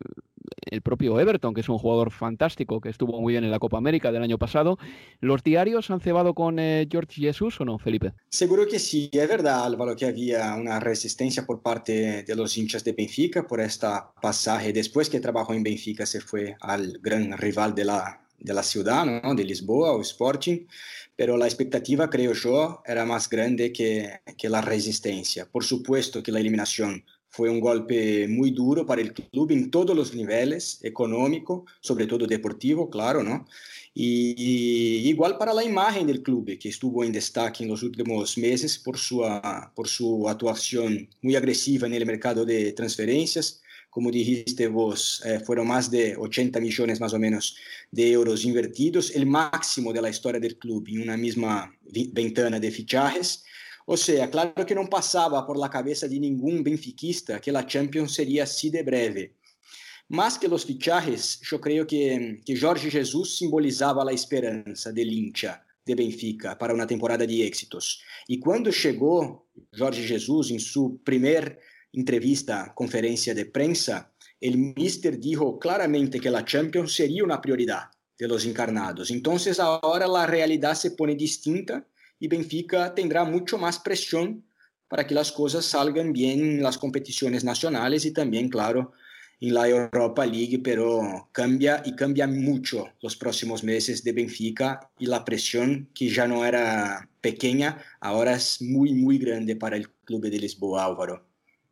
el 0.65 0.81
propio 0.81 1.19
Everton, 1.19 1.53
que 1.53 1.61
es 1.61 1.69
un 1.69 1.77
jugador 1.77 2.11
fantástico, 2.11 2.81
que 2.81 2.89
estuvo 2.89 3.19
muy 3.19 3.33
bien 3.33 3.43
en 3.43 3.51
la 3.51 3.59
Copa 3.59 3.77
América 3.77 4.11
del 4.11 4.23
año 4.23 4.37
pasado. 4.37 4.77
¿Los 5.19 5.43
diarios 5.43 5.89
han 5.89 5.99
cebado 5.99 6.33
con 6.33 6.59
eh, 6.59 6.87
George 6.89 7.21
Jesus 7.21 7.59
o 7.61 7.65
no, 7.65 7.79
Felipe? 7.79 8.13
Seguro 8.29 8.67
que 8.67 8.79
sí. 8.79 9.09
Es 9.11 9.27
verdad, 9.27 9.65
Álvaro, 9.65 9.95
que 9.95 10.05
había 10.05 10.55
una 10.55 10.79
resistencia 10.79 11.45
por 11.45 11.61
parte 11.61 12.23
de 12.23 12.35
los 12.35 12.57
hinchas 12.57 12.83
de 12.83 12.93
Benfica 12.93 13.45
por 13.47 13.61
esta 13.61 14.11
pasaje. 14.21 14.73
Después 14.73 15.09
que 15.09 15.19
trabajó 15.19 15.53
en 15.53 15.63
Benfica, 15.63 16.05
se 16.05 16.21
fue 16.21 16.55
al 16.59 16.99
gran 17.01 17.37
rival 17.37 17.73
de 17.73 17.85
la, 17.85 18.21
de 18.39 18.53
la 18.53 18.63
ciudad, 18.63 19.05
¿no? 19.05 19.35
de 19.35 19.43
Lisboa, 19.43 19.91
o 19.91 20.01
Sporting. 20.01 20.65
Pero 21.15 21.35
la 21.35 21.45
expectativa, 21.45 22.09
creo 22.09 22.33
yo, 22.33 22.83
era 22.85 23.03
más 23.03 23.27
grande 23.27 23.73
que, 23.73 24.19
que 24.37 24.49
la 24.49 24.61
resistencia. 24.61 25.47
Por 25.49 25.63
supuesto 25.63 26.21
que 26.21 26.31
la 26.31 26.39
eliminación 26.39 27.03
fue 27.37 27.51
un 27.51 27.59
golpe 27.59 28.27
muy 28.27 28.49
duro 28.49 28.83
para 28.83 28.99
el 28.99 29.13
club 29.13 29.51
en 29.51 29.69
todos 29.69 29.95
los 29.95 30.15
niveles, 30.15 30.79
económico, 30.81 31.67
sobre 31.81 32.07
todo 32.07 32.25
deportivo, 32.25 32.89
claro, 32.89 33.21
¿no? 33.21 33.45
Y, 33.93 35.07
igual 35.07 35.37
para 35.37 35.53
la 35.53 35.63
imagen 35.63 36.07
del 36.07 36.23
club, 36.23 36.57
que 36.57 36.69
estuvo 36.69 37.03
en 37.03 37.11
destaque 37.11 37.63
en 37.63 37.69
los 37.69 37.83
últimos 37.83 38.39
meses 38.39 38.79
por 38.79 38.97
su, 38.97 39.21
por 39.75 39.87
su 39.87 40.27
actuación 40.27 41.07
muy 41.21 41.35
agresiva 41.35 41.85
en 41.85 41.93
el 41.93 42.07
mercado 42.07 42.43
de 42.43 42.73
transferencias. 42.73 43.61
Como 43.91 44.09
dijiste 44.09 44.67
vos, 44.67 45.21
eh, 45.23 45.39
fueron 45.39 45.67
más 45.67 45.91
de 45.91 46.15
80 46.17 46.59
millones 46.59 46.99
más 46.99 47.13
o 47.13 47.19
menos 47.19 47.55
de 47.91 48.11
euros 48.11 48.45
invertidos, 48.45 49.11
el 49.15 49.27
máximo 49.27 49.93
de 49.93 50.01
la 50.01 50.09
historia 50.09 50.39
del 50.39 50.57
club 50.57 50.87
en 50.87 51.03
una 51.03 51.17
misma 51.17 51.71
ventana 52.13 52.59
de 52.59 52.71
fichajes. 52.71 53.43
O 53.89 53.95
sea, 53.95 54.29
claro 54.29 54.65
que 54.65 54.75
no 54.75 54.85
pasaba 54.89 55.47
por 55.47 55.57
la 55.57 55.69
cabeza 55.69 56.09
de 56.09 56.19
ningún 56.19 56.61
benfiquista 56.61 57.39
que 57.39 57.53
la 57.53 57.65
Champions 57.65 58.13
sería 58.13 58.43
así 58.43 58.69
de 58.69 58.83
breve. 58.83 59.35
Más 60.09 60.37
que 60.37 60.49
los 60.49 60.65
fichajes, 60.65 61.39
yo 61.49 61.61
creo 61.61 61.87
que, 61.87 62.41
que 62.45 62.59
Jorge 62.59 62.91
Jesus 62.91 63.37
simbolizaba 63.37 64.03
la 64.03 64.11
esperanza 64.11 64.91
del 64.91 65.13
hincha 65.13 65.65
de 65.85 65.95
Benfica 65.95 66.57
para 66.57 66.73
una 66.73 66.85
temporada 66.85 67.25
de 67.25 67.47
éxitos. 67.47 68.01
Y 68.27 68.39
cuando 68.39 68.71
llegó 68.71 69.47
Jorge 69.71 70.05
Jesus 70.05 70.51
en 70.51 70.59
su 70.59 71.01
primer 71.01 71.57
entrevista, 71.93 72.73
conferencia 72.75 73.33
de 73.33 73.45
prensa, 73.45 74.11
el 74.41 74.57
mister 74.57 75.17
dijo 75.17 75.57
claramente 75.57 76.19
que 76.19 76.29
la 76.29 76.43
Champions 76.43 76.93
sería 76.93 77.23
una 77.23 77.39
prioridad 77.39 77.85
de 78.19 78.27
los 78.27 78.45
encarnados. 78.45 79.11
Entonces 79.11 79.61
ahora 79.61 80.07
la 80.07 80.27
realidad 80.27 80.73
se 80.73 80.91
pone 80.91 81.15
distinta 81.15 81.87
y 82.19 82.27
Benfica 82.27 82.93
tendrá 82.93 83.23
mucho 83.23 83.57
más 83.57 83.79
presión 83.79 84.43
para 84.87 85.05
que 85.05 85.13
las 85.13 85.31
cosas 85.31 85.65
salgan 85.65 86.13
bien 86.13 86.39
en 86.39 86.63
las 86.63 86.77
competiciones 86.77 87.43
nacionales 87.43 88.05
y 88.05 88.11
también, 88.11 88.49
claro, 88.49 88.93
en 89.39 89.53
la 89.53 89.67
Europa 89.67 90.25
League, 90.25 90.59
pero 90.63 91.29
cambia 91.31 91.83
y 91.85 91.95
cambia 91.95 92.25
mucho 92.25 92.87
los 93.01 93.15
próximos 93.15 93.63
meses 93.63 94.03
de 94.03 94.13
Benfica 94.13 94.89
y 94.97 95.05
la 95.05 95.23
presión 95.23 95.89
que 95.93 96.09
ya 96.09 96.27
no 96.27 96.45
era 96.45 97.07
pequeña, 97.21 97.83
ahora 97.99 98.35
es 98.35 98.61
muy, 98.61 98.93
muy 98.93 99.17
grande 99.17 99.55
para 99.55 99.77
el 99.77 99.89
club 100.05 100.23
de 100.23 100.39
Lisboa, 100.39 100.85
Álvaro. 100.85 101.26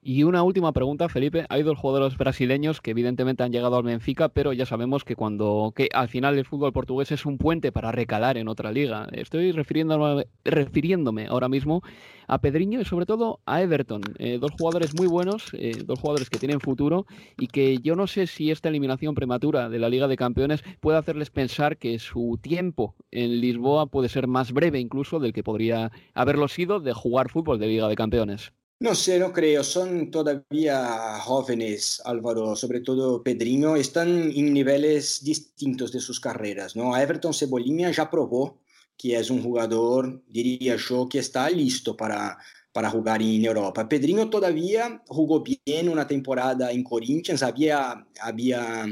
Y 0.08 0.22
una 0.22 0.44
última 0.44 0.72
pregunta, 0.72 1.10
Felipe. 1.10 1.48
Hay 1.50 1.64
dos 1.64 1.80
jugadores 1.80 2.16
brasileños 2.16 2.80
que 2.80 2.92
evidentemente 2.92 3.42
han 3.42 3.52
llegado 3.52 3.76
al 3.76 3.82
Benfica, 3.82 4.30
pero 4.30 4.54
ya 4.54 4.68
sabemos 4.68 5.04
que 5.04 5.16
cuando 5.16 5.74
que 5.76 5.90
al 5.92 6.10
final 6.10 6.38
el 6.38 6.46
fútbol 6.46 6.74
portugués 6.74 7.12
es 7.12 7.26
un 7.26 7.40
puente 7.40 7.72
para 7.72 7.92
recalar 7.92 8.38
en 8.38 8.48
otra 8.48 8.72
liga. 8.72 9.08
Estoy 9.14 9.52
refiriéndome, 9.52 10.28
refiriéndome 10.44 11.26
ahora 11.26 11.50
mismo 11.50 11.82
a 12.28 12.40
Pedriño 12.40 12.80
y 12.80 12.86
sobre 12.86 13.08
todo 13.08 13.40
a 13.48 13.64
Everton. 13.64 14.04
Eh, 14.20 14.38
dos 14.40 14.52
jugadores 14.60 14.94
muy 14.96 15.08
buenos, 15.08 15.50
eh, 15.54 15.82
dos 15.84 16.00
jugadores 16.00 16.30
que 16.30 16.38
tienen 16.38 16.60
futuro 16.60 17.08
y 17.40 17.48
que 17.48 17.80
yo 17.80 17.96
no 17.96 18.06
sé 18.06 18.28
si 18.28 18.52
esta 18.52 18.70
eliminación 18.70 19.16
prematura 19.16 19.70
de 19.70 19.80
la 19.80 19.90
Liga 19.90 20.08
de 20.08 20.18
Campeones 20.18 20.64
puede 20.82 21.00
hacerles 21.00 21.32
pensar 21.32 21.78
que 21.78 21.98
su 21.98 22.38
tiempo 22.40 22.94
en 23.10 23.42
Lisboa 23.42 23.88
puede 23.88 24.10
ser 24.10 24.28
más 24.28 24.52
breve 24.52 24.80
incluso 24.80 25.20
del 25.20 25.34
que 25.34 25.42
podría 25.42 25.92
haberlo 26.14 26.48
sido 26.48 26.80
de 26.80 26.94
jugar 26.94 27.32
fútbol 27.32 27.58
de 27.58 27.66
Liga 27.66 27.88
de 27.88 27.96
Campeones. 27.96 28.54
No 28.80 28.94
sé, 28.94 29.20
no 29.20 29.32
creo. 29.32 29.64
Son 29.64 30.12
todavía 30.12 31.20
jóvenes, 31.22 32.02
Álvaro, 32.04 32.56
sobre 32.56 32.82
todo 32.82 33.24
Pedrinho. 33.24 33.76
Están 33.76 34.32
en 34.32 34.54
niveles 34.54 35.24
distintos 35.24 35.92
de 35.92 36.00
sus 36.02 36.20
carreras. 36.20 36.76
¿no? 36.76 36.96
Everton 36.96 37.34
Cebolinha 37.34 37.92
ya 37.92 38.10
probó 38.10 38.60
que 38.98 39.18
es 39.18 39.30
un 39.30 39.44
jugador, 39.44 40.24
diría 40.28 40.76
yo, 40.78 41.08
que 41.08 41.20
está 41.20 41.50
listo 41.50 41.96
para, 41.96 42.38
para 42.72 42.90
jugar 42.90 43.22
en 43.22 43.44
Europa. 43.44 43.88
Pedrinho 43.88 44.30
todavía 44.30 45.02
jugó 45.08 45.44
bien 45.44 45.90
una 45.90 46.08
temporada 46.08 46.72
en 46.72 46.84
Corinthians, 46.84 47.44
había, 47.44 48.06
había 48.22 48.86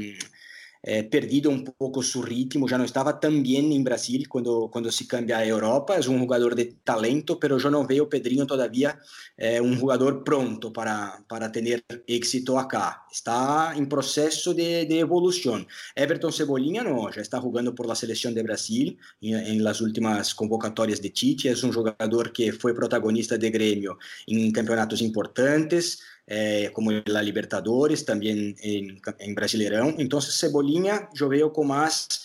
eh, 0.86 1.04
perdido 1.04 1.50
un 1.50 1.64
poco 1.64 2.02
su 2.02 2.20
ritmo, 2.20 2.68
ya 2.68 2.76
no 2.76 2.84
estaba 2.84 3.18
tan 3.18 3.42
bien 3.42 3.72
en 3.72 3.82
Brasil 3.82 4.28
cuando, 4.28 4.68
cuando 4.70 4.92
se 4.92 5.06
cambia 5.06 5.38
a 5.38 5.46
Europa, 5.46 5.96
es 5.96 6.08
un 6.08 6.18
jugador 6.18 6.54
de 6.54 6.76
talento, 6.84 7.40
pero 7.40 7.56
yo 7.56 7.70
no 7.70 7.86
veo 7.86 8.06
Pedrinho 8.06 8.46
todavía 8.46 9.00
eh, 9.34 9.62
un 9.62 9.80
jugador 9.80 10.22
pronto 10.22 10.74
para, 10.74 11.24
para 11.26 11.50
tener 11.50 11.82
éxito 12.06 12.58
acá. 12.58 13.06
Está 13.10 13.72
en 13.74 13.88
proceso 13.88 14.52
de, 14.52 14.84
de, 14.84 14.98
evolución. 14.98 15.66
Everton 15.94 16.32
Cebolinha 16.32 16.82
no, 16.82 17.10
ya 17.10 17.22
está 17.22 17.40
jugando 17.40 17.74
por 17.74 17.86
la 17.86 17.94
selección 17.94 18.34
de 18.34 18.42
Brasil 18.42 18.98
en, 19.22 19.36
en 19.38 19.64
las 19.64 19.80
últimas 19.80 20.34
convocatorias 20.34 21.00
de 21.00 21.08
Tite, 21.08 21.48
es 21.48 21.64
un 21.64 21.72
jugador 21.72 22.30
que 22.30 22.52
fue 22.52 22.74
protagonista 22.74 23.38
de 23.38 23.50
gremio 23.50 23.96
en 24.26 24.52
campeonatos 24.52 25.00
importantes, 25.00 26.02
eh, 26.26 26.70
como 26.72 26.90
la 26.90 27.22
Libertadores, 27.22 28.04
también 28.04 28.56
en, 28.60 29.00
en 29.18 29.34
Brasileirão. 29.34 29.94
Entonces 29.98 30.38
Cebolinha 30.38 31.08
yo 31.12 31.28
veo 31.28 31.52
con 31.52 31.68
más, 31.68 32.24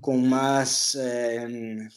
con 0.00 0.28
más 0.28 0.94
eh, 1.00 1.88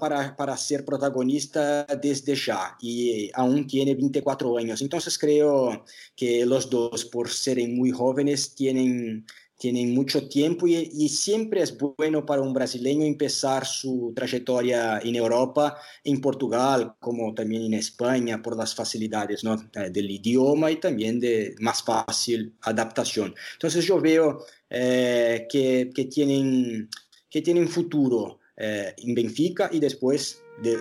para, 0.00 0.36
para 0.36 0.56
ser 0.56 0.84
protagonista 0.84 1.84
desde 2.00 2.34
ya 2.34 2.76
y 2.80 3.30
aún 3.34 3.66
tiene 3.66 3.94
24 3.94 4.56
años. 4.58 4.80
Entonces 4.80 5.18
creo 5.18 5.84
que 6.14 6.46
los 6.46 6.70
dos, 6.70 7.04
por 7.04 7.28
serem 7.28 7.76
muy 7.76 7.90
jóvenes, 7.90 8.54
tienen 8.54 9.26
tienen 9.58 9.94
mucho 9.94 10.28
tiempo 10.28 10.66
y, 10.66 10.90
y, 10.92 11.08
siempre 11.08 11.62
es 11.62 11.76
bueno 11.78 12.26
para 12.26 12.42
un 12.42 12.52
brasileño 12.52 13.04
empezar 13.04 13.64
su 13.64 14.12
trayectoria 14.14 14.98
en 15.02 15.14
Europa, 15.16 15.78
en 16.04 16.20
Portugal, 16.20 16.94
como 17.00 17.32
también 17.34 17.62
en 17.62 17.74
España, 17.74 18.42
por 18.42 18.56
las 18.56 18.74
facilidades 18.74 19.44
¿no? 19.44 19.56
Del 19.56 20.10
idioma 20.10 20.70
y 20.70 20.76
también 20.76 21.18
de 21.18 21.54
más 21.60 21.82
fácil 21.82 22.54
adaptación. 22.62 23.34
Entonces 23.54 23.84
yo 23.84 24.00
veo 24.00 24.44
eh, 24.68 25.46
que, 25.48 25.90
que, 25.94 26.04
tienen, 26.04 26.88
que 27.30 27.40
tienen 27.40 27.68
futuro 27.68 28.40
eh, 28.56 28.94
en 28.98 29.14
Benfica 29.14 29.70
y 29.72 29.80
después 29.80 30.42
de, 30.62 30.76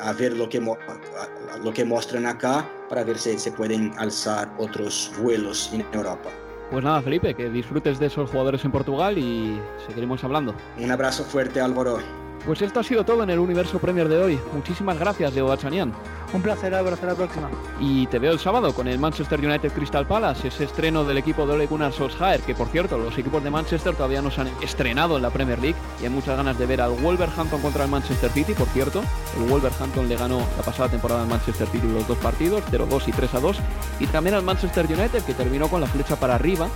a 0.00 0.12
ver 0.12 0.32
lo 0.32 0.48
que, 0.48 0.60
lo 0.60 1.72
que 1.72 1.84
muestran 1.84 2.26
acá 2.26 2.70
para 2.88 3.04
ver 3.04 3.18
si 3.18 3.38
se 3.38 3.52
pueden 3.52 3.92
alzar 3.98 4.54
otros 4.58 5.12
vuelos 5.20 5.70
en 5.72 5.84
Europa. 5.92 6.45
Pues 6.70 6.84
nada, 6.84 7.00
Felipe, 7.00 7.34
que 7.34 7.48
disfrutes 7.48 7.98
de 7.98 8.06
esos 8.06 8.28
jugadores 8.30 8.64
en 8.64 8.72
Portugal 8.72 9.16
y 9.18 9.60
seguiremos 9.86 10.22
hablando. 10.24 10.54
Un 10.78 10.90
abrazo 10.90 11.24
fuerte, 11.24 11.60
Álvaro. 11.60 11.98
Pues 12.44 12.62
esto 12.62 12.80
ha 12.80 12.84
sido 12.84 13.04
todo 13.04 13.22
en 13.22 13.30
el 13.30 13.38
Universo 13.38 13.78
Premier 13.78 14.08
de 14.08 14.18
hoy. 14.18 14.40
Muchísimas 14.52 14.98
gracias, 14.98 15.34
Leo 15.34 15.46
Bachanian. 15.46 15.92
Un 16.32 16.42
placer, 16.42 16.74
Álvaro. 16.74 16.94
Hasta 16.94 17.06
la 17.06 17.14
próxima. 17.14 17.50
Y 17.80 18.06
te 18.06 18.18
veo 18.18 18.32
el 18.32 18.38
sábado 18.38 18.74
con 18.74 18.88
el 18.88 18.98
Manchester 18.98 19.38
United 19.44 19.72
Crystal 19.72 20.06
Palace, 20.06 20.48
ese 20.48 20.64
estreno 20.64 21.04
del 21.04 21.18
equipo 21.18 21.46
de 21.46 21.54
Ole 21.54 21.66
Gunnar 21.66 21.92
Solskjaer, 21.92 22.40
que 22.40 22.54
por 22.54 22.68
cierto, 22.68 22.98
los 22.98 23.16
equipos 23.18 23.42
de 23.42 23.50
Manchester 23.50 23.94
todavía 23.94 24.22
no 24.22 24.30
se 24.30 24.42
han 24.42 24.48
estrenado 24.62 25.16
en 25.16 25.22
la 25.22 25.30
Premier 25.30 25.58
League 25.58 25.76
y 26.00 26.04
hay 26.04 26.10
muchas 26.10 26.36
ganas 26.36 26.58
de 26.58 26.66
ver 26.66 26.80
al 26.80 26.90
Wolverhampton 26.90 27.60
contra 27.60 27.84
el 27.84 27.90
Manchester 27.90 28.30
City, 28.30 28.54
por 28.54 28.66
cierto. 28.68 29.02
El 29.36 29.50
Wolverhampton 29.50 30.08
le 30.08 30.16
ganó 30.16 30.38
la 30.56 30.62
pasada 30.62 30.88
temporada 30.88 31.22
al 31.22 31.28
Manchester 31.28 31.66
City 31.68 31.86
los 31.86 32.06
dos 32.06 32.18
partidos, 32.18 32.62
0-2 32.70 33.08
y 33.08 33.12
3-2. 33.12 33.56
Y 34.00 34.06
también 34.06 34.34
al 34.34 34.42
Manchester 34.42 34.86
United, 34.86 35.22
que 35.22 35.34
terminó 35.34 35.68
con 35.68 35.80
la 35.80 35.86
flecha 35.86 36.16
para 36.16 36.34
arriba, 36.34 36.68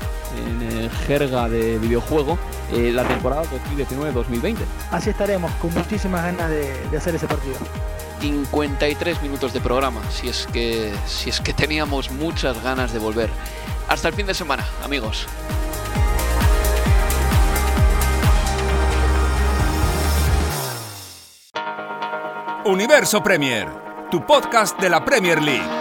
en 0.46 0.62
el 0.62 0.90
jerga 0.90 1.48
de 1.48 1.78
videojuego, 1.78 2.38
eh, 2.72 2.92
la 2.92 3.06
temporada 3.06 3.42
2019-2020. 3.76 4.56
Así 4.90 5.10
estaremos, 5.10 5.50
con 5.54 5.72
muchísimas 5.74 6.22
ganas 6.22 6.50
de, 6.50 6.88
de 6.88 6.96
hacer 6.96 7.14
ese 7.14 7.26
partido. 7.26 7.56
53 8.20 9.22
minutos 9.22 9.52
de 9.52 9.60
programa, 9.60 10.00
si 10.10 10.28
es 10.28 10.46
que 10.52 10.92
si 11.06 11.30
es 11.30 11.40
que 11.40 11.52
teníamos 11.52 12.10
muchas 12.10 12.62
ganas 12.62 12.92
de 12.92 12.98
volver. 12.98 13.30
Hasta 13.88 14.08
el 14.08 14.14
fin 14.14 14.26
de 14.26 14.34
semana, 14.34 14.64
amigos. 14.84 15.26
Universo 22.64 23.22
Premier, 23.22 23.68
tu 24.10 24.24
podcast 24.24 24.78
de 24.78 24.90
la 24.90 25.04
Premier 25.04 25.42
League. 25.42 25.79